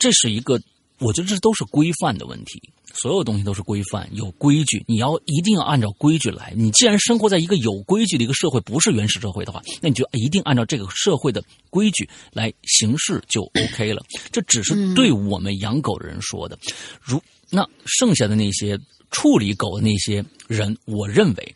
[0.00, 0.60] 这是一个，
[0.98, 2.60] 我觉得这都是规范的问题。
[2.92, 6.52] 所有东西都是规范，有规矩，你要一定要按照规矩来。
[6.56, 11.40] 你既然生活在一个有规矩的一个社会，不是原始社会的话，那你就一定按照这个社会的
[11.70, 14.02] 规矩来行事就 OK 了。
[14.32, 16.58] 这只是对我们养狗的人说的。
[17.00, 18.76] 如那剩下的那些
[19.12, 21.54] 处理狗的那些人，我认为，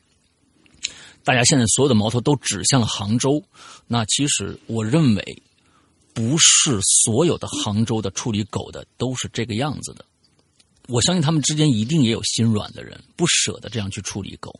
[1.24, 3.42] 大家现在所有的矛头都指向了杭州。
[3.88, 5.42] 那其实我认为。
[6.14, 10.04] 不是所有的杭州的处理狗的都是这个样子的，
[10.88, 14.54] 我相信他们之间一定也有心软的人，不舍得这样去处理狗。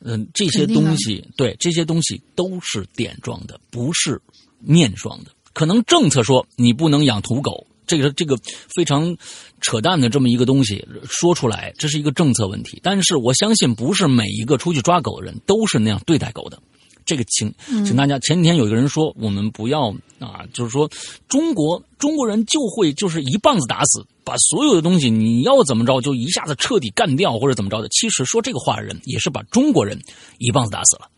[0.00, 4.20] 嗯，这些东西对这些东西都是点状的，不是
[4.60, 5.30] 面状的。
[5.52, 8.38] 可能政策说你不能养土狗，这个这个
[8.74, 9.16] 非常
[9.60, 12.78] 扯淡的这么一个东西说出来，这是一个政策问题。
[12.82, 16.62] 但是我相信，不是每一个出去抓狗的人都是那样对待狗的。
[17.06, 17.50] 这个请，
[17.86, 19.88] 请大家前几天有一个人说，我们不要
[20.18, 20.90] 啊，就是说
[21.28, 27.88] 中国中国人就会就是一棒子打死，把所有的东西你要怎么着就一下子彻底干掉或者怎么着的。
[27.90, 29.96] 其实说这个话的人也是把中国人
[30.38, 31.08] 一棒子打死了。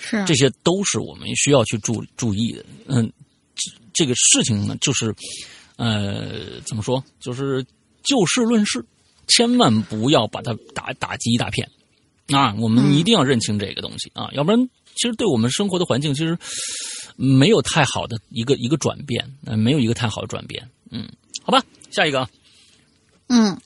[0.00, 2.64] 是， 这些都是我们需要去注注意的。
[2.88, 3.10] 嗯，
[3.94, 5.14] 这个事情呢，就是
[5.76, 7.64] 呃，怎么说，就是
[8.02, 8.84] 就事论事，
[9.28, 11.70] 千万不要把它打打击一大片。
[12.32, 16.36] 啊，我们一定要认清这个东西啊，要不然其实对我们生活的环境其实
[17.16, 20.68] 没有太好的一个一个转变，呃，没有一个太好的转变。
[20.90, 21.08] 嗯，
[21.42, 22.28] 好吧，下一个，
[23.28, 23.56] 嗯，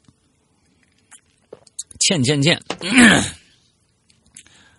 [2.00, 2.62] 倩倩倩，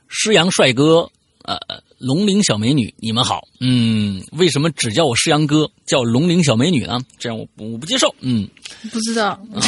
[0.07, 1.09] 施阳帅哥，
[1.43, 1.57] 呃，
[1.97, 3.47] 龙鳞小美女，你们好。
[3.59, 6.99] 嗯，为什么只叫我施阳哥，叫龙鳞小美女呢？
[7.17, 8.13] 这样我我不接受。
[8.19, 8.47] 嗯，
[8.91, 9.61] 不知道啊。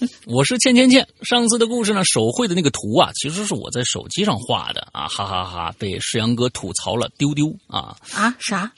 [0.26, 8.70] 我是倩倩倩，上次的故事呢，手绘的那个图啊，其实是我在手机上画的啊，哈哈哈，被世阳哥吐槽了丢丢啊啊啥？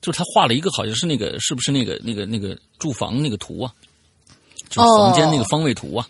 [0.00, 3.72] 就是他画了一个好像是那个是不是那个那个那个住房那个图啊？
[4.68, 6.06] 就房间那个方位图啊？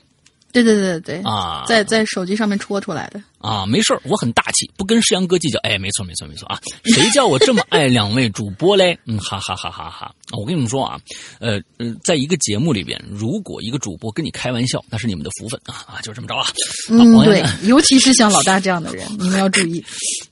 [0.50, 5.58] 对对对对啊，在在手机上面戳出来的啊，没事儿，我很大气，不跟世阳哥计较。
[5.64, 6.58] 哎，没错，没错，没错啊！
[6.94, 8.96] 谁叫我这么爱两位主播嘞？
[9.04, 10.14] 嗯，哈哈哈哈哈！
[10.38, 10.98] 我跟你们说啊，
[11.40, 16.46] 呃呃，在一个节目里边，如果一个主播跟你开玩笑，那是你们的福分啊啊，就这么着啊。
[16.88, 19.84] 嗯，对， 尤其是像老大这样的人，你们要注意。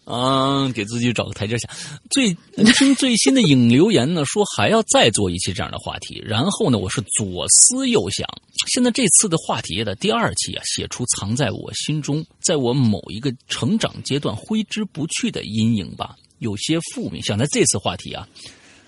[0.06, 1.68] 嗯， 给自己找个台阶下。
[2.10, 2.32] 最
[2.76, 6.22] 听最新的影留言呢，说还要再做一期这样的话题。
[6.24, 8.26] 然后呢，我是左思右想，
[8.72, 17.22] 现在这次的话题的第二期啊，写出藏在我心中，在我某一个成长阶段挥之不去的阴影吧，有些负面。
[17.22, 18.28] 想在这次话题啊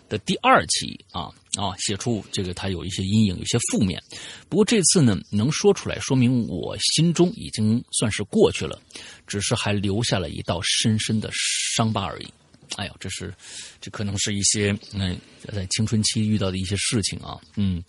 [0.08, 4.02] 的第二期啊啊，写出这个他有一些阴影，有些负面。
[4.48, 8.78] 不过这次呢，能说出来，说明我心中已经算是过去了，
[9.26, 12.28] 只是还留下了一道深深的伤疤而已。
[12.76, 13.34] 哎呦，这是，
[13.80, 15.18] 这可能是一些嗯，
[15.52, 17.82] 在青春期遇到的一些事情啊，嗯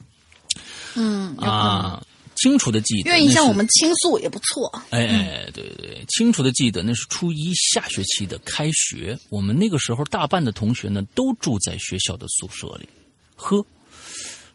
[0.96, 2.06] 嗯啊，
[2.44, 4.70] 清楚的记得，愿意向我们倾诉也不错。
[4.90, 12.90] 哎哎，对对对，清楚的记得，那是初一下学期的开学，我们那个时候大半的同学呢都住在学校的宿舍里。
[13.38, 13.66] 呵，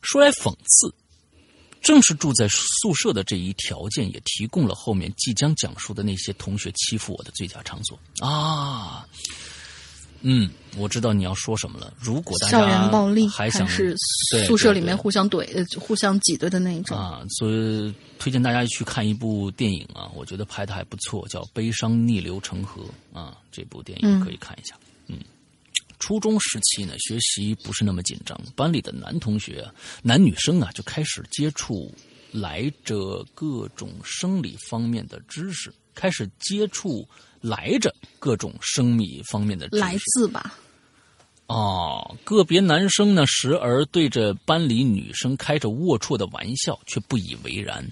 [0.02, 0.94] 说来讽刺，
[1.80, 9.08] 正是住在宿舍的这一条件，也提供了后面即将讲述的那些同学欺负我的最佳场所啊。
[10.20, 11.94] 嗯，我知道你要说什么了。
[11.96, 13.94] 如果大家校园暴力还想是
[14.46, 22.82] 宿舍里面互相怼、互相挤兑的那一种啊，所以推荐大家去看一部电影啊，我觉得拍的还不错，叫《悲伤逆流成河》
[23.16, 24.74] 啊，这部电影可以看一下。
[25.06, 25.18] 嗯，
[26.00, 29.64] 初中时期呢，学习不是那么紧张，班里的男同学、
[30.02, 31.94] 男女生啊，就开始接触
[32.32, 37.08] 来着各种生理方面的知识，开始接触。
[37.40, 40.54] 来着各种生理方面的来自吧，
[41.46, 47.82] 哦，个别男生呢，时而对着班里女生开着龌龊的玩笑，却不以为然；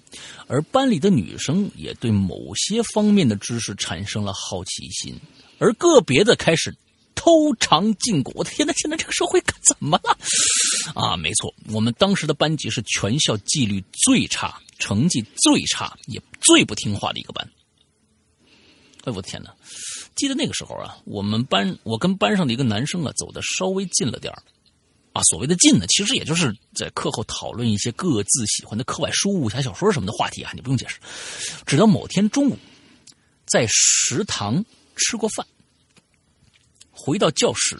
[0.46, 5.14] 而班里的女生也对某些方面的知识产生了好奇心，
[5.58, 6.74] 而个别的开始
[7.14, 8.32] 偷尝禁果。
[8.36, 10.18] 我的天呐，现在这个社会怎么了？
[10.94, 17.48] 啊，没错，我们当时的班级是全校纪律最差、成绩最差、也最不听话的一个班。
[19.06, 19.54] 哎，我的天哪！
[20.16, 24.42] 记得那个时候啊，我们班我跟班上的一个男生啊走的稍微近了点儿，
[25.12, 30.98] 啊，所谓的近呢，其实也就是在课后讨论一些各自喜欢的课外书、武侠小说什么的话题啊，你不用解释。
[31.64, 32.58] 直到某天中午，
[33.46, 34.64] 在食堂
[34.96, 35.46] 吃过饭，
[36.90, 37.78] 回到教室，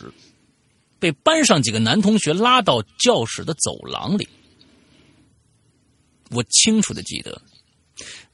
[1.00, 4.28] 被班上几个男同学拉到教室的走廊里，
[6.30, 7.42] 我清楚的记得。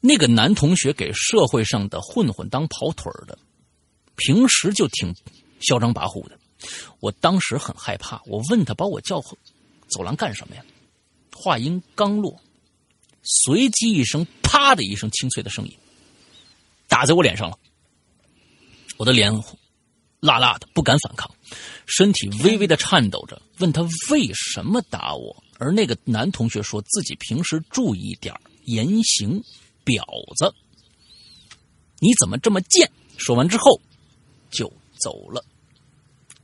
[0.05, 3.39] 那个男同学给社会上的混混当跑腿的，
[4.17, 5.15] 平时就挺
[5.61, 6.37] 嚣张跋扈的。
[6.99, 9.23] 我当时很害怕，我问他把我叫
[9.89, 10.65] 走廊干什么呀？
[11.33, 12.41] 话音刚落，
[13.23, 15.73] 随即一声“啪”的一声清脆的声音
[16.89, 17.57] 打在我脸上了。
[18.97, 19.33] 我的脸
[20.19, 21.33] 辣辣的，不敢反抗，
[21.87, 25.43] 身体微微的颤抖着，问他为什么打我。
[25.59, 28.35] 而那个男同学说自己平时注意点
[28.65, 29.41] 言行。
[29.85, 30.03] 婊
[30.37, 30.55] 子，
[32.01, 32.91] 你怎么这么贱？
[33.17, 33.81] 说完之后
[34.51, 35.45] 就走了。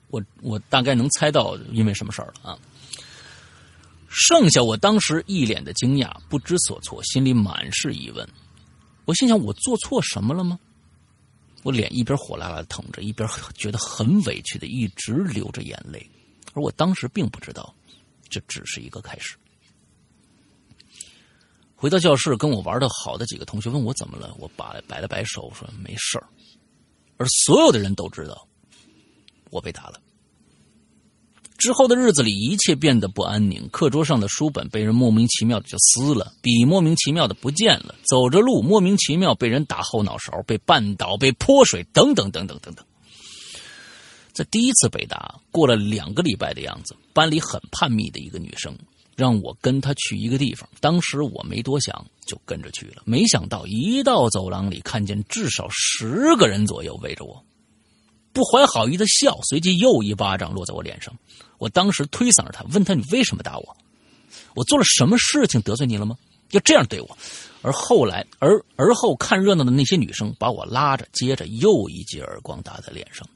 [0.08, 2.58] 我我大概能猜到因为什么事儿了啊。
[4.08, 8.26] 剩下我当时一脸的惊讶，不知所措，心里满是疑问。
[9.04, 10.58] 我心想：我做错什么了吗？
[11.62, 16.08] 我脸一边火辣辣的疼着，一边觉得很委屈的一直流着眼泪。
[16.54, 17.74] 而我当时并不知道，
[18.30, 19.36] 这只是一个开始。
[21.80, 26.26] 回到教室，跟我玩的好的几个同学问我怎么了，我摆摆了摆手说没事儿，
[27.18, 28.48] 而所有的人都知道
[29.50, 30.00] 我被打了。
[31.56, 33.68] 之后的日子里，一切变得不安宁。
[33.70, 42.84] 课桌上的书本被人莫名其妙的就撕了，笔莫名其妙的不见了，走着路莫名其妙被人打后脑勺，被绊倒，被泼水，等等等等等等。
[44.32, 48.76] 在第一次被打过了两个礼拜的样子，班里很叛逆的一个女生。
[49.18, 53.02] 让我跟他去一个地方，当时我没多想，就跟着去了。
[53.04, 57.44] 没想到一到走廊里，看见至少十个人左右围着我，
[58.32, 61.12] 不怀好意的笑，随即又一巴掌落在我脸上。
[61.58, 63.76] 我当时推搡着他，问他：“你为什么打我？
[64.54, 66.16] 我做了什么事情得罪你了吗？
[66.52, 67.18] 要这样对我？”
[67.60, 73.28] 而后来，而而后看热闹的那些女生把我拉着，接着又一记耳光打在脸上。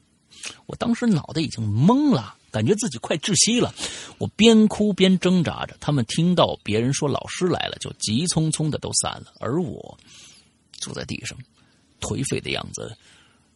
[0.65, 2.35] 我当时脑袋已经懵了。
[2.53, 3.73] 感觉自己快窒息了，
[4.19, 5.75] 我边哭边挣扎着。
[5.79, 9.33] 他们听到别人说老师来了，就急匆匆的都散了。
[9.39, 9.97] 而我
[10.73, 11.35] 坐在地上，
[11.99, 12.95] 颓废的样子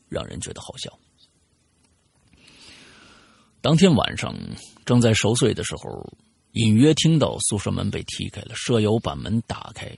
[0.10, 0.92] 让人觉得好笑。
[3.62, 4.36] 当天晚上
[4.84, 6.12] 正在熟睡的时候，
[6.54, 9.96] 隐约听到宿舍门被踢开了，舍友把门打开，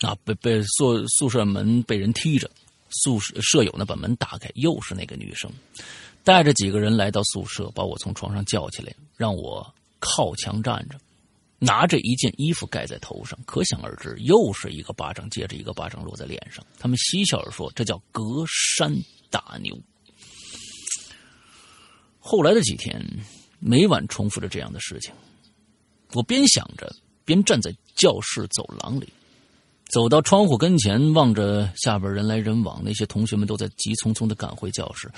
[0.00, 2.50] 啊，被被宿宿舍门被人踢着。
[2.90, 5.52] 宿舍舍友呢把门打开，又是那个女生，
[6.28, 9.66] 带着几个人来到宿舍，把我从床上叫起来，让我
[9.98, 10.98] 靠墙站着，
[11.58, 13.38] 拿着一件衣服盖在头上。
[13.46, 16.62] 可想而知，又是一个巴掌接着一个巴掌落在脸上。
[16.78, 18.94] 他们嬉笑着说：“这叫隔山
[19.30, 19.74] 打牛。”
[22.20, 23.02] 后来的几天，
[23.58, 25.10] 每晚重复着这样的事情。
[26.12, 29.08] 我边想着，边站在教室走廊里。
[29.90, 35.10] 走到窗户跟前，望着下边人来人往，那些同学们都在急匆匆的赶回教室。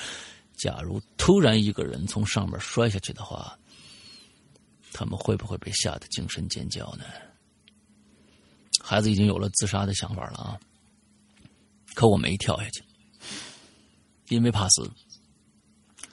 [0.61, 3.59] 假如突然一个人从上面摔下去的话，
[4.93, 7.05] 他们会不会被吓得惊声尖叫呢？
[8.83, 10.61] 孩子已经有了自杀的想法了啊！
[11.95, 12.85] 可我没跳下去，
[14.29, 14.91] 因为怕死。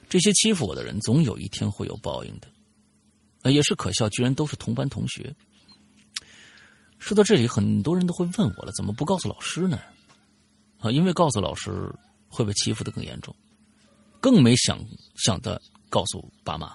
[0.07, 3.51] 这些欺负我的人，总有一天会有报应的。
[3.51, 5.35] 也是可笑，居然都是同班同学。
[6.99, 9.81] 说到这里，很多人都会问我了：怎么不告诉老师呢？
[10.79, 11.93] 啊，因为告诉老师
[12.29, 13.35] 会被欺负的更严重，
[14.19, 14.79] 更没想
[15.15, 16.71] 想的告诉爸妈。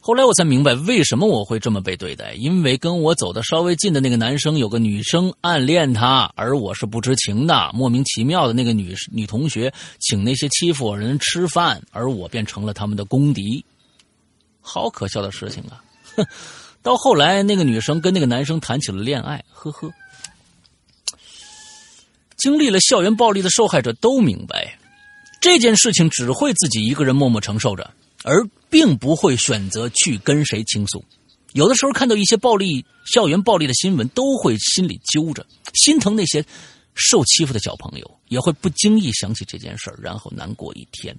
[0.00, 7.70] 后来我才明白，为什么我会这么被对待，因为跟我走的稍微近的那个男生有个女生暗恋他，而我是不知情的。
[7.74, 9.70] 莫名其妙的那个女女同学
[10.00, 13.62] 请那些欺负我人吃饭，而我变成了他们的公敌。
[14.60, 15.84] 好可笑的事情啊！
[16.16, 16.26] 哼。
[16.80, 19.90] 到后来，那个女生跟那个男生谈起了恋爱，呵呵。
[22.36, 24.77] 经历了校园暴力的受害者都明白，
[25.40, 27.90] 这件事情只会自己一个人默默承受着，
[28.24, 31.04] 而并不会选择去跟谁倾诉。
[31.52, 36.44] 有的时候看到一些暴力、校园暴力的新闻，都会心里揪着，心疼那些
[36.94, 41.16] 受欺负的小朋友，也会不经意想起这件事儿，然后难过一天。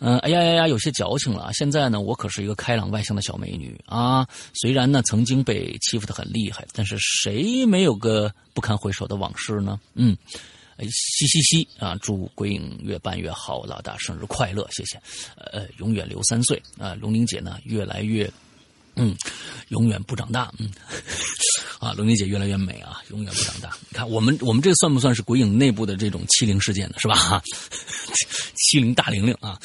[0.00, 1.50] 嗯，哎呀呀呀，有些矫情了。
[1.52, 4.26] 现在呢，我可是一个开朗外向的小美女啊。
[4.54, 9.78] 虽然呢，曾经被欺负的很厉害，但是谁没有个不堪回首的往事呢？
[9.94, 10.16] 嗯，
[10.86, 11.96] 嘻嘻嘻啊！
[12.00, 15.00] 祝鬼影越办越好，老大生日快乐，谢谢。
[15.36, 18.30] 呃，永远留三岁啊，龙玲姐呢，越来越。
[19.00, 19.16] 嗯，
[19.68, 20.52] 永远不长大。
[20.58, 20.68] 嗯，
[21.78, 23.76] 啊，龙玲姐越来越美啊，永远不长大。
[23.88, 26.96] 你看，我们我们这算不算是鬼影内部的这种欺凌事件呢？
[26.98, 27.42] 是吧？
[28.70, 29.58] 欺凌大玲玲啊，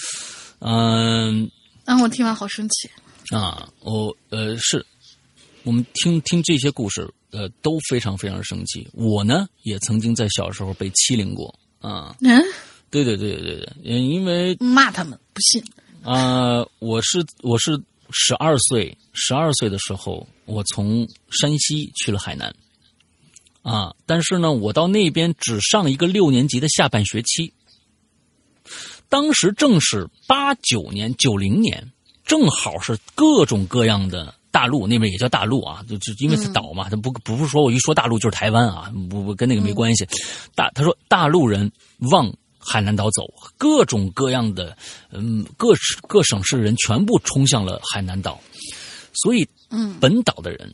[0.59, 1.49] 嗯。
[1.85, 2.89] 啊，我听完好生气。
[3.35, 4.85] 啊，我呃是，
[5.63, 8.87] 我们听听这些故事，呃，都非常非常生气。
[8.93, 12.15] 我呢，也曾经在小时候被欺凌过啊。
[12.21, 12.41] 嗯，
[12.89, 15.61] 对对对对对，因为骂他们不信。
[16.01, 17.83] 啊，我是我是。
[18.15, 22.53] 十二岁，十二岁的时候，我从山西去了海南，
[23.63, 27.51] 啊，但是呢，我到那边只上一个六年级的下半学期。
[29.09, 31.91] 当时正是八九年、九零年，
[32.23, 40.07] 正好是各种各样的大陆那边也叫大陆啊，就就因为是岛嘛，他不不是说我一说大陆就是台湾啊，不不跟那个没关系。
[40.55, 41.69] 大他说大陆人
[42.09, 42.33] 往。
[42.65, 43.25] 海南岛走，
[43.57, 44.77] 各种各样的，
[45.11, 45.73] 嗯，各
[46.07, 48.39] 各省市人全部冲向了海南岛，
[49.11, 50.73] 所以，嗯，本岛的人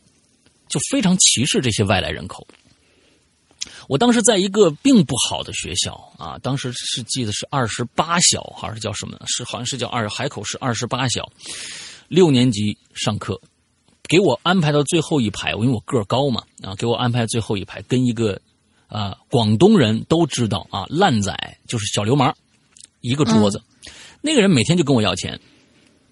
[0.68, 2.46] 就非常歧视这些外来人口。
[3.88, 9.20] 我当时在一个并不好的学校啊，当时是记得是二十八小还是叫什么？
[9.26, 11.28] 是好像是叫二海口市二十八小，
[12.06, 13.36] 六年级上课，
[14.10, 18.38] 给我安排到最后一排，因为我个儿高嘛，啊，给我安排最后一排，跟一个。
[18.92, 21.32] 啊，广东人都知道啊，烂仔
[21.68, 22.34] 就是小流氓，
[23.02, 23.62] 一个桌子，
[24.20, 25.40] 那个人每天就跟我要钱，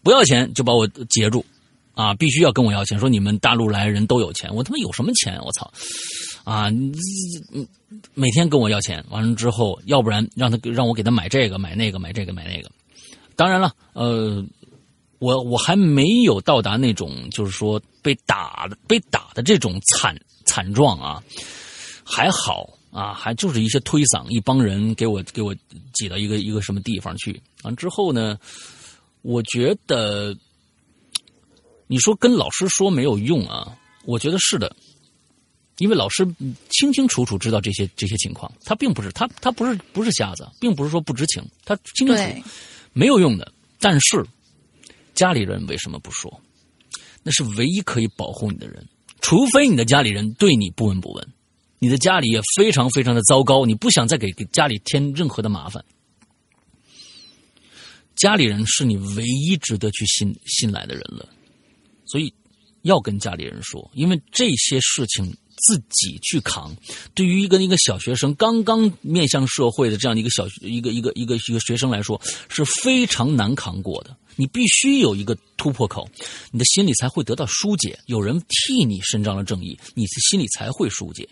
[0.04, 1.44] 不要钱就把我截住，
[1.94, 5.40] 啊，必须要跟我要钱，说你们大陆来人都有钱，我他妈有什么钱？
[5.44, 5.68] 我操，
[6.44, 6.70] 啊，
[8.14, 12.70] 每天跟我要钱，完了之后，要不然让他让我给他买这个买那个买这个买那个，
[13.34, 14.40] 当然了，呃，
[15.18, 21.22] 我我还没有到达那种就是说被打的被打的这种惨惨状啊。
[22.10, 25.54] 还好啊，还就是一些推搡，一帮人给我给我
[25.92, 27.38] 挤到一个一个什么地方去。
[27.64, 28.38] 完之后呢，
[29.20, 30.34] 我觉得
[31.86, 34.74] 你说跟老师说没有用啊，我觉得是的，
[35.76, 36.26] 因为老师
[36.70, 42.48] 清清楚楚知道这些这些情况，他并不是他他不是不是瞎子，并不是说不知情，他清清楚楚
[42.94, 43.52] 没有用的。
[43.78, 44.24] 但是
[45.18, 46.40] 家里人为什么不说？
[47.24, 48.86] 那是唯一可以保护你的人，
[49.20, 51.28] 除非你的家里人对你不闻不问。
[51.80, 55.84] 你的家里也非常非常的糟糕，你不想再给给家里添任何的麻烦。
[58.14, 61.28] 家里人是你唯一值得去信信赖的人了，
[62.06, 62.32] 所以
[62.82, 66.76] 要跟家里人说，因为这些事情自己去扛，
[67.14, 74.16] 对于一个一个小学生刚刚面向社会的这样的一个小一个一个一个一个学生来说是非常难扛过的。
[74.38, 76.08] 你必须有一个突破口，
[76.52, 81.28] 你的心里才会得到疏解，有人替你伸张了正义，你的心里才会疏解。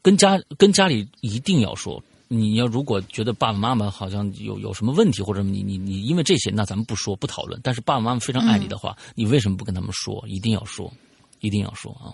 [0.00, 2.02] 跟家跟家里一定要说。
[2.34, 7.60] 你要如果觉得爸爸妈妈好像有有什么问题，或者你你你因为这些，那咱们不说不讨论。
[7.62, 10.24] 但是爸爸妈妈非常爱你的话，你为什么不跟他们说？
[10.26, 10.90] 一定要说，
[11.40, 12.08] 一定要说啊！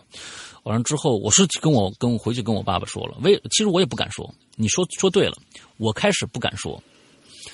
[0.64, 4.28] 完了之后，我是跟我跟我回去跟我爸爸说了，为其实我也不敢说。
[4.56, 5.38] 你说说对了，
[5.76, 6.82] 我开始不敢说，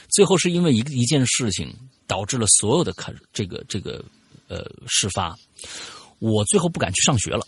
[0.08, 1.70] 最后是因为一一件事情
[2.06, 4.04] 导致了所有的开这个这个
[4.48, 5.34] 呃事发，
[6.18, 7.46] 我最后不敢去上学了。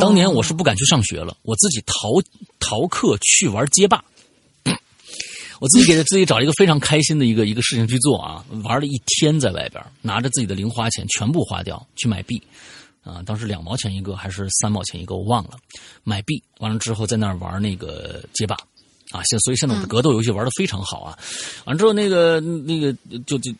[0.00, 2.08] 当年我是不敢去上学了，我自己逃
[2.58, 4.02] 逃课去玩街霸，
[5.60, 12.42] 我自己给自己找了一个非常开心的一个一个事情去做啊，玩了一天在外边，拿着自己的零花钱全部花掉去买币，
[13.02, 15.58] 啊，当时两毛钱一个还是三毛钱一个我忘了，
[16.02, 18.56] 买币完了之后在那儿玩那个街霸，
[19.10, 21.18] 啊，现所以现在我的格斗游戏玩的非常好啊，
[21.64, 22.92] 完了之后那个那个
[23.26, 23.52] 就就，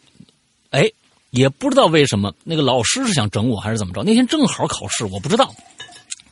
[0.70, 0.90] 哎，
[1.30, 5.54] 也不知道为什么那个老师是想整我还是怎么着，那天正好考试，我不知道。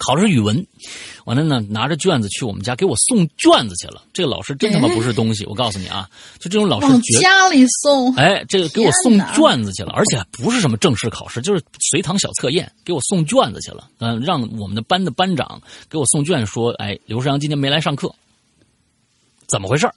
[0.04, 0.66] 考的是语文，
[1.26, 4.02] 完了呢，拿着卷子去我们家给我送卷子去了。
[4.12, 6.10] 这个老师真他妈不是东西，我告诉你啊，
[6.40, 13.88] 就这种老师往家里送，哎，这个给我送卷子去了，而且不是什么正式考试，就是随堂小测验，给我送卷子去了。
[13.98, 18.12] 嗯，让我们的班的班长给我送卷，说，哎，刘世阳今天没来上课，
[19.53, 19.88] 怎么回事？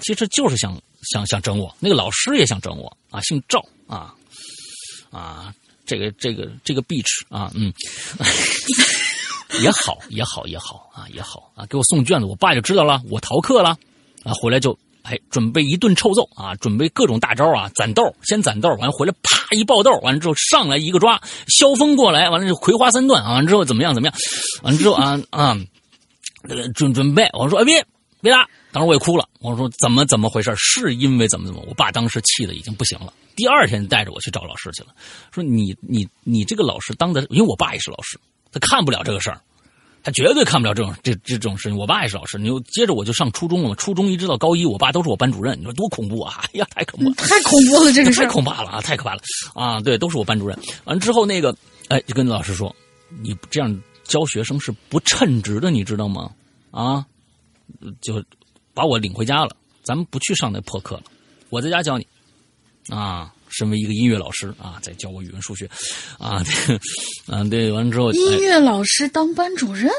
[0.00, 0.76] 其实就是想
[1.12, 4.14] 想想整我，那个老师也想整我啊，姓赵啊
[5.12, 5.54] 啊，
[5.84, 7.72] 这个这个这个 beach 啊，嗯。
[9.62, 11.66] 也好，也好，也好啊，也好啊！
[11.66, 13.70] 给我送卷子，我爸就知道了，我逃课了，
[14.22, 24.16] 啊，回来就哎准备一顿臭揍啊，准备各种大招啊，攒豆，先攒豆，完了回来啪一爆豆，完了之后上来一个抓，萧峰过来，完了就葵花三段啊，完之后怎么样怎么样，
[24.62, 25.58] 完了之后啊啊，
[26.76, 27.84] 准准备，我说哎别
[28.20, 30.52] 别打，当时我也哭了，我说怎么怎么回事？
[30.56, 31.62] 是因为怎么怎么？
[31.66, 34.88] 我爸当时气的已经不行了，第二天带着我去找老师去了，
[35.32, 38.18] 说你你你这个老师当的，因为我爸也是老师。
[38.52, 39.40] 他看不了这个事儿，
[40.02, 41.78] 他绝对看不了这种这这种事情。
[41.78, 43.74] 我爸也是老师，你又接着我就上初中了嘛。
[43.76, 45.56] 初中一直到高一，我爸都是我班主任。
[45.58, 46.42] 你说多恐怖啊！
[46.46, 49.20] 哎呀，太恐怖，太恐怖了，这个事 太恐怕了啊，太可怕了
[49.54, 49.80] 啊！
[49.80, 50.58] 对，都是我班主任。
[50.84, 51.54] 完了之后，那个
[51.88, 52.74] 哎，就跟老师说，
[53.22, 56.32] 你这样教学生是不称职的，你知道吗？
[56.72, 57.06] 啊，
[58.00, 58.20] 就
[58.74, 61.02] 把我领回家了，咱们不去上那破课了，
[61.48, 62.06] 我在家教你
[62.88, 63.32] 啊。
[63.52, 65.68] 身为一个音乐老师啊，在教我语文、数学，
[66.20, 66.40] 啊，
[67.26, 69.90] 啊，对，完之后，音乐老师当班主任。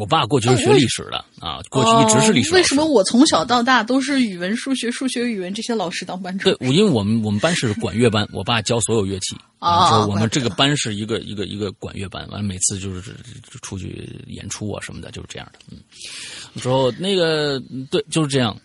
[0.00, 2.54] 我爸过去是学历史的啊，过去一直是历史。
[2.54, 6.56] 为什么我从小到大都是语文、数学、数学、语文这些老师当班主任？
[6.58, 10.06] 对，因为我们我们班是管乐班， 我爸教所有乐器啊。
[10.06, 13.14] 我们这个班是一个一个一个管乐班，完了每次就是
[13.60, 15.58] 出去演出啊什么的，就是这样的。
[15.70, 15.78] 嗯，
[16.62, 18.56] 之后那个对，就是这样。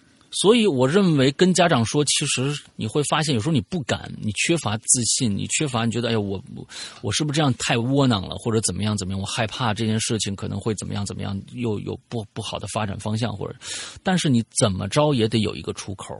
[0.41, 6.67] 所以，我认为跟家长说，其实你会发现，有时候你不敢，你缺乏自信，你缺乏，你觉得，哎呀，我我
[7.01, 9.21] 我是不是这样太窝囊了，或者怎么样怎么样？
[9.21, 13.55] 我害怕这件事情可能会怎么样怎么样，又有不不好的发展方向，或者，
[14.03, 16.13] 但是你怎么着也得有一个出口，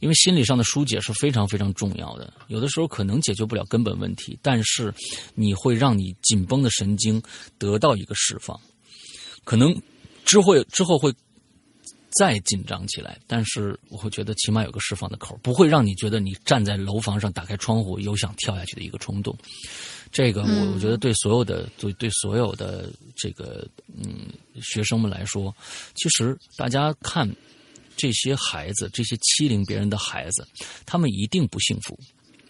[0.00, 2.32] 因为心理上的疏解是非常非常重要的。
[2.48, 4.90] 有的时候可能解决不了根本问题，但是
[5.34, 7.22] 你会让你紧绷的神经
[7.58, 8.58] 得到一个释放，
[9.44, 9.78] 可能
[10.24, 11.12] 之后之后会。
[12.10, 19.36] 再紧张起来，但是我会觉得起码有个释放的口，不会让你觉得你站在楼房上打开窗户有想跳下去的一个冲动。
[20.10, 24.28] 这个我我觉得对所有的对对所有的这个嗯
[24.62, 25.54] 学生们来说，
[25.94, 27.28] 其实大家看
[27.96, 30.46] 这些孩子，这些欺凌别人的孩子，
[30.86, 31.98] 他们一定不幸福。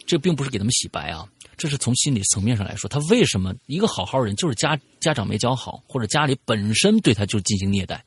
[0.05, 1.27] 这并不是给他们洗白啊，
[1.57, 8.03] 这是从心理层面上来说，他为什么一个好好人就是家家长没教好，或者家里本身对他就进行虐待。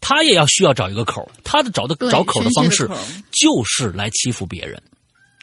[0.00, 2.88] 他也要需要找一个口，他的找的找口的方式
[3.32, 4.80] 就是来欺负别人，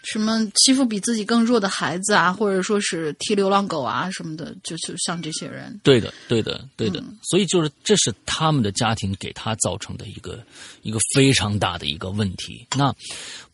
[0.03, 5.79] 什么欺负比自己更弱的孩子啊，或者说是踢流浪狗啊什么的，就是像这些人。
[5.83, 7.03] 对的，对的，对的。
[7.23, 10.43] 所以就是这是他们的家庭给他造成的一个
[10.83, 12.65] 一个非常大的一个问题。
[12.77, 12.93] 那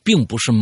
[0.07, 0.53] 并不是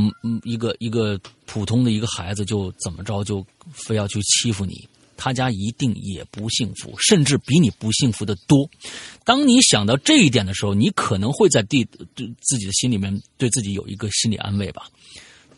[0.43, 4.89] 一个一个普通的一个孩子就怎么着就非要去欺负你。
[5.15, 8.67] 他家一定也不幸福，甚至比你不幸福的多。
[9.23, 11.85] 当你想到这一点的时候，你可能会在地
[12.15, 14.89] 对自己的心里面对自己有一个心理安慰吧。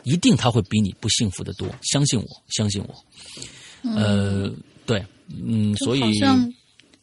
[0.03, 3.89] 一定他会比你不幸福的多，相信我，相信我。
[3.95, 4.51] 呃，
[4.85, 6.53] 对，嗯，所以好像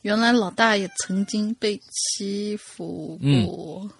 [0.02, 3.90] 原来老大也曾经被欺负过。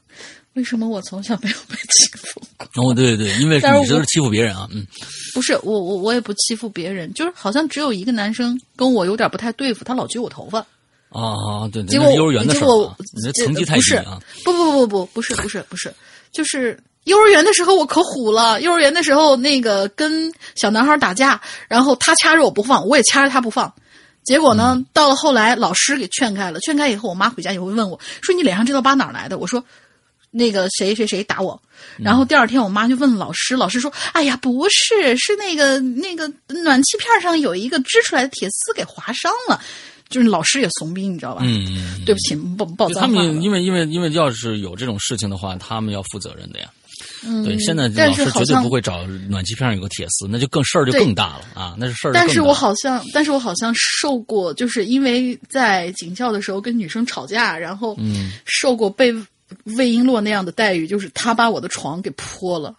[0.54, 2.90] 为什么我从小没有被欺负过？
[2.90, 4.86] 哦，对对对，因为你都是欺负别人啊，嗯，
[5.34, 10.58] 不是我我我也不欺负别人，就是好像只有一个男生跟我有点不太对付，他老揪我头发。
[11.10, 14.20] 啊，对，结果幼儿园的时候，你的成绩太低啊！
[14.44, 15.94] 不不不不不，不是不是不是，
[16.32, 18.60] 就是幼儿园的时候我可虎了。
[18.60, 23.72] 幼儿园的时候，那个跟小男孩打架，然后他掐着我不放，我也掐着他不放。
[24.24, 26.58] 结果呢，到了后来，老师给劝开了。
[26.60, 29.62] 劝开以后，我妈回家也会问我说：“你脸上这道疤哪儿来的？”我说
[30.34, 31.60] ：“那个谁谁谁打我。”
[31.96, 39.60] 然后第二天，我妈就问老师，老师说：“哎呀，不是，是那个那个暖气片上有一个织出来的铁丝给划伤了。”
[40.10, 41.40] 就是老师也怂逼，你知道吧？
[41.44, 46.70] 嗯，对不起，爆爆脏他们因为因为因为要是有这种事情的话，他们要负责任的呀。
[47.26, 51.74] 嗯，对，现在老师绝对不会找暖气片上有个铁丝，那就更事儿就更大了啊！
[51.78, 52.12] 那是事儿。
[52.12, 59.12] 但是我好像，但是我好像受过，就是因为在警校的时候跟女生吵架，然后嗯，受过被
[59.64, 62.74] 魏璎珞那样的待遇，就是他把我的床给泼了。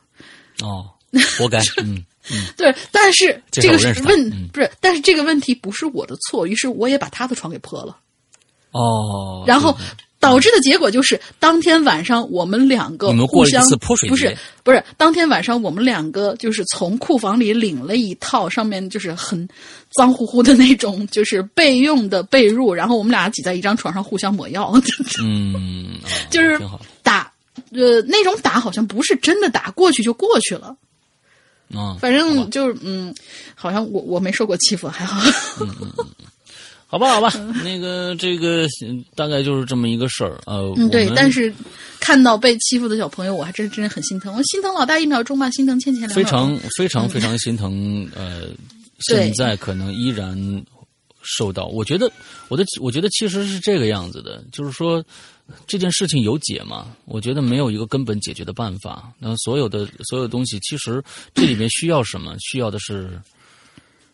[0.61, 0.89] 哦，
[1.37, 1.59] 活该。
[1.83, 7.97] 嗯嗯， 对，但是这个是问、嗯、不是，但是这个问题不是我的错，于是我也把他的床给泼了。
[8.71, 9.77] 哦，然后。
[10.25, 19.47] 导致的结果就是，当天晚上我们两个互相泼水不是不是，当天晚上我们两个就是从库房里领了一套上面就是很
[19.95, 24.73] 脏乎乎的那种就是备用的被褥，然后我们俩挤在一张床上互相抹药。
[25.21, 25.99] 嗯，
[26.29, 26.59] 就是
[27.03, 27.31] 打
[27.71, 30.75] 呃那种打好像不是真的打，过去就过去了。
[31.73, 33.13] 啊，反正就是嗯，
[33.55, 35.19] 好像我我没受过欺负，还好。
[36.95, 37.29] 好吧，好吧，
[37.61, 38.65] 那个这个
[39.15, 41.53] 大概就是这么一个事儿呃，嗯，对，但是
[41.99, 44.33] 看到被欺负的小朋友，我还真真的很心疼。
[44.33, 48.09] 我心疼老大一秒钟吧，心疼倩倩非常非常非常心疼。
[48.15, 48.47] 呃，
[48.99, 50.63] 现在可能依然
[51.21, 51.65] 受到。
[51.65, 52.09] 我觉得
[52.47, 55.03] 我的，我觉得其实是这个样子的，就是说
[55.67, 56.95] 这件事情有解吗？
[57.03, 59.11] 我觉得没有一个根本解决的办法。
[59.19, 61.03] 那所有的所有东西，其实
[61.33, 62.33] 这里面需要什么？
[62.39, 63.21] 需要的是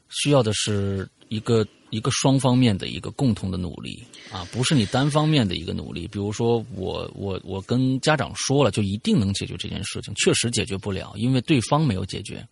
[0.09, 1.65] 需要的是一个。
[1.93, 4.01] 一个双方面的一个共同的努力
[4.31, 6.07] 啊，不是你单方面的一个努力。
[6.07, 12.47] 比如说，我我我跟家长说了，就一定能解决这件事情，确实解决不了，因为对方没有解决。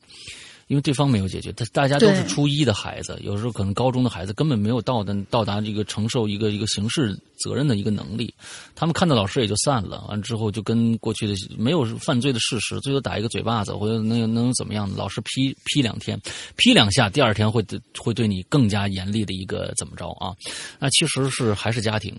[0.70, 8.32] 因为对方没有解决，他大家都是初一的孩子，有时候可能高中的孩子根本没有到的到达这个承受一个一个刑事责任的一个能力。
[8.76, 14.88] 他们看到老师也就散了，完之后就跟过去的没有犯罪的事实，最多打一个嘴巴子或者能能怎么样？
[14.96, 16.22] 老师批批两天，
[16.56, 17.66] 批两下，第二天会
[17.98, 20.36] 会对你更加严厉的一个怎么着啊？
[20.78, 22.16] 那其实是还是家庭，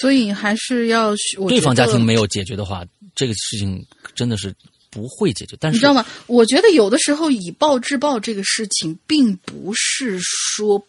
[0.00, 1.14] 所以还是要
[1.48, 2.84] 对方家庭没有解决的话，
[3.14, 4.52] 这个事情真的是。
[4.92, 6.04] 不会解决，但是你知道吗？
[6.26, 10.80] 我觉得有的时候以暴制暴这个事情，并不是说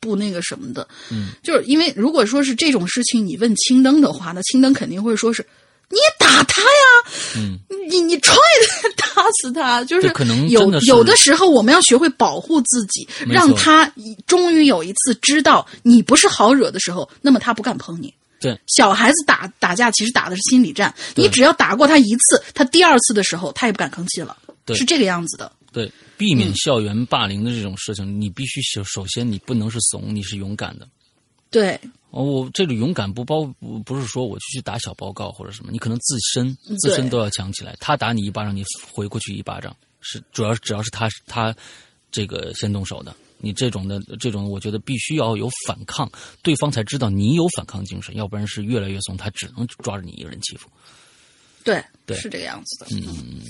[0.00, 0.88] 不那个什么的。
[1.10, 5.46] 嗯，就是因为如果说是这种事情，你问青灯的话，那青灯肯定会说是
[5.90, 7.58] 你也打他呀，嗯，
[7.90, 8.34] 你你踹
[8.66, 13.92] 他打死他， 就是可能有有的时候我们要学会保护自己，让他
[14.26, 18.14] 终于有一次知道你不是好惹的时候，那么他不敢碰你。
[18.40, 24.36] 对，小孩子打打架其实打的是心理战，你只要打过他一次，他第二次的时候他也不敢吭气了，
[24.74, 25.52] 是这个样子的。
[25.72, 30.88] 对，避免校园霸凌的这种事情，你必须首首先你不能是怂，你是勇敢的。
[31.50, 31.78] 对，
[32.10, 37.76] 哦，我这个勇敢不包不不是说我去打小报告或者什么，你可能自身自身都要强起来。
[37.78, 41.54] 他打你一巴掌，你回过去一巴掌，是主要只要是他他
[42.10, 43.14] 这个先动手的。
[43.40, 46.10] 你这种的这种，我觉得必须要有反抗，
[46.42, 50.68] 对方才知道你有反抗精神，要不然是越来越怂，他只能抓着你一个人欺负。
[51.64, 52.86] 对，对，是这个样子的。
[52.96, 53.40] 嗯，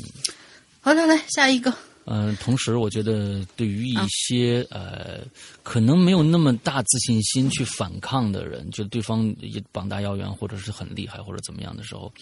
[0.81, 1.73] 好的，来下一个。
[2.07, 5.21] 嗯，同时我觉得对于一些呃
[5.63, 12.13] 可能没有那么大自信心去反抗的人，就对方也膀大腰圆或者是很厉害或者怎么样的时候，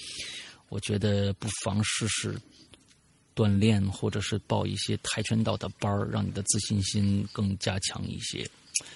[0.68, 2.36] 我觉得不妨试试。
[3.38, 8.42] 锻炼，或者是报一些跆拳道的班儿，让你的自信心更加强一些，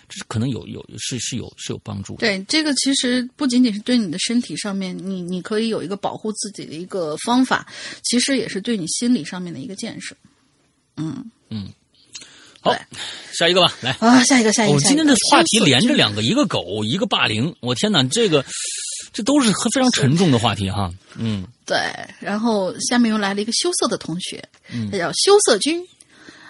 [0.09, 2.17] 这是可能有有是是有是有帮助。
[2.17, 7.65] 对，这个其实不仅仅是对你的身体上面，你你可以有一个保护自己的一个方法，
[8.03, 10.17] 其实也是对你心理上面的一个建设。
[10.97, 11.71] 嗯嗯，
[12.61, 12.75] 好，
[13.33, 14.75] 下一个吧，来啊，下一个，下一个。
[14.75, 17.55] 我今天的话题连着两个，一个狗，一个霸凌。
[17.61, 18.45] 我天哪，这个
[19.13, 20.93] 这都是非常沉重的话题哈。
[21.17, 21.47] 嗯。
[21.65, 21.79] 对，
[22.21, 25.87] 然后下面又来了一个羞涩的同学，嗯、他叫羞涩君。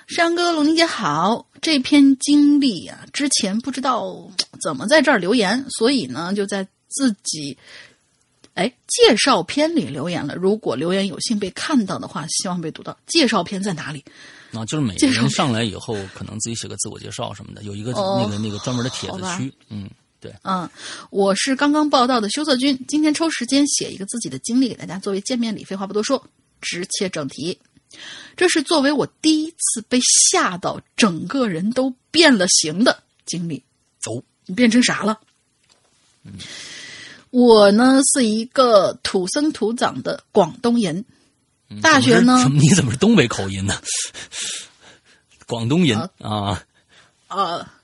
[0.09, 4.29] 山哥，龙玲姐好，这篇经历啊，之前不知道
[4.63, 7.57] 怎么在这儿留言，所以呢，就在自己
[8.55, 10.35] 哎介绍篇里留言了。
[10.35, 12.97] 如果留言有幸被看到的话，希望被读到。
[13.07, 14.05] 介绍篇在哪里？
[14.53, 19.89] 啊，就是每个人上来以后，可能自己写个自我介绍什么的，有一个那个那个专门的帖子区，嗯。
[20.23, 20.71] 对，嗯，
[21.11, 25.65] 我是刚刚报道的羞涩君，今天抽时间写一个自己的经历给大家作为见面礼。
[25.65, 26.25] 废话不多说，
[26.61, 27.59] 直切正题。
[28.37, 33.65] 这是作为我第一次被吓到整个人都变了形的经历。
[34.01, 35.19] 走，你变成啥了？
[36.23, 36.35] 嗯，
[37.31, 41.05] 我呢是一个土生土长的广东人，
[41.83, 42.49] 大学呢？
[42.49, 43.75] 你怎么是东北口音呢？
[45.49, 46.63] 广东人啊啊
[47.27, 47.75] 啊。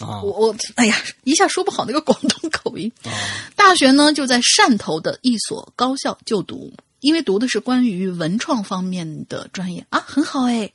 [0.00, 2.90] 啊我我哎呀，一下说不好那个广东口音。
[3.04, 3.10] 啊
[3.56, 10.72] 大学呢就在汕头的一所高校就读，因为读的是关于文创方面的专业啊，很好哎，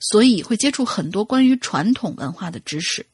[0.00, 3.04] 所以会接触很多关于传统文化的知识。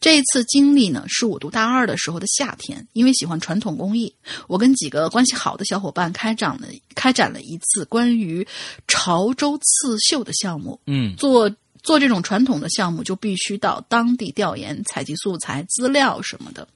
[0.00, 4.14] 这一次经历呢，是我读大二的时候的夏天，因为喜欢传统工艺，
[4.46, 8.46] 我跟几个关系好的小伙伴开展了开展了一次关于
[8.86, 10.78] 潮州刺绣的项目。
[10.86, 11.50] 嗯做
[11.86, 16.66] 做这种传统的项目，就必须到当地调研、采集素材、资料什么的。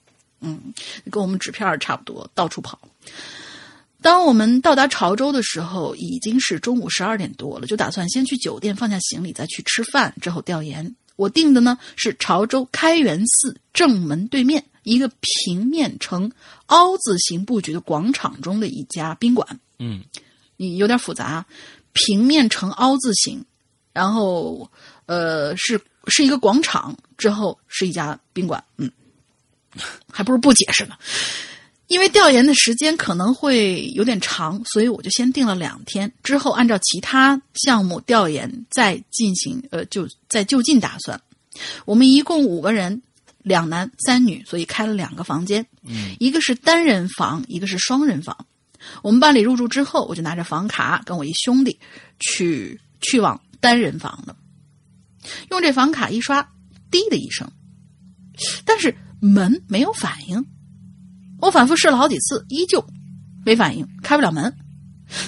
[0.41, 0.73] 嗯，
[1.11, 2.79] 跟我们纸片儿差不多，到处跑。
[4.01, 10.95] 当我们到达潮州的时候，已经是中午十二点多了，就打算先去酒店放下行李，再去吃饭，之后调研。
[11.17, 16.33] 我订的呢是潮州开元寺正门对面一个平面呈
[16.67, 19.61] 凹字形布局的广场中的一家宾馆。
[19.81, 20.03] 嗯
[20.57, 21.47] 你有点复杂，啊
[21.93, 23.45] 平面呈凹字形，
[23.93, 24.71] 然后
[25.11, 28.89] 呃是是一个广场，之后是一家宾馆，嗯，
[30.09, 30.95] 还不如不解释呢。
[31.89, 41.21] 因为调研的时间可能会有点长，所以我就先定了两天，之后按照其他项目调研再进行，呃，就再就近打算。
[41.85, 43.03] 我们一共五个人，
[43.43, 48.47] 两男三女，所以开了两个房间，嗯一个是单人房，一个是双人房。
[49.03, 51.77] 我们办理入住之后，我就拿着房卡跟我一兄弟
[52.21, 54.37] 去去往单人房了。
[55.51, 56.43] 用这房卡一刷，
[56.91, 57.51] 滴的一声，
[58.65, 60.45] 但是门没有反应。
[61.41, 62.85] 我反复试了好几次，依旧
[63.45, 64.55] 没反应，开不了门。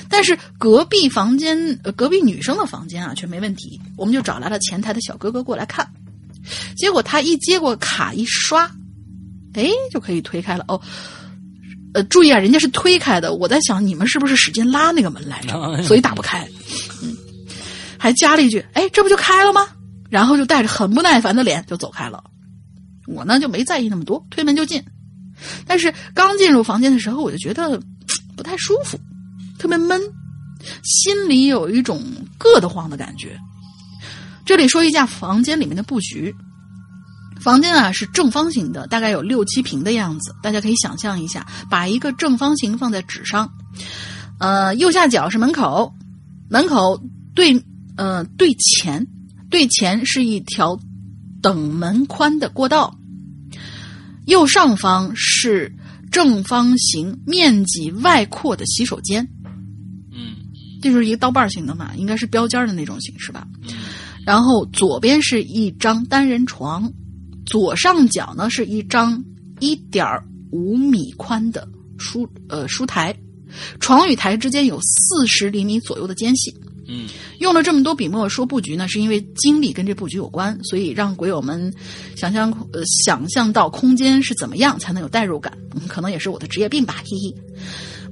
[0.09, 3.81] 但是隔壁房间，呃，隔壁女生的房间啊，却没问题。
[3.97, 5.90] 我们就找来了前台的小哥哥过来看，
[6.77, 8.70] 结果他一接过卡一刷，
[9.55, 10.64] 哎，就可以推开了。
[10.69, 10.81] 哦，
[11.94, 13.35] 呃，注意啊，人家是推开的。
[13.35, 16.48] 我在想，你们是不是使劲拉那个门来着，所以打不开？
[17.02, 17.16] 嗯，
[17.98, 19.66] 还加了一句：“哎，这不就开了吗？”
[20.12, 22.22] 然后就带着很不耐烦的脸就走开了。
[23.06, 24.84] 我呢就没在意那么多，推门就进。
[25.66, 27.80] 但是刚进入房间的时候，我就觉得
[28.36, 29.01] 不太舒服，
[29.59, 29.98] 特别闷，
[30.84, 32.02] 心里有一种
[32.39, 33.39] 硌得慌的感觉。
[34.44, 36.34] 这里说一下房间里面的布局。
[37.40, 40.34] 房间啊是正方形的，大概有六七平的样子。
[40.43, 43.51] 大家可以想象一下，把一个正方形放在纸上，
[44.39, 45.94] 呃，右下角是门口，
[46.51, 47.02] 门口
[47.34, 47.64] 对
[47.97, 49.06] 呃对前
[49.52, 50.80] 对前是一条
[51.42, 52.98] 等门宽的过道，
[54.24, 55.76] 右上方是
[56.10, 59.28] 正方形、面积外扩的洗手间，
[60.10, 60.36] 嗯
[60.80, 63.46] 就是一个刀瓣型的嘛，应该是标间的那种形式吧。
[64.24, 66.90] 然后左边是一张单人床，
[67.44, 69.22] 左上角呢是一张
[69.60, 70.06] 一点
[70.50, 71.68] 五米宽的
[71.98, 73.14] 书呃书台，
[73.80, 76.54] 床与台之间有四十厘米左右的间隙。
[76.93, 77.09] 嗯
[77.39, 81.73] 用了这么多笔墨说布局呢，是因为经历跟这布局有关，所以让鬼友们
[82.16, 87.35] 想象呃想象到空间是怎么样才能有代入感，嗯，可能也是我的职业病吧，嘿嘿。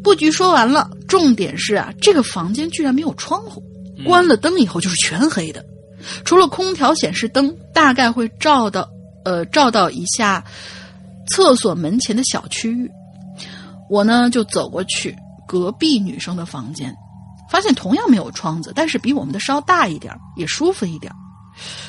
[0.02, 3.62] 布局说完了，重点是啊，这个房间居然没有窗户，
[4.04, 5.62] 关了灯以后就是全黑的，
[6.24, 8.88] 除了空调显示灯大概会照到
[9.26, 10.42] 呃照到一下
[11.28, 12.90] 厕所门前的小区域。
[13.90, 15.14] 我呢就走过去
[15.46, 16.94] 隔壁女生的房间，
[17.50, 21.12] 发现同样没有窗子，但是比我们的稍大一点，也舒服一点。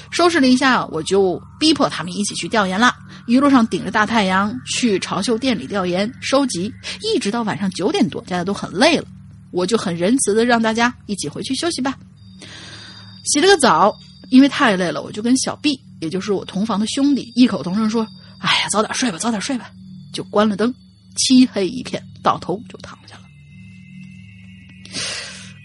[0.10, 2.94] 收拾了一下，我就逼迫他们一起去调研了。
[3.28, 9.06] 一路上顶着大太阳去潮绣店里调研收集，一直到晚上九点多，大家都很累了，
[9.52, 11.98] 我就很仁慈的让大家一起回去休息吧。
[13.24, 13.96] 洗了个澡，
[14.32, 18.06] 因为太累了，我就跟小毕也就是我同房的兄弟，异口同声说
[18.42, 19.70] ：“哎呀，早点睡吧，早点睡吧。”
[20.12, 20.74] 就关了灯，
[21.16, 23.21] 漆黑一片，倒头就躺下了。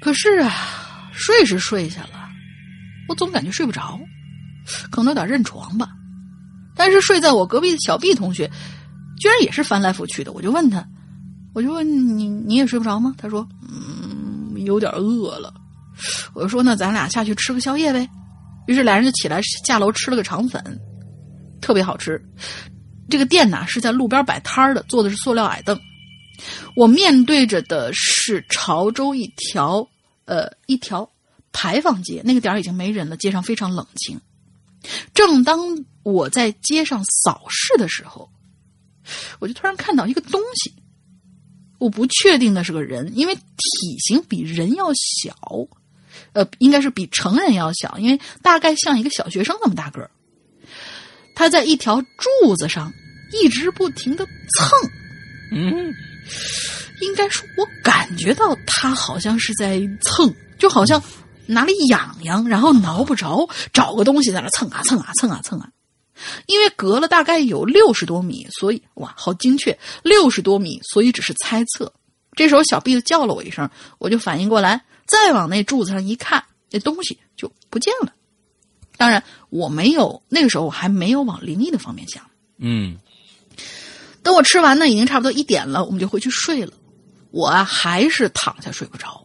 [0.06, 2.28] 可是啊，睡是睡下了，
[3.08, 3.98] 我总感觉睡不着，
[4.88, 5.88] 可能有点认床吧。
[6.76, 8.48] 但是睡在我隔壁的小 B 同学，
[9.18, 10.30] 居然也是翻来覆去的。
[10.30, 10.86] 我就问他，
[11.54, 13.16] 我就问你，你也睡不着吗？
[13.18, 15.52] 他说，嗯，有点饿了。
[16.34, 18.08] 我就说，那咱俩下去吃个宵夜呗。
[18.68, 20.62] 于是俩人就起来下楼吃了个肠粉，
[21.60, 22.24] 特别好吃。
[23.10, 25.76] 这个店呐是在路边摆摊的，坐的是塑料矮凳。
[26.76, 29.84] 我面对着的是潮州一条
[30.26, 31.10] 呃一条
[31.52, 34.20] 牌坊街，那个点儿已经没人了，街上非常冷清。
[35.14, 35.58] 正当
[36.02, 38.30] 我在街上扫视的时候，
[39.40, 40.74] 我就突然看到一个东西，
[41.78, 45.34] 我不确定那是个人，因为体型比人要小，
[46.32, 50.10] 呃，应该是比成人要小，因为大概像一个小学生那么大个儿。
[51.34, 52.92] 他在一条柱子上
[53.32, 54.90] 一直不停的蹭，
[55.52, 55.92] 嗯
[57.00, 61.02] 应该说，我感觉到他好像是在蹭，就好像
[61.46, 65.68] 哪里痒痒，然后挠不着，找个东西在那蹭啊蹭啊蹭啊蹭啊。
[66.46, 71.92] 因为隔了大概有六十多米，所以哇，好精确，六十多米，所以只是猜测。
[72.34, 78.12] 这时候小毕子叫了我一声，我就反应过来，再往那柱子上一看，那东西就不见了。
[78.96, 82.22] 当然，我没有那个时候我还没有往灵异的方面想。
[82.58, 82.96] 嗯
[84.26, 86.72] 等我吃完呢，已经差不多一点了，我们就回去睡了。
[87.30, 89.24] 我啊还是躺下睡不着，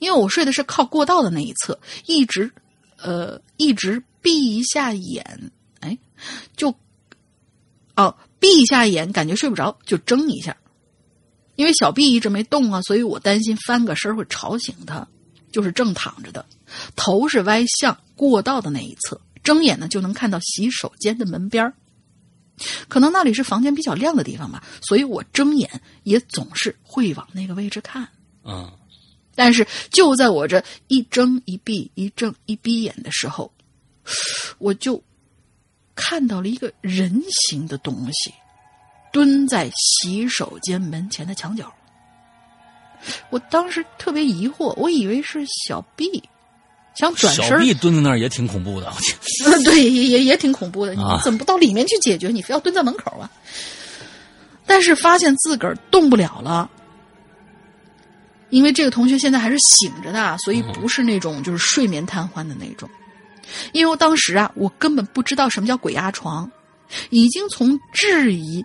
[0.00, 2.52] 因为我睡的是靠过道的那一侧，一直
[2.98, 5.24] 呃一直闭一下眼，
[5.80, 5.96] 哎，
[6.54, 6.74] 就
[7.96, 10.54] 哦闭一下眼，感觉睡不着，就睁一下。
[11.56, 15.08] 因为小 B 一直没动啊，所以我担心翻个身会吵醒他，
[15.50, 16.44] 就是正躺着的，
[16.96, 21.72] 头是歪向过道的那一侧，睁眼呢就能看到洗手间的门边儿
[22.88, 25.68] 可能那里是房间比较亮的地方吧，所以我睁眼
[26.02, 28.08] 也总是会往那个位置看。
[28.44, 28.70] 嗯
[29.34, 33.50] 但是就在我这一睁一闭、一睁一闭眼的时候，
[34.58, 35.02] 我就
[35.94, 38.34] 看到了一个人形的东西
[39.10, 41.72] 蹲在洗手间门前的墙角。
[43.30, 46.22] 我当时特别疑惑，我以为是小 B
[46.94, 48.92] 想转身蹲在那儿也挺恐怖的，
[49.64, 50.94] 对，也也也挺恐怖的。
[50.94, 52.28] 你啊怎么不到里面去解决？
[52.28, 53.30] 你非要蹲在门口啊？
[54.66, 56.70] 但是发现自个儿动不了了，
[58.50, 62.88] 因为这个同学现在还是醒着的，所以不是那种就是睡眠瘫痪的那种。
[63.72, 66.50] 因为我当时啊，我根本不知道什么叫鬼压床，
[67.10, 68.64] 已经从质疑，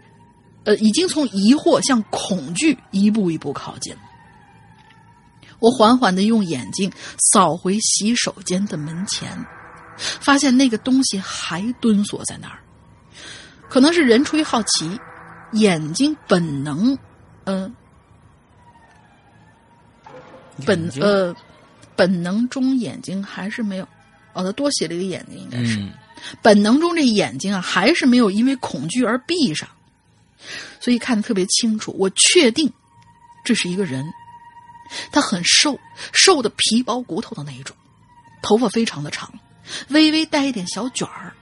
[0.66, 3.94] 呃，已经从疑惑向恐惧一步一步靠近。
[5.60, 6.92] 我缓缓的用眼睛
[7.32, 9.46] 扫回洗手间的门前，
[9.98, 12.60] 发现那个东西还蹲锁在那儿。
[13.70, 15.00] 可能是人出于好奇，
[15.54, 16.98] 眼睛本能，
[17.44, 17.72] 呃，
[20.66, 21.36] 本呃
[21.96, 23.84] 本能中眼睛还是没有，
[24.34, 25.92] 哦，他多写了一个眼睛，应该是、嗯
[26.42, 29.70] 本能中这眼睛啊，还是没有因为恐惧而闭上，
[30.80, 31.96] 所以看得特别清楚。
[31.98, 32.74] 我确定
[33.46, 34.04] 这是一个人，
[35.12, 35.80] 他很瘦，
[36.14, 37.76] 瘦的皮包骨头的那一种，
[38.42, 39.32] 头发非常的长，
[39.90, 41.34] 微微带一点小卷儿，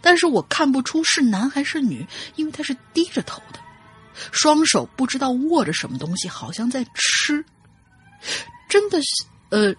[0.00, 3.58] 但是我看不出是男还是女，因为他是低着头的，
[4.32, 7.44] 双手不知道握着什么东西，好像在吃，
[8.68, 9.08] 真的是
[9.50, 9.74] 呃，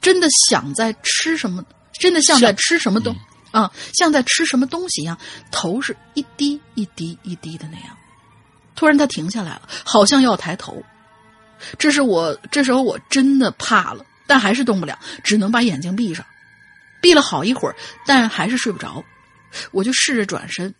[0.00, 3.14] 真的想在吃什么，真的像在吃什么东。
[3.52, 5.18] 啊，像在吃什么东西一样，
[5.50, 7.96] 头是一滴一滴一滴的那样。
[8.76, 10.80] 突然，他停下来了，好像要抬头。
[11.78, 16.24] 这是我这时候我真的怕了，但还是动不了，只能把眼睛闭上。
[17.00, 17.74] 闭了好一会儿，
[18.06, 19.02] 但还是睡不着。
[19.70, 20.72] 我就试着转身，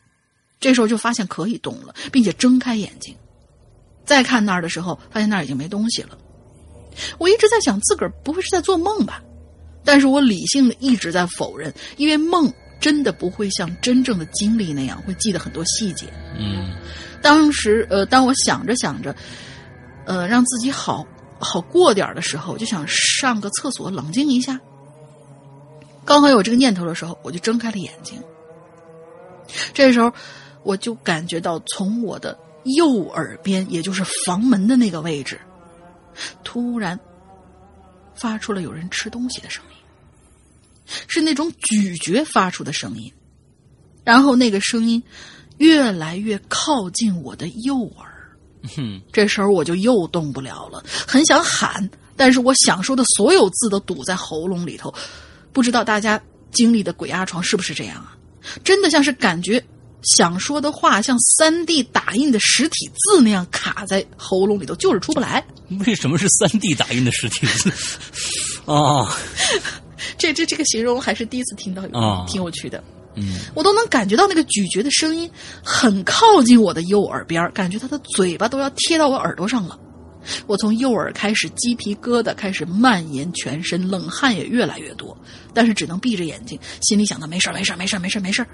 [0.61, 3.16] 这时候就发现可以动了，并且睁开眼睛。
[4.05, 6.19] 再看那儿的时候，发现那儿已经没东西了。
[7.19, 9.23] 我一直在想，自个儿不会是在做梦吧？
[9.85, 16.07] 但是我理性的一直在否认，因为梦真的不会像真正的经历那样会记得很多细节。
[16.39, 16.70] 嗯
[17.23, 19.15] 当时，呃，当我想着想着，
[20.06, 21.06] 呃，让自己好
[21.39, 24.59] 好过点的时候，就想上个厕所冷静一下。
[26.05, 28.20] 刚好有这个念头的时候，我就睁开了眼睛。
[29.72, 30.12] 这时候，
[30.62, 35.40] 我就感觉到从我的右耳边，也就是房门的那个位置，
[36.43, 36.98] 突然
[38.14, 43.12] 发出了有人吃东西的声音，是那种咀嚼发出的声音，
[44.05, 45.02] 然后那个声音
[45.59, 48.10] 越来越靠近我的右耳。
[48.77, 54.93] 哼这时候我就又动不了了，很想喊，但是我想说的所有字都堵在喉咙里头。
[55.53, 56.20] 不知道大家
[56.53, 58.16] 经历的鬼压床是不是这样啊？
[58.62, 59.62] 真的像是感觉
[60.03, 65.45] 想说的话像三 D 打印的实体字那样卡在喉咙里头，就是出不来。
[65.87, 67.70] 为什么是三 D 打印的实体字？
[68.65, 69.16] 啊
[70.16, 72.82] 这这这个形容还是第一次听到，啊挺有趣的。
[73.16, 75.31] 嗯我都能感觉到那个咀嚼的声音
[75.65, 79.78] 很靠近我的右耳边，感觉他的嘴巴都要贴到我耳朵上了。
[80.47, 85.16] 我从右耳开始，鸡皮疙瘩开始蔓延全身，冷汗也越来越多，
[85.55, 88.47] 但是只能闭着眼睛，心里想到没事没事没事没事没事，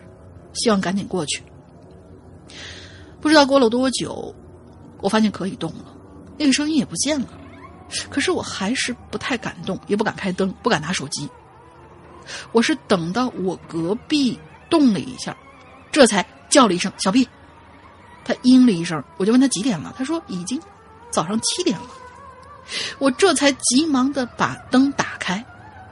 [0.53, 1.43] 希望赶紧过去。
[3.21, 4.33] 不知道过了多久，
[5.01, 5.93] 我发现可以动了，
[6.39, 7.29] 那个声音也不见了，
[8.09, 11.29] 可是我还是不太敢动，也不敢开灯，不敢拿手机。
[12.53, 14.39] 我是等到我隔壁
[14.69, 15.37] 动了一下，
[15.91, 17.29] 这才叫了一声“小毕
[18.25, 20.61] 他应了一声，我就问他几点了，他说已经
[21.11, 21.87] 早上七点了。
[22.99, 25.45] 我这才急忙的把灯打开。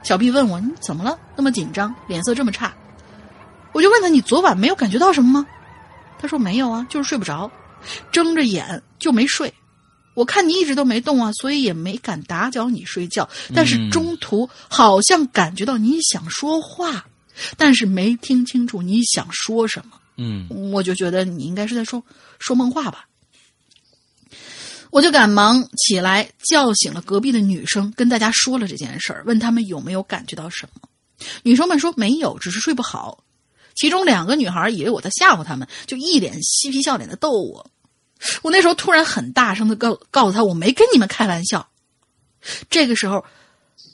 [0.03, 1.17] 小毕问我：“你怎么了？
[1.35, 2.73] 那么紧张，脸色这么差？”
[3.73, 5.47] 我就问他：“你昨晚没有感觉到什么吗？”
[6.19, 7.49] 他说：“没有啊，就是睡不着，
[8.11, 9.53] 睁着眼就没睡。
[10.13, 13.27] 我看你一直都没动啊，所以也没敢打搅你睡觉。
[13.53, 17.05] 但是嗯中途好像感觉到你想说话，
[17.57, 19.99] 但是没听清楚你想说什么。
[20.17, 22.03] 嗯我就觉得你应该是在说
[22.39, 23.07] 说梦话吧。
[24.91, 30.87] 我就赶忙起来叫醒了隔壁的女生，跟大家说了这件事儿，问他们有没有感觉到什么。
[31.43, 33.23] 女生们说没有，只是睡不好。
[33.75, 37.69] 其中两个女孩以为我在吓唬他们，就一脸嬉皮笑脸的逗我。
[38.41, 41.67] 我那时候突然很大声的告告诉她，我没跟你们开玩笑。
[42.69, 43.25] 这个时候，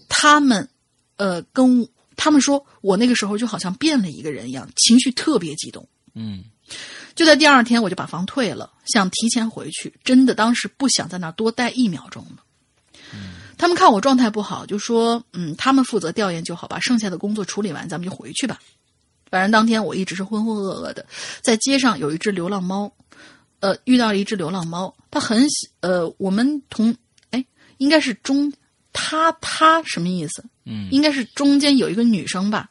[0.07, 0.69] 他们，
[1.15, 1.89] 呃，跟
[2.23, 5.88] 他们说我那个时候就好像变了一个人一样，情绪特别激动。
[6.14, 6.43] 嗯
[7.15, 9.91] 就在第二天，我就把房退了，想提前回去。
[10.03, 12.43] 真的，当时不想在那儿多待一秒钟了。
[13.57, 18.60] 他们看我状态不好，就说：“嗯，他们负责调研就好，把剩下的工作处理完，咱们就回去吧。”
[19.31, 21.03] 反正当天我一直是浑浑噩噩的，
[21.41, 22.93] 在街上有一只流浪猫，
[23.61, 26.95] 呃，遇到了一只流浪猫，它很喜，呃，我们同，
[27.31, 27.43] 哎，
[27.77, 28.53] 应该是中，
[28.93, 30.43] 它它什么意思？
[30.65, 32.69] 嗯应该是中间有一个女生吧。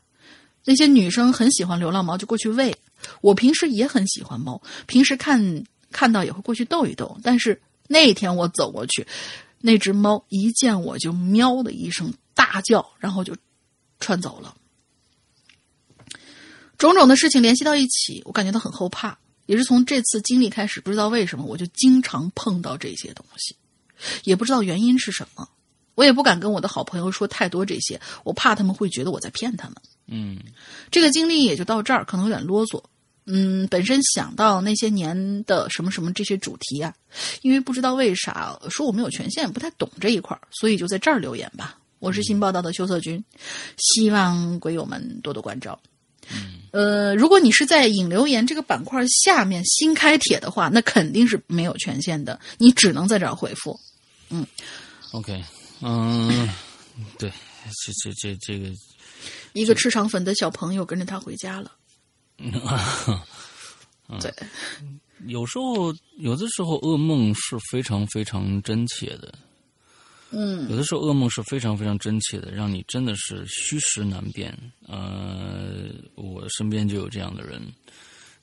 [0.64, 2.76] 那些女生很喜欢流浪猫，就过去喂。
[3.22, 7.18] 我平时也很喜欢猫，平时看看到也会过去逗一逗。
[7.22, 9.06] 但是那天我走过去，
[9.58, 13.34] 那只猫一见我就喵的一声大叫，然后就
[14.00, 14.54] 窜走了。
[16.76, 19.18] 种种的事情联系到一起，我感觉到很后怕。
[19.46, 23.56] 也是从这次经历开始，不知道为什么，我就经常碰到这些东西，
[24.24, 25.48] 也不知道原因是什么。
[26.00, 29.76] 我也不敢跟我的好朋友说太多这些，我怕他们会觉得我在骗他们。
[30.06, 30.38] 嗯
[30.90, 32.82] 这个经历也就到这儿，可能有点啰嗦。
[33.26, 36.94] 嗯，本身想到那些年的什么什么这些主题啊，
[37.42, 41.78] 因为不知道为啥说我没有权限，不太懂这一块儿，所以就在这儿留言吧。
[41.98, 43.22] 我是新报道的羞涩君，
[43.76, 45.78] 希望鬼友们多多关照。
[46.32, 53.78] 嗯呃，如果你是在引留言这个板块下面新开帖的话，那肯定是没有权限的，你只能在这儿回复。
[54.30, 54.46] 嗯
[55.12, 55.44] ，OK，
[55.82, 56.48] 嗯，
[57.18, 57.30] 对，
[57.84, 58.70] 这这这这个，
[59.54, 61.72] 一个吃肠粉的小朋友跟着他回家了。
[64.20, 64.34] 对，
[65.26, 69.32] 有时候有的时候噩梦是非常非常真切的，
[70.30, 74.52] 嗯有的时候噩梦是非常非常真切的，让你真的是虚实难辨。
[74.86, 77.62] 呃，我身边就有这样的人，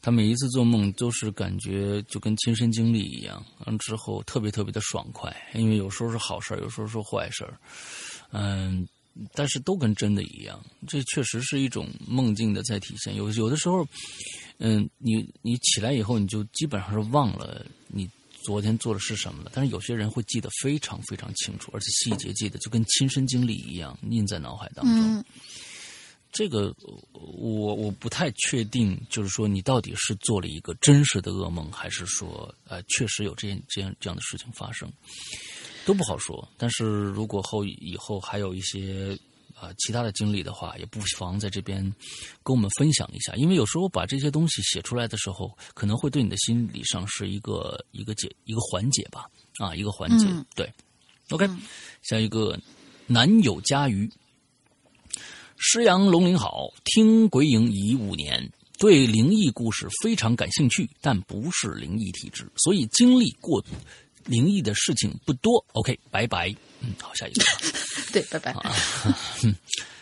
[0.01, 7.59] 他每一次做梦都是感觉就跟亲身经历一样，完之后特别特别的爽快，因为有时候是好事儿，有时候是坏事儿，
[8.31, 8.87] 嗯、
[9.33, 13.15] 但是都跟真的一样，这确实是一种梦境的在体现。
[13.15, 13.85] 有有的时候，
[14.59, 18.09] 嗯，你你起来以后，你就基本上是忘了你
[18.43, 19.51] 昨天做的是什么了。
[19.53, 25.17] 但是有些人会记得非常非常清楚，而且细节记得就跟亲身经历一样，印在脑海当中。
[25.17, 25.25] 嗯
[26.31, 26.73] 这个
[27.13, 34.91] 我我不太确定，就是说你到底是做了一个真实的噩梦，还是说呃确实有这样这样这样的事情发生，
[35.85, 36.47] 都不好说。
[36.57, 39.17] 但是如果后以后还有一些
[39.55, 41.81] 啊、呃其他的经历的话，也不妨在这边
[42.43, 49.27] 跟我们分享一下，因为有时候把这些东西写出来的时候，可能会对你的心理上是一个一个解一个缓解吧，
[49.57, 50.27] 啊，一个缓解。
[50.29, 50.71] 嗯对
[51.29, 51.49] ，OK，、
[52.03, 52.59] 下一个
[53.07, 54.07] 男友家鱼。
[55.57, 63.63] 师阳龙鳞好，听鬼影已五年，对灵异故事非常感兴趣，但不是灵异体质，所以经历过
[64.25, 65.63] 灵异的事情不多。
[65.73, 66.53] OK，拜拜。
[66.81, 67.43] 嗯，好，下一个。
[68.13, 68.51] 对，拜拜。
[68.51, 68.71] 啊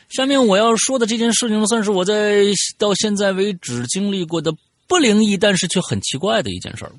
[0.10, 2.46] 下面我要说的这件事情，算是我在
[2.78, 4.54] 到现在为止经历过的
[4.88, 6.92] 不灵异，但是却很奇怪的一件事儿。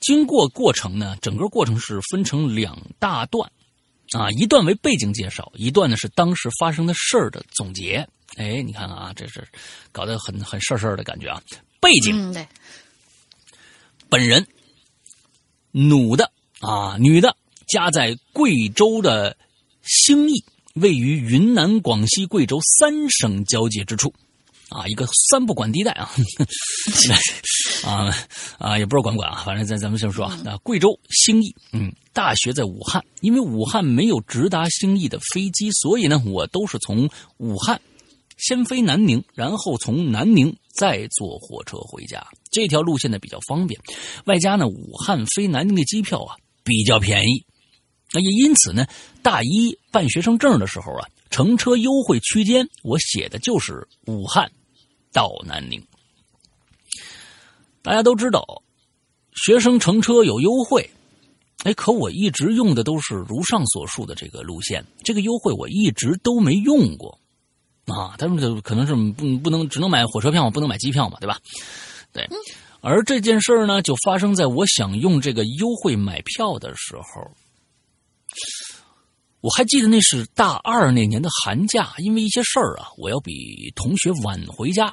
[0.00, 3.48] 经过过程呢，整个过程是分成两大段，
[4.12, 8.06] 啊，一段为背景介绍，一段呢是当时发生的事儿的总结。
[8.36, 9.46] 哎，你看看啊，这是
[9.92, 11.42] 搞得很很事儿事儿的感觉啊。
[11.80, 12.46] 背景，嗯，对，
[14.08, 14.46] 本人，
[15.72, 16.30] 女的
[16.60, 19.36] 啊，女的，家在贵州的
[19.82, 24.12] 兴义，位于云南、广西、贵州三省交界之处，
[24.68, 26.10] 啊，一个三不管地带啊，
[27.86, 28.10] 啊
[28.58, 37.80] 啊，也不知道管不管啊，反正咱咱们先说啊，那，贵州兴义，嗯，大学在武汉，因为武汉没有直达兴义的飞机，所以呢，我都是从武汉
[38.38, 42.26] 先飞南宁，然后从南宁再坐火车回家。
[42.50, 43.80] 这条路线呢比较方便，
[44.24, 46.34] 外加呢武汉飞南宁的机票啊
[46.64, 47.44] 比较便宜。
[48.12, 48.86] 那也因此呢，
[49.22, 51.06] 大一办学生证的时候啊，
[51.36, 54.50] 乘车优惠区间我写的就是武汉
[55.12, 55.86] 到南宁。
[57.82, 58.62] 大家都知道，
[59.34, 60.88] 学生乘车有优惠，
[61.64, 67.20] 哎，可我一直用的都是如上所述的这个路线，这个优惠我一直都没用过。
[67.84, 71.38] 啊，他们就可能是不不能只能买火车票嘛，不能买机票嘛，对吧？
[72.14, 72.26] 对。
[72.80, 77.30] 而这件事儿呢，就发生在我想用这个优惠买票的时候。
[79.46, 84.92] 我还记得那是大二那年的寒假，因为一些事儿啊，我要比同学晚回家，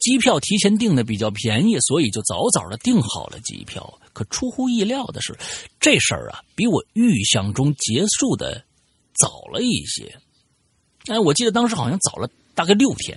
[0.00, 4.00] 机票提前订的比较便宜，所以就早早的订好了机票。
[4.12, 5.38] 可出乎意料的是，
[5.78, 8.64] 这事儿啊，比我预想中结束的
[9.20, 10.12] 早了一些。
[11.06, 13.16] 哎，我记得当时好像早了大概六天，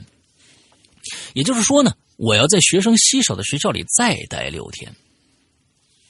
[1.34, 4.96] 也就是说呢，我要在学生稀少的学校里再待六天。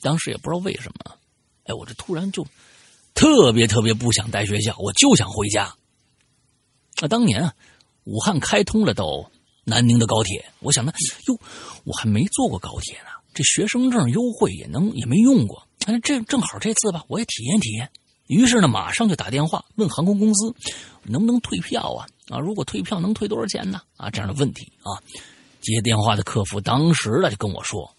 [0.01, 1.15] 当时也不知道为什么，
[1.63, 2.45] 哎，我这突然就
[3.13, 5.75] 特别特别不想待学校，我就想回家。
[7.01, 7.53] 那当年啊，
[8.05, 9.29] 武汉开通了到
[9.65, 10.93] 南宁的高铁，我想呢，
[11.27, 11.39] 哟，
[11.83, 13.09] 我还没坐过高铁呢。
[13.33, 17.89] 这学生证优惠也能也没用过，哎，这正好这次吧，我也体验体验。
[18.27, 20.53] 于是呢，马上就打电话问航空公司
[21.03, 22.07] 能不能退票啊？
[22.29, 23.81] 啊，如果退票能退多少钱呢？
[23.97, 25.01] 啊，这样的问题啊。
[25.61, 27.95] 接电话的客服当时呢就跟我说：“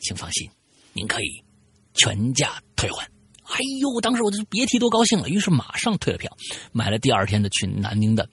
[0.00, 0.48] 请放心，
[0.92, 1.42] 您可以
[1.94, 3.06] 全价退还。”
[3.48, 5.28] 哎呦，当时我就别提多高兴了。
[5.28, 6.36] 于是马上退了票，
[6.72, 8.28] 买了第二天的去南宁的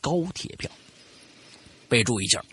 [0.00, 0.70] 高铁票。
[1.88, 2.44] 备注一下。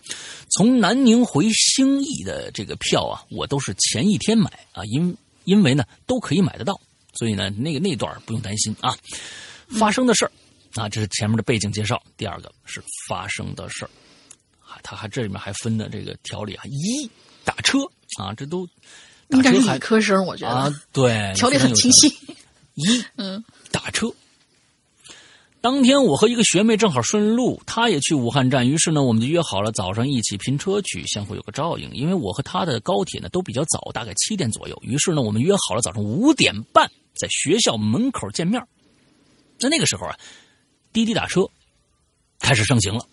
[0.50, 6.80] 从南宁回兴义的这个票啊，我都是前一天买啊，因因为呢都可以买得到，
[7.12, 8.96] 所以呢那个那段不用担心啊。
[9.68, 10.32] 发生的事儿
[10.74, 12.02] 啊，这是前面的背景介绍。
[12.16, 13.90] 第二个是发生的事儿，
[14.82, 17.08] 他还这里面还分的这个条理啊，一
[17.44, 17.78] 打车
[18.18, 18.66] 啊，这都
[19.28, 22.08] 应该是理科生，我觉得啊，对， 条理很清晰。
[22.74, 24.12] 一 嗯，打车。
[25.60, 31.90] 当天我和一个学妹正好顺路，她也去武汉站，于是呢，我们就约好了早上一起拼车去，相互有个照应。
[31.92, 38.62] 因为我和她的高铁呢都比较早，大概七点左右，于是呢，我们约好了早上五点半在学校门口见面。
[39.58, 40.16] 在那个时候啊，
[40.92, 41.44] 滴滴打车
[42.38, 43.04] 开始盛行了，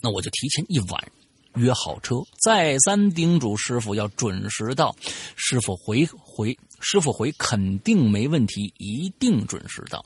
[0.00, 1.12] 那我就提前一晚
[1.54, 4.94] 约好车，再三叮嘱师傅要准时到。
[5.36, 6.56] 师傅回回。
[6.84, 10.04] 师傅回肯定没问题，一定准时到。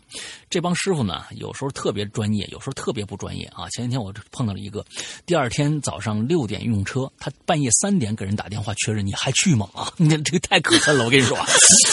[0.51, 3.67] 这帮师傅呢，有时候特别专业，有时候特别不专业啊。
[3.71, 4.85] 前几天我碰到了一个，
[5.25, 9.67] 第二天早上六点用车，他半夜三点给人打电话确认，你还去吗？
[9.73, 11.39] 啊，你这个太可恨了，我跟你说，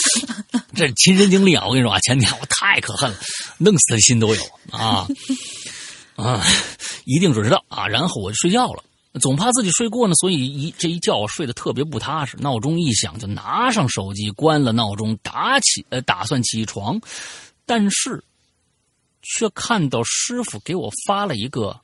[0.75, 1.65] 这是亲身经历啊。
[1.65, 3.17] 我跟你说啊，前天我太可恨了，
[3.59, 5.07] 弄死的心都有啊
[6.17, 6.43] 啊，
[7.05, 7.88] 一定准时到啊。
[7.88, 8.84] 然后我就睡觉了。
[9.22, 12.35] 总怕自己睡过呢，所以一这一觉睡得特别不踏实。
[12.38, 16.99] 闹钟一响，就拿上手机关了闹钟，打起呃打算起床，
[17.64, 18.23] 但是
[19.22, 21.80] 却看到师傅给我发了一个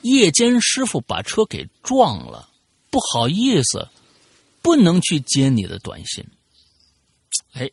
[0.00, 2.48] 夜间师傅把车给撞了，
[2.90, 3.86] 不好意思，
[4.62, 6.26] 不能去接你的短信。
[7.52, 7.70] 哎，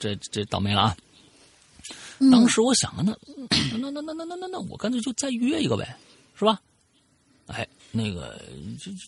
[0.00, 0.96] 这这倒霉了啊！
[2.32, 3.16] 当时我想啊， 那
[3.78, 5.96] 那那那那那那那，我干脆就再约一个呗，
[6.36, 6.60] 是吧？
[7.46, 7.68] 哎。
[7.92, 8.40] 那个，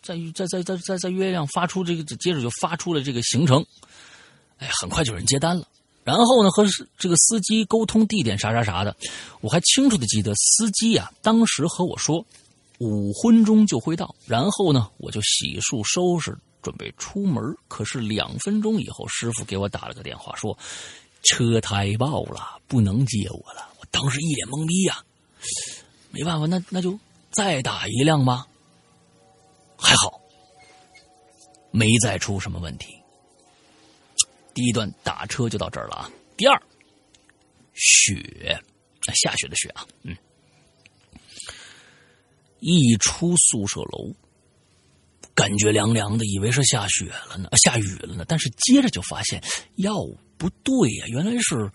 [0.02, 3.64] 在在在在在在月亮，发出这个，接着就发出了这个行程。
[4.58, 5.66] 哎，很快就有人接单了。
[6.04, 6.64] 然后呢，和
[6.98, 8.96] 这个司机沟通地点啥啥啥的。
[9.40, 12.24] 我还清楚的记得，司机啊，当时和我说
[12.78, 14.12] 五分钟就会到。
[14.26, 17.40] 然后呢，我就洗漱收拾，准备出门。
[17.68, 20.58] 可是两分钟以后，师傅给我打了个电话，说
[21.22, 23.68] 车胎爆了，不能接我了。
[23.78, 25.00] 我当时一脸懵逼呀，
[26.10, 26.98] 没办法，那那就
[27.30, 28.44] 再打一辆吧。
[29.82, 30.20] 还好，
[31.72, 32.94] 没再出什么问题。
[34.54, 36.10] 第一段打车就到这儿了啊。
[36.36, 36.62] 第二，
[37.74, 38.60] 雪，
[39.14, 40.16] 下雪的雪啊，嗯，
[42.60, 44.14] 一出宿舍楼，
[45.34, 48.24] 感觉凉凉的，以为是下雪了呢，下雨了呢。
[48.26, 49.42] 但是接着就发现，
[49.76, 49.92] 哟，
[50.38, 51.70] 不对呀，原来是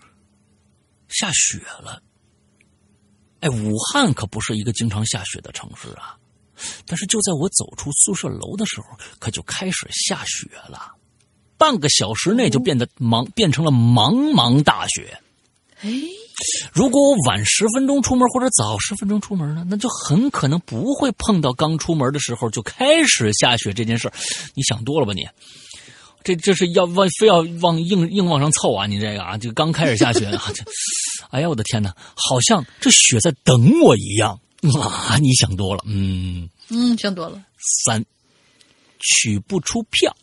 [1.08, 2.02] 下雪了。
[3.40, 6.17] 哎，武汉可不是一个经常下雪的城市啊。
[6.86, 8.86] 但是就在我走出宿舍楼的时候，
[9.18, 10.92] 可就开始下雪了，
[11.56, 15.18] 半个小时内就变得茫变成了茫茫大雪。
[15.80, 15.90] 哎，
[16.72, 24.10] 如果我晚十分钟出门或者早十分钟出门呢，那就很可能不会碰到刚出门的时候就开始下雪这件事
[24.54, 25.28] 你想多了吧你？
[26.24, 28.86] 这这是要往非要往硬硬往上凑啊！
[28.86, 30.64] 你这个啊，就刚开始下雪啊，这，
[31.30, 34.38] 哎呀我的天哪，好像这雪在等我一样。
[34.82, 37.40] 啊，你想多了，嗯嗯，想多了。
[37.84, 38.04] 三，
[38.98, 40.16] 取不出票。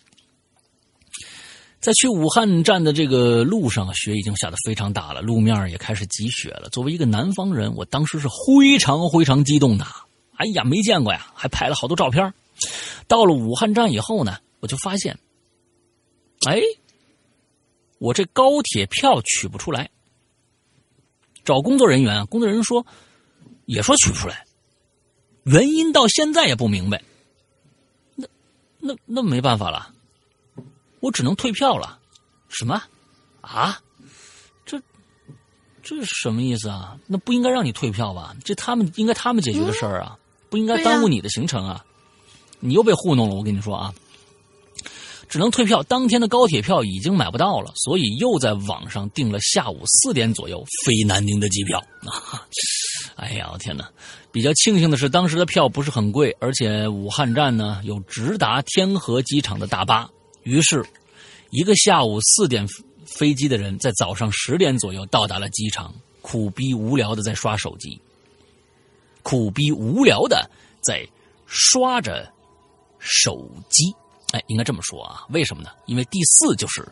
[1.79, 6.67] 在去武汉站的这个路上，雪已经下得非常大了，路面也开始积雪了。
[6.69, 9.85] 作为一个南方人，我当时是非常非常激动的。
[10.35, 12.33] 哎呀，没见过呀，还拍了好多照片。
[13.07, 15.17] 到了武汉站以后呢，我就发现，
[16.45, 16.59] 哎，
[17.99, 19.89] 我这高铁票取不出来。
[21.45, 22.85] 找工作人员，工作人员说。
[23.65, 24.45] 也说取不出来，
[25.43, 27.03] 原因到现在也不明白。
[28.15, 28.27] 那、
[28.79, 29.93] 那、那没办法了，
[30.99, 31.99] 我只能退票了。
[32.49, 32.81] 什么？
[33.41, 33.81] 啊？
[34.65, 34.81] 这、
[35.83, 36.97] 这是什么意思啊？
[37.07, 38.35] 那不应该让你退票吧？
[38.43, 40.17] 这他们应该他们解决的事儿啊，
[40.49, 41.85] 不应该耽误你的行程啊！
[42.59, 43.93] 你又被糊弄了，我跟你说啊，
[45.27, 45.83] 只能退票。
[45.83, 52.47] 当天的高铁票已经买不到了，所以又在网上订了下午四点左右飞南宁的机票啊！
[53.15, 53.89] 哎呀，我天哪！
[54.31, 60.09] 比较庆幸的是，当时的票不是很贵，而且武汉站呢有直达天河机场的大巴，
[60.43, 60.85] 于是，
[61.49, 62.67] 一个下午四点。
[63.07, 68.01] 飞机的人在早上十点左右到达了机场，苦逼无聊的在刷手机，
[69.21, 70.49] 苦逼无聊的
[70.83, 71.07] 在
[71.45, 72.27] 刷着
[72.97, 73.95] 手机。
[74.31, 75.21] 哎，应该这么说啊？
[75.29, 75.69] 为什么呢？
[75.85, 76.83] 因为第四就是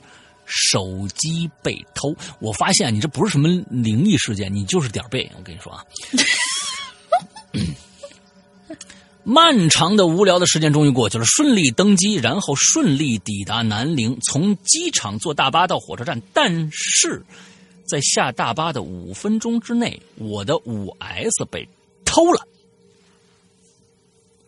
[0.46, 2.16] 手机被偷。
[2.40, 5.30] 我发现你这不是什么灵异事件，你就是点背。
[5.38, 5.84] 我跟你说啊。
[9.26, 16.22] 漫长的无聊的时间终于过去了，顺利登机，然后顺利抵达南宁，从机场坐大巴到火车站。
[16.34, 17.24] 但是，
[17.86, 21.66] 在下大巴的五分钟之内，我的五 S 被
[22.04, 22.46] 偷了。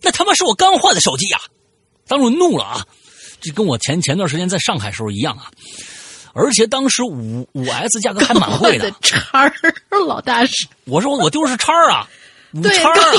[0.02, 1.40] 那他妈是我刚换的手机呀！
[2.06, 2.86] 当时我怒了啊！
[3.46, 5.52] 这跟我前前段时间在上海时候一样啊！
[6.34, 8.92] 而且当时五五 S 价格还蛮贵的。
[9.02, 9.54] 叉儿，
[10.08, 10.68] 老大是？
[10.86, 12.10] 我说我丢的是叉儿啊，
[12.54, 13.18] 五叉儿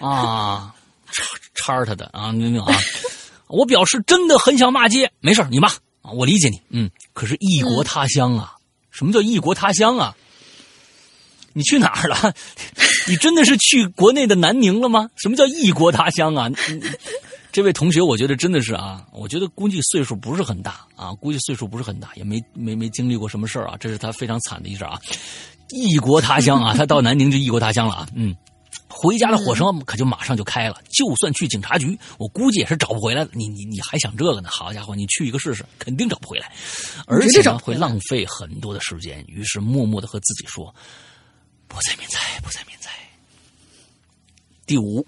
[0.00, 0.08] 啊。
[0.08, 0.74] 啊，
[1.54, 2.72] 叉叉他的啊，明明啊，
[3.48, 5.68] 我表示真的很想骂街，没事你骂
[6.02, 8.54] 啊，我理解你，嗯，可是异国他乡啊，
[8.90, 10.16] 什么叫异国他乡啊？
[11.52, 12.32] 你去哪儿了？
[13.08, 15.10] 你真的是去国内的南宁了吗？
[15.16, 16.48] 什么叫异国他乡啊？
[17.52, 24.98] 这位同学，我觉得真的是啊，我觉得估计岁数不是很大啊，估计岁数不是很大，也没没没经历过什么事儿啊，这是他非常惨的一事啊，
[25.70, 28.36] 异国他乡啊，他到南宁就异国他乡了啊，嗯。
[28.92, 33.30] 回家的火车可就马上就开了，就算去警察局，我估计也是找不回来的。
[33.34, 34.48] 你你你还想这个呢？
[34.52, 36.52] 好家伙，你去一个试试，肯定找不回来，
[37.06, 39.24] 而且呢会浪费很多的时间。
[39.28, 40.74] 于是默默的和自己说
[41.68, 42.90] ：“不再免灾，不再免灾。”
[44.66, 45.06] 第五，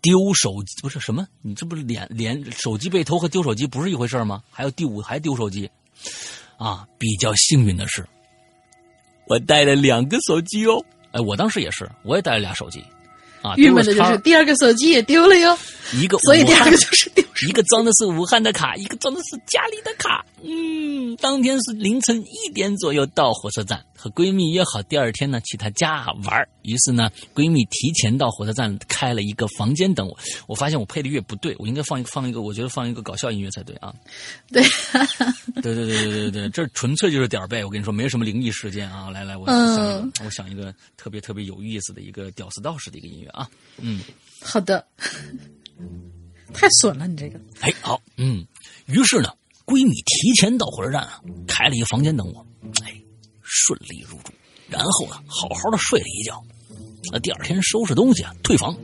[0.00, 1.26] 丢手机不是什么？
[1.42, 4.42] 你这不是连连手机被偷和丢手机不是一回事吗？
[4.50, 5.70] 还有第五还丢手机
[6.56, 6.86] 啊！
[6.98, 8.06] 比较幸运的是，
[9.26, 10.84] 我带了两个手机哦。
[11.12, 12.84] 哎，我当时也是，我也带了俩手机，
[13.46, 15.56] 啊，郁闷的就是第二个手机也丢了哟。
[15.94, 17.24] 一个， 所以第二个就是丢。
[17.48, 20.24] 一个装的是武汉的卡，一个装的是家里的卡。
[20.42, 26.48] 嗯，当天是凌晨一点左右到火车站，和闺蜜约好第二天呢去她家玩。
[26.62, 30.18] 于是呢，闺蜜提前到火车站开了一个房间等我。
[30.48, 33.92] 我发现我配的乐不对，我应该放一个放一个，我觉得放一个搞笑音乐才对啊。
[34.50, 34.64] 对，
[35.62, 37.62] 对对对对对对，这纯粹就是点儿背。
[37.62, 39.10] 我跟你说，没有什么灵异事件啊。
[39.10, 43.48] 来来，我想我想一个特别特别有意思的一个屌丝道士的一个音乐啊。
[43.78, 44.00] 嗯，
[44.40, 44.84] 好的。
[46.54, 47.38] 太损了，你这个。
[47.60, 48.46] 哎，好，嗯，
[48.86, 49.28] 于是呢，
[49.66, 52.46] 闺蜜提前到火车站啊，开了一个房间等我，
[52.82, 52.94] 哎，
[53.42, 54.32] 顺利入住，
[54.68, 56.42] 然后呢，好好的睡了一觉，
[57.12, 58.74] 那第二天收拾东西啊，退房。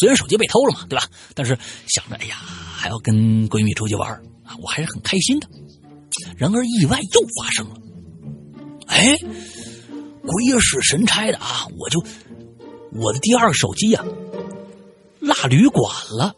[0.00, 1.04] 虽然手机被偷了嘛，对吧？
[1.34, 4.10] 但是想着，哎呀，还要跟闺蜜出去玩
[4.44, 5.48] 啊，我还是很开心的。
[6.36, 7.76] 然而意外又发生了，
[8.86, 9.16] 哎，
[10.22, 12.02] 鬼使神差的啊，我就
[12.92, 14.04] 我的第二个手机呀。
[15.20, 16.34] 落旅馆了，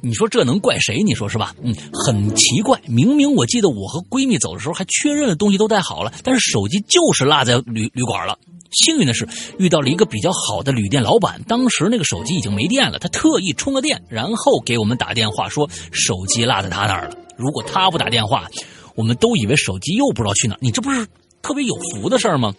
[0.00, 1.02] 你说这能怪谁？
[1.04, 1.54] 你说是吧？
[1.62, 8.36] 嗯，很奇怪，明明我记得我和闺蜜走的时候还确认了东西都带好了，但是手机就是落在旅旅馆了。
[8.72, 17.16] 幸运的是遇到了一个比较好的旅店老板，当时那个手机已经没电了，他特意充了电，然后给我们打电话说手机落在他那儿了。
[17.36, 18.48] 如果他不打电话，
[18.96, 20.56] 我们都以为手机又不知道去哪。
[20.60, 21.06] 你这不是
[21.40, 22.52] 特别有福的事儿吗？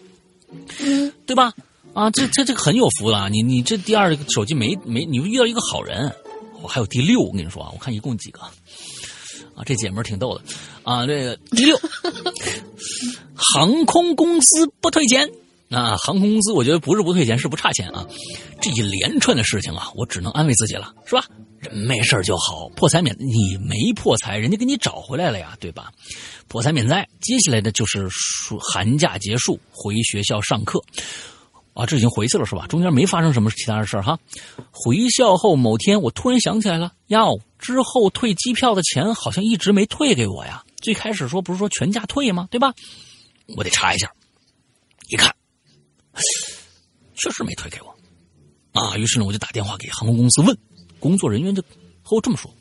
[1.26, 1.52] 对吧？
[1.94, 3.28] 啊，这这这个很有福了啊！
[3.28, 6.10] 你你这第二手机没没，你遇到一个好人，
[6.62, 10.44] 我还有第六，我跟你说啊，我看一共几个，啊，这姐们挺逗的，
[10.84, 11.78] 啊，这个第六，
[13.36, 15.28] 航空公司不退钱
[15.68, 18.06] 啊，航空公司我觉得不是不退钱，是不差钱啊，
[18.62, 21.26] 这一连串的事情啊，我只能安慰自己了，是吧？
[21.58, 25.92] 人没事就好，破财免，你没破财，人家给你找回来了呀，对吧？
[26.48, 30.82] 破财免灾，接下来的就是暑寒假结束，回学校上课。
[31.74, 32.66] 啊，这已经回去了是吧？
[32.66, 34.18] 中间没发生什么其他的事哈。
[34.70, 37.20] 回校后某天，我突然想起来了，呀，
[37.58, 40.62] 之后退机票的钱好像一直没退给我呀。
[40.82, 42.48] 最开始说不是说全价退吗？
[42.50, 42.74] 对吧？
[43.56, 44.12] 我得查一下。
[45.08, 45.34] 一看，
[47.14, 48.80] 确实没退给我。
[48.80, 50.56] 啊，于是呢，我就打电话给航空公司问，
[50.98, 51.62] 工作人员就
[52.02, 52.52] 和我这么说：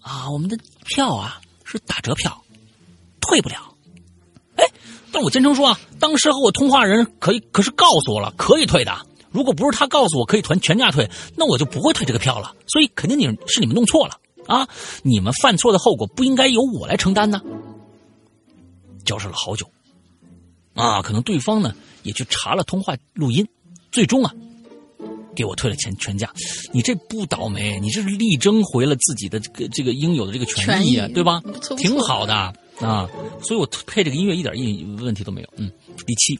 [0.00, 2.44] 啊，我们的票啊是打折票，
[3.20, 3.74] 退不了。
[5.08, 5.10] 哎。
[5.12, 8.92] 但我坚称说啊，当时和我通话人可以，可是告诉我了可以退的。
[9.30, 12.54] 如果不是他告诉我可以团全价退，那我就不会退这个票了。
[12.66, 14.14] 所以肯定你是你们弄错了
[14.46, 14.66] 啊！
[15.02, 17.42] 你们犯错的后果不应该由我来承担呢。
[19.04, 19.70] 交涉了好久，
[20.74, 23.46] 啊，可能对方呢也去查了通话录音，
[23.92, 24.32] 最终啊
[25.36, 26.32] 给我退了钱全价。
[26.72, 31.42] 你这不倒霉，你这是力争回了自己的这个这个应有的这个权益啊，益对吧
[31.76, 33.08] 挺好的啊，
[33.42, 35.48] 所以我配这个音乐一点意问题都没有。
[35.56, 35.70] 嗯，
[36.06, 36.38] 第七，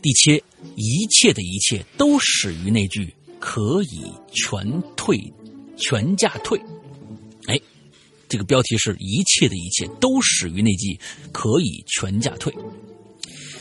[0.00, 0.42] 第七，
[0.74, 5.18] 一切的一切都始于那句“可以全退，
[5.76, 6.58] 全价退”。
[7.46, 7.60] 哎，
[8.28, 10.98] 这个标题是一切的一切都始于那句
[11.30, 12.52] “可以全价退”。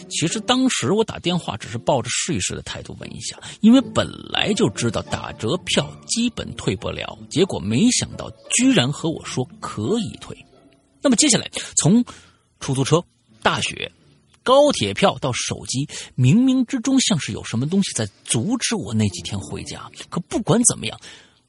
[0.09, 10.37] 其实当时我打电话只是抱着试一试的态度问一下，因为本来就知道打折票基本退不了，结果没想到居然和我说可以退。
[11.01, 12.03] 那么接下来从
[12.59, 13.03] 出租车、
[13.41, 13.91] 大雪、
[14.43, 19.89] 高铁票到手机，冥冥之中像是有什么东西在阻止我那几天回家。
[20.09, 20.99] 可不管怎么样，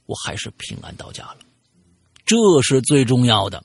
[0.07, 1.39] 我还是平安到家了，
[2.25, 3.63] 这是最重要的。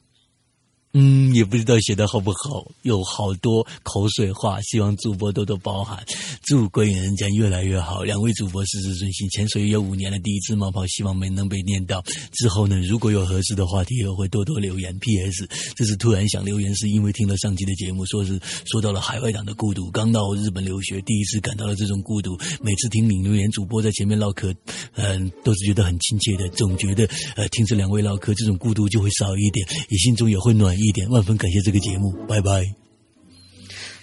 [1.00, 6.04] 嗯，也不知道写的好不好，有好多口水话，希望主播多多包涵。
[6.44, 9.30] 祝鬼人间越来越好，两位主播事事顺心。
[9.30, 12.04] 潜水也有五年了，第一次冒泡，希望没能被念到。
[12.34, 14.98] 之后呢，如果有合适的话题，我会多多留言。
[14.98, 15.48] P.S.
[15.76, 19.92] 这次突然想留言，是因为听了上期的节目，说是说到了海外党的孤独。
[19.92, 22.36] 刚到日本留学，第一次感到了这种孤独。
[22.60, 24.52] 每次听你留言主播在前面唠嗑，
[24.96, 31.10] 嗯、都是觉得很亲切的，总觉得呃听着两位唠嗑，这种孤独就会少一点，也心中也会暖一点。
[31.10, 32.64] 万分感谢这个节目，拜拜。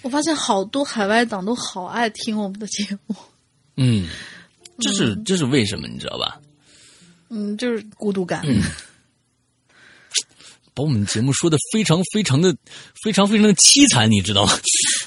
[0.02, 3.16] 我发现好多海外党都好爱听我们的节目，
[3.76, 4.06] 嗯，
[4.78, 6.38] 这是这是为什么，你知道吧？
[7.30, 8.44] 嗯，就是孤独感。
[10.74, 12.52] 把我们节目说的非常非常的
[13.04, 14.52] 非常非常的凄惨，你知道吗？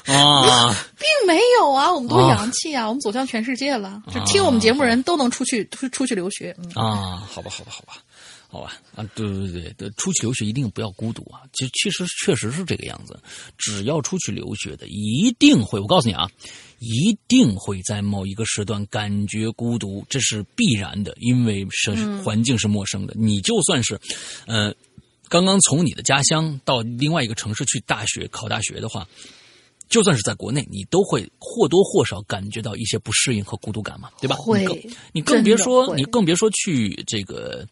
[0.06, 6.56] 啊，并没有啊，我们多啊洋气啊，我们走向全世界了，就听我们节目人都能出去出出去留学。
[6.58, 7.98] 嗯，啊，好吧，好吧，好吧，
[8.50, 11.42] 好吧，啊，对对对对，出去留学一定不要孤独啊！
[11.52, 13.20] 其实确实确实是这个样子，
[13.58, 16.26] 只要出去留学的，一定会，我告诉你啊，
[16.78, 23.14] 一定会在某一个时段感觉孤独，这是必然的，因为是环境是陌生的。
[23.18, 24.00] 你就算是，
[24.46, 24.74] 呃，
[25.28, 29.06] 刚刚从你的家乡到另外一个城市去大学考大学的话，
[29.88, 34.36] 就算是在国内，你都会或多或少感觉到一些不适应和孤独感嘛，对吧？
[34.36, 34.78] 会你更
[35.12, 37.66] 你更别说你更别说去这个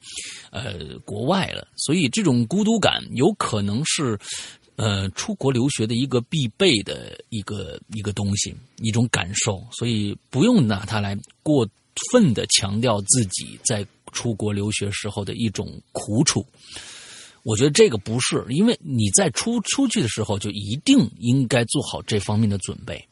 [0.50, 4.18] 呃国外了，所以这种孤独感有可能是
[4.76, 11.68] 呃出国留学的一个必备的一个一个东西，一种感受，所以不用拿它来过
[12.10, 16.44] 分的强调自己在出国留学时候的一种苦楚。
[17.46, 23.06] 我觉得这个不是，因为你在出出去的时候就一定应该做好这方面的准备，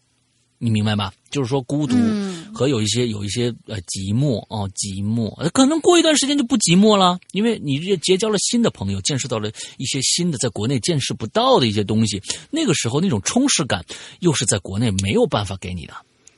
[0.59, 1.15] 你明白吧？
[1.31, 1.95] 就是说孤独
[2.53, 9.49] 和有一些、有一些呃寂寞哦，寂寞，呃可能过一段时间就不寂寞了，因为你这结交了新的朋友，见识到了
[9.79, 12.21] 一些新的在国内见识不到的一些东西，
[12.51, 13.85] 那个时候那种充实感
[14.19, 15.95] 又是在国内没有办法给你的，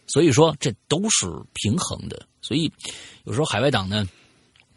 [0.07, 2.71] 所以说这都是平衡的，所以
[3.25, 4.07] 有时候海外党呢，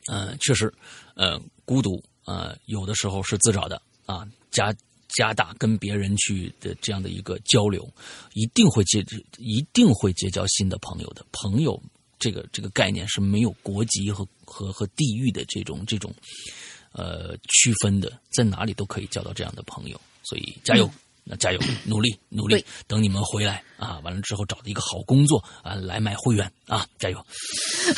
[0.07, 0.73] 呃，确实，
[1.15, 4.71] 呃，孤独，呃，有的时候是自找的啊，加
[5.17, 7.91] 加大跟别人去的这样的一个交流，
[8.33, 9.03] 一定会结，
[9.39, 11.25] 一定会结交新的朋友的。
[11.31, 11.81] 朋友
[12.19, 16.13] 这个这个概念是没有国籍和和和地域的这种这种
[16.91, 20.87] 呃区分的，在哪里都可以交到这样的朋友，所以加油。
[21.31, 23.99] 那加油，努力努力，等你们回来啊！
[23.99, 26.87] 完了之后找到一个好工作啊，来买会员啊！
[26.97, 27.23] 加油！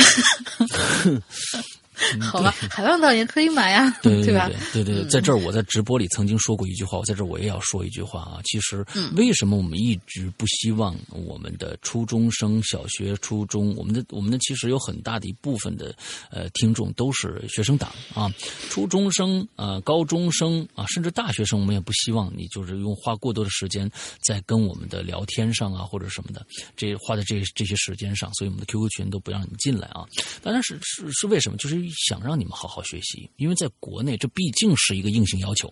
[2.22, 4.50] 好吧，海浪岛也可以买呀，嗯对对吧？
[4.74, 8.40] 对对对，在这儿我在直播里曾经说过一句话，我在这儿我也要说一句话啊。
[8.44, 15.96] 其实，嗯为什么我们一直不希望我们的初中生、小学、初中，我们的我们的其实有很大的一部分的
[16.32, 18.30] 呃听众都是学生党啊，
[18.70, 23.90] 初中生、呃高中生啊，甚至大学生，我们也不希望你就是用花过多的时间
[24.26, 26.46] 在跟我们的聊天上啊或者什么的，
[26.76, 30.06] 这花在这这些时间上，所以我们的 QQ 群都不让你们进来啊。
[30.42, 31.58] 当然是是是为什么？
[31.58, 35.72] 就是想让你们好好学习，因为在国内这毕竟是一个硬性要求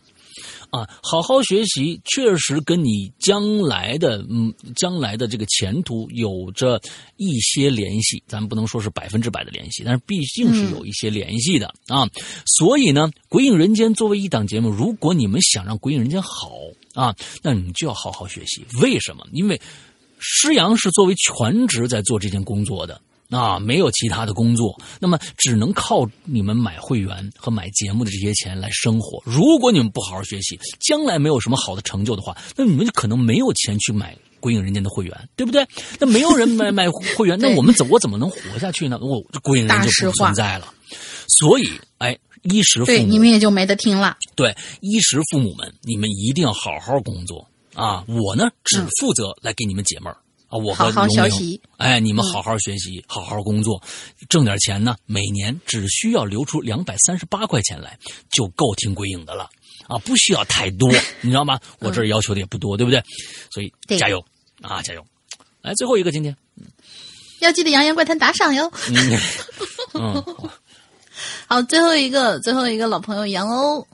[0.70, 0.88] 啊。
[1.02, 6.82] 好好学习确实跟你将来的嗯将来的这个前途有着
[7.18, 12.08] 一些联系，咱不能说是百分之百的联系，但是毕竟是有一些联系的、啊。
[12.46, 16.52] 所以呢，《鬼影人间》作为一档节目，如果你们想让《鬼影人间》好
[16.94, 18.66] 啊，那你们就要好好学习。
[18.82, 19.26] 为什么？
[19.32, 19.60] 因为
[20.20, 23.02] 施阳是作为全职在做这件工作的。
[23.30, 29.22] 啊，没有其他的工作，那么只能靠你们买会员和买节目的这些钱来生活。
[29.24, 35.64] 如果你们不好好学习，将来没有什么好的成就的话，那你们就可能没有钱去买《归影人间》的会员，对不对？
[36.00, 38.98] 那没有人买买会员， 那我们怎我怎么能活下去呢？
[39.00, 40.74] 我《归影人间》就不存在了。
[41.28, 41.70] 所以，
[42.00, 44.18] 哎，衣食父对，母你们也就没得听了。
[44.36, 50.18] 对衣食父母们，你们一定要好好工作啊，我呢只负责来给你们解闷儿。
[50.50, 53.82] 啊，我和好好学习，哎，你们好好学习，好好工作，
[54.28, 57.98] 挣点钱呢，每年只需要留出两百三十八块钱来，
[58.32, 59.48] 就够听鬼影的了
[59.88, 61.60] 啊，不需要太多，你知道吗？
[61.80, 63.02] 我这儿要求的也不多，对不对？
[63.52, 64.20] 所以加油
[64.62, 65.06] 啊，加油！
[65.62, 66.36] 来，最后一个今天，
[67.40, 68.72] 要记得《扬言怪谈》打赏哟。
[68.90, 69.20] 嗯
[69.94, 70.50] 嗯，
[71.48, 73.88] 好，最后一个，最后一个老朋友杨欧。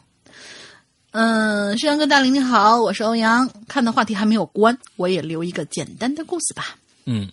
[1.17, 3.49] 嗯，世阳哥大林你好，我是欧阳。
[3.69, 6.77] 看的话题还没有关，我也留一个简单的故事吧。
[7.05, 7.31] 嗯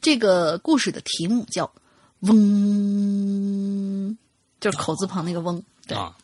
[0.00, 1.70] 这个故事的题目叫
[2.24, 4.16] “嗡”，
[4.62, 5.62] 就是口字旁那个“嗡”。
[5.86, 6.16] 对，啊，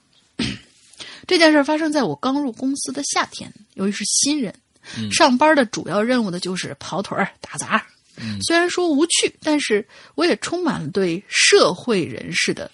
[1.28, 3.52] 这件事儿发生在我刚入公司的夏天。
[3.74, 4.54] 由于是新人，
[4.96, 7.86] 嗯上班的主要任务的就是跑腿儿、打杂。
[8.16, 12.70] 嗯虽然说无趣，但是我也充满了对社会人士的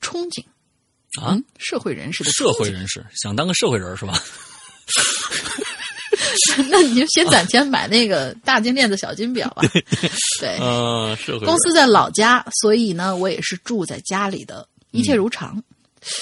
[0.00, 0.44] 憧憬。
[1.20, 4.18] 啊嗯，社会人士的社会，人士想当个社会人儿是吧？
[6.70, 9.62] 那你就先攒钱买那个大金链子、小金表吧。
[10.40, 15.62] 对，呃，社会公司在老家，所以呢，我也是住在家里的，一切如常。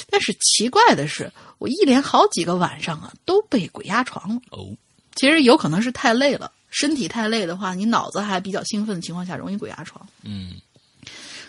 [0.09, 4.41] 但是奇怪的是，我一连好几个晚上啊，都被鬼压床了。
[4.51, 4.67] 哦，
[5.15, 10.07] 其实有可能是太累了，身体太累的话，你脑子还比较兴奋的情况下，容易鬼压床。
[10.23, 10.55] 嗯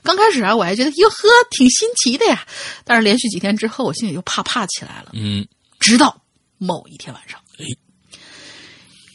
[0.05, 1.17] 刚开始啊，我还觉得哟呵，
[1.51, 2.47] 挺新奇的呀。
[2.85, 5.11] 但是连续几天之后，我心里就怕怕起来了。
[5.13, 5.45] 嗯。
[5.79, 6.23] 直到
[6.57, 7.39] 某一天晚上。
[7.59, 7.65] 哎，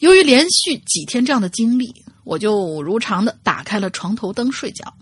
[0.01, 1.93] 由于连续几天这样的经历，
[2.25, 4.95] 我就如常的打开了床头灯睡觉，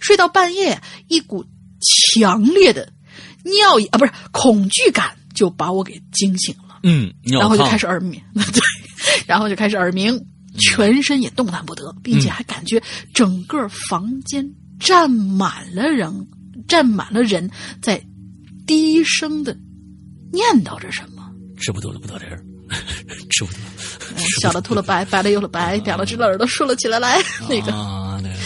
[0.00, 1.44] 睡到半夜，一股
[1.80, 2.92] 强烈的
[3.44, 8.60] 尿意啊，不是恐惧感就把我给惊醒了，嗯，然后就开始耳鸣， 对，
[9.26, 10.18] 然后就开始耳鸣，
[10.60, 12.80] 全身也动弹不得，并且还感觉
[13.12, 16.26] 整个房间站满了人，
[16.68, 17.50] 站满了人
[17.80, 18.02] 在
[18.66, 19.56] 低声的
[20.32, 21.22] 念叨着什么。
[21.58, 22.42] 吃不多了，不到这儿，
[23.30, 23.60] 吃不多。
[24.16, 27.18] 嗯 小的吐了白， 白的有了白，两了只耳朵竖了起来，来
[27.48, 28.40] 那个啊，对对对，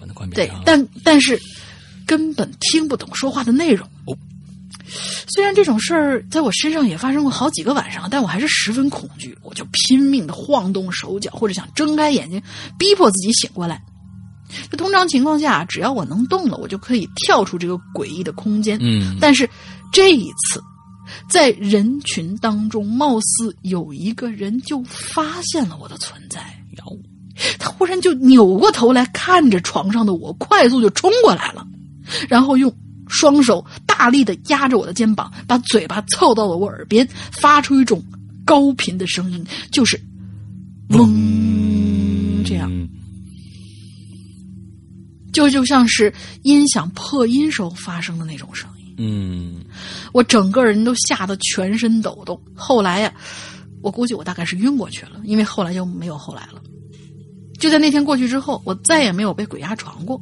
[0.00, 1.38] 把它关闭对，但但是
[2.06, 3.86] 根本听不懂说话的内容。
[4.06, 4.16] 哦
[5.30, 12.42] 虽然这种事儿在我身上也发生过好几个晚上，但我还是十分恐惧，我就拼命的晃动手脚，或者想睁开眼睛，
[12.78, 13.82] 逼迫自己醒过来。
[14.70, 18.78] 就通常情况下，只要我能动了，我就可以跳出这个诡异的空间。
[18.80, 19.48] 嗯但是
[19.92, 20.62] 这一次，
[21.28, 26.40] 在人群当中，貌似有一个人就发现了我的存在。
[26.76, 26.84] 摇
[27.58, 31.66] 他忽然就扭过头来看着床上的我，快速就冲过来了，
[32.28, 32.72] 然后用
[33.08, 38.02] 双手大力的压着我的肩膀，把嘴巴凑到了我耳边，发出一种
[38.44, 40.00] 高频的声音，就是
[40.90, 42.88] 嗡这样，嗯
[45.38, 46.12] 就就像是
[46.42, 48.92] 音响破音时候发生的那种声音。
[48.98, 49.64] 嗯
[50.12, 52.40] 我整个人都吓得全身抖动。
[52.56, 53.14] 后来呀，
[53.80, 56.60] 我估计我大概是晕过去了，因为后来就没有后来了。
[57.56, 60.20] 就在那天过去之后，我再也没有被鬼压床过，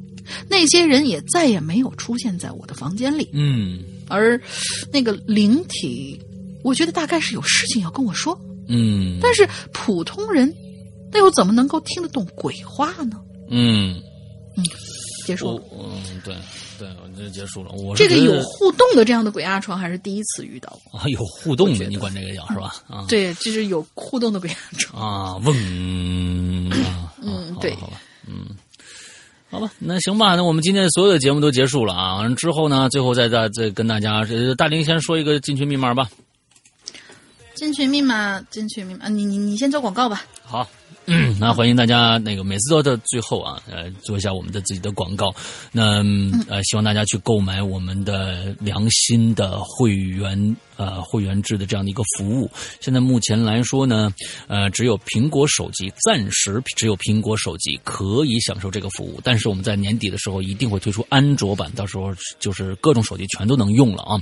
[0.51, 3.31] 那些人也再也没有出现在我的房间里。
[3.33, 4.39] 嗯而
[4.93, 6.21] 那个灵体，
[6.63, 8.39] 我觉得大概是有事情要跟我说，
[8.69, 10.55] 嗯但是普通人，
[11.11, 13.19] 那又怎么能够听得懂鬼话呢？
[13.49, 13.99] 嗯，
[14.57, 14.63] 我
[15.27, 15.63] 结束了。
[15.73, 16.35] 嗯对
[16.79, 17.71] 对，我就结束了。
[17.73, 20.79] 我这个有互动的这样的鬼压床还是第一次遇到。
[20.93, 22.75] 啊有互动的，你管这个叫是吧？
[22.89, 25.03] 啊对，就是有互动的鬼压床。
[25.03, 28.47] 啊嗡 啊，嗯对好吧，嗯。
[29.49, 32.17] 好吧，那行吧，那我们今天的所有的节目都结束了啊。
[32.17, 36.11] 完之后呢，最后再再再跟大家，呃大林先说一个进群密码吧。
[37.55, 40.25] 进群密码，进群密码，你你你先做广告吧。
[40.43, 40.69] 好，
[41.39, 45.35] 那欢迎大家那个每次都到最后啊，呃，做一下我们的自己的广告。
[45.73, 52.51] 那嗯呃，希望大家去购买我们的良心的会员呃会员制的这样的一个服务。
[52.81, 54.13] 现在目前来说呢，
[54.47, 64.21] 呃，只有苹果手机暂时只有苹果手机可以享受这个服务，但是我们在年底的时候一定会推出安卓版，到时候就是各种手机全都能用了啊。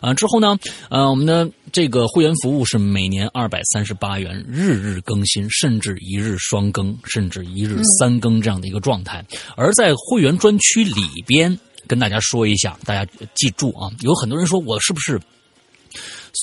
[0.00, 0.58] 啊，之后呢，
[0.90, 9.24] 呃，我们的这个会员服务是每年二百三十八元，日日更新，甚至一日双更，甚至一日三更这样的一个状态。
[9.56, 15.20] 而在会员专区里边，跟大家说一下，大家记住啊，有很多人说我是不是？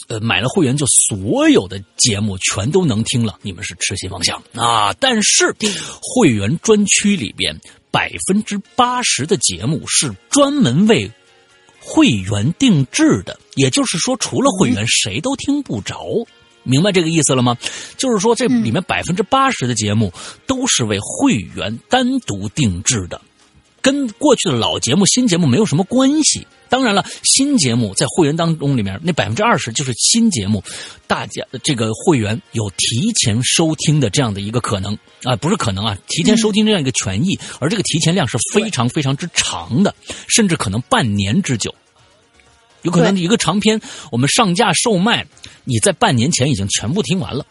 [0.07, 4.93] 呃，买了会员就所有的节目全都能听了，你们是痴心妄想啊！
[4.99, 5.55] 但是
[6.01, 7.59] 会员专区里边
[7.91, 11.11] 百分之八十的节目是专门为
[11.79, 16.25] 会员定制的，也就是说，除了会员，谁都听不着。
[16.63, 17.57] 明白这个意思了吗？
[17.97, 20.13] 就是说，这里面百分之八十的节目
[20.47, 23.21] 都是为会员单独定制的。
[23.83, 26.47] 跟过去的老节目、新节目没有什么关系。
[26.69, 30.63] 当然了，新节目在会员当中里面，那百分之二十就是新节目，
[31.05, 39.93] 大家这个会员有提前收听的这样的一个可能啊，不是可能啊，提前收听这样一个权益，而这个提前量是非常非常之长的，
[40.27, 41.75] 甚至可能半年之久。
[42.81, 43.79] 有可能一个长篇
[44.11, 45.27] 我们上架售卖，
[45.63, 47.45] 你在半年前已经全部听完了。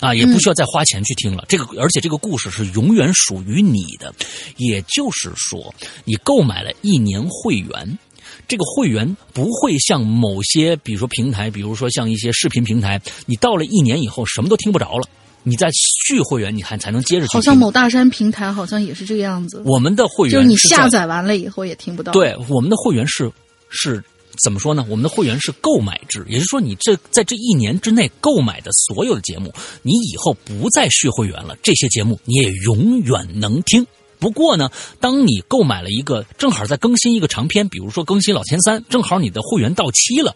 [0.00, 1.44] 啊，也不需要再花钱去听了。
[1.48, 4.14] 这个，而且这个故事是永远属于你的。
[4.56, 7.98] 也就是说，你购买了一年会员，
[8.46, 15.08] 这个会员不会像某些，比如说平台，比如说像一些视频平台，你到了一年以后什么都听不着了。
[15.42, 15.68] 你再
[16.06, 17.32] 续会员，你还才能接着去。
[17.32, 19.62] 好像某大山平台好像也是这个样子。
[19.64, 22.12] 我们的会员就是你下载完了以后也听不到。
[22.12, 23.30] 对，我们的会员是
[23.70, 24.02] 是。
[24.42, 24.84] 怎么说呢？
[24.88, 29.52] 我们的会员是购买制，也就是说，你这在这一年之内购买的所有的节目，
[29.82, 33.86] 你以后不再续会员了，这些节目你也永远能听。
[34.20, 34.70] 不过呢，
[35.00, 40.34] 当你购买了一个正好在更新一个长篇，比如说更新老千三，正好你的会员到期了，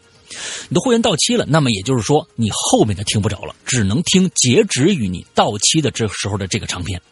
[0.69, 7.03] 你的会员到期了，那么也就是说你后面的听不着了，只能听截止于你到期的这时候的这个长篇，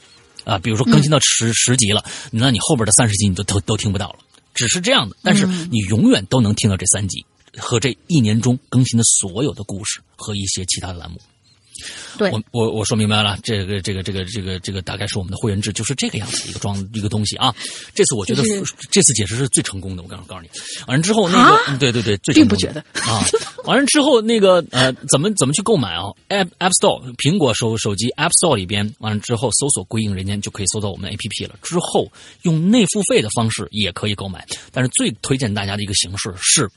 [0.45, 4.19] 啊，比如说更新到十十集了，那你后边的三十集你都都都听不到了。
[4.61, 7.25] 只是这样的，但是你永远都能听到这三集
[7.57, 11.19] 和这一年中更新的所有的故事和一些其他的栏目。
[12.19, 17.55] 对，我我我说明白了，这个这个这个这个这个大概是我们的会员制，就是这个样子一个装一个东西啊。
[17.95, 18.43] 这次我觉得
[18.91, 20.49] 这次解释是最成功的，我告诉告诉你。
[20.87, 23.25] 完了之后那个，对对对，并不觉得啊。
[23.65, 31.55] 完了之后那个呃，怎么怎么去购买啊？App App Store 苹果手手机 App Store 里边，完了之后搜索“归隐人间”就可以搜到我们 APP 了。
[31.63, 32.11] 之后
[32.43, 36.69] 用内付费的方式也可以购买，但是最推荐大家的一个形式是。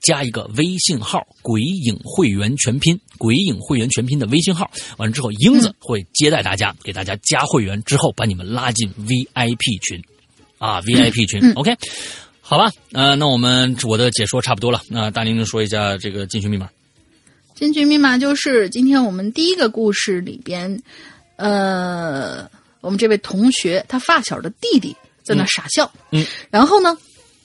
[0.00, 10.02] 加一个微信号“鬼影会员全拼”，“鬼影会员全拼”的微信号，完了之后，英子会接待大家，给大家加会员之后，把你们拉进 VIP 群，
[10.58, 11.76] 啊， VIP 群，OK，
[12.40, 16.68] 好吧，呃，那我们我的解说差不多了，那大玲玲说一下这个进群密码。
[17.54, 20.82] 进群密码就是今天我们第一个故事里边，
[21.36, 22.50] 呃，
[22.80, 26.98] 我们这位同学他发小的弟弟在那傻笑，嗯，然后呢？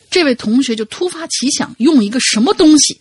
[0.09, 2.99] 这位同学就突发奇想，用一个什么东西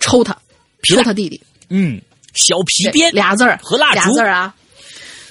[0.00, 0.36] 抽他，
[0.82, 1.40] 抽他弟弟。
[1.68, 2.00] 嗯，
[2.34, 4.54] 小皮鞭俩字儿和蜡烛俩字儿啊。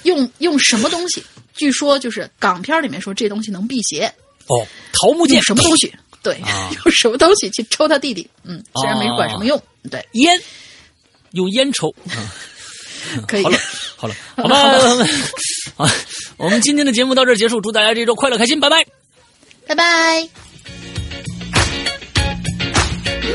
[0.04, 1.22] 用用什么东西？
[1.54, 4.06] 据说就是港片里面说这东西能辟邪。
[4.46, 5.92] 哦，桃木剑什么东西？
[6.22, 6.40] 对，
[6.84, 8.28] 用什么东西去抽他弟弟？
[8.44, 9.62] 嗯，虽然没管什么用。
[9.90, 10.40] 对，烟，
[11.32, 11.94] 用烟抽。
[13.26, 13.42] 可以。
[13.42, 13.58] 好了，
[13.96, 15.06] 好了，好吧。
[15.76, 15.90] 好，
[16.38, 18.86] 我们今天的节目到这儿结束，祝大家这周快乐开心，拜拜，
[19.66, 20.49] 拜拜。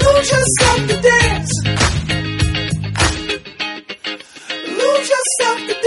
[0.03, 1.51] Lose yourself to dance.
[4.67, 5.84] Lose yourself to dance.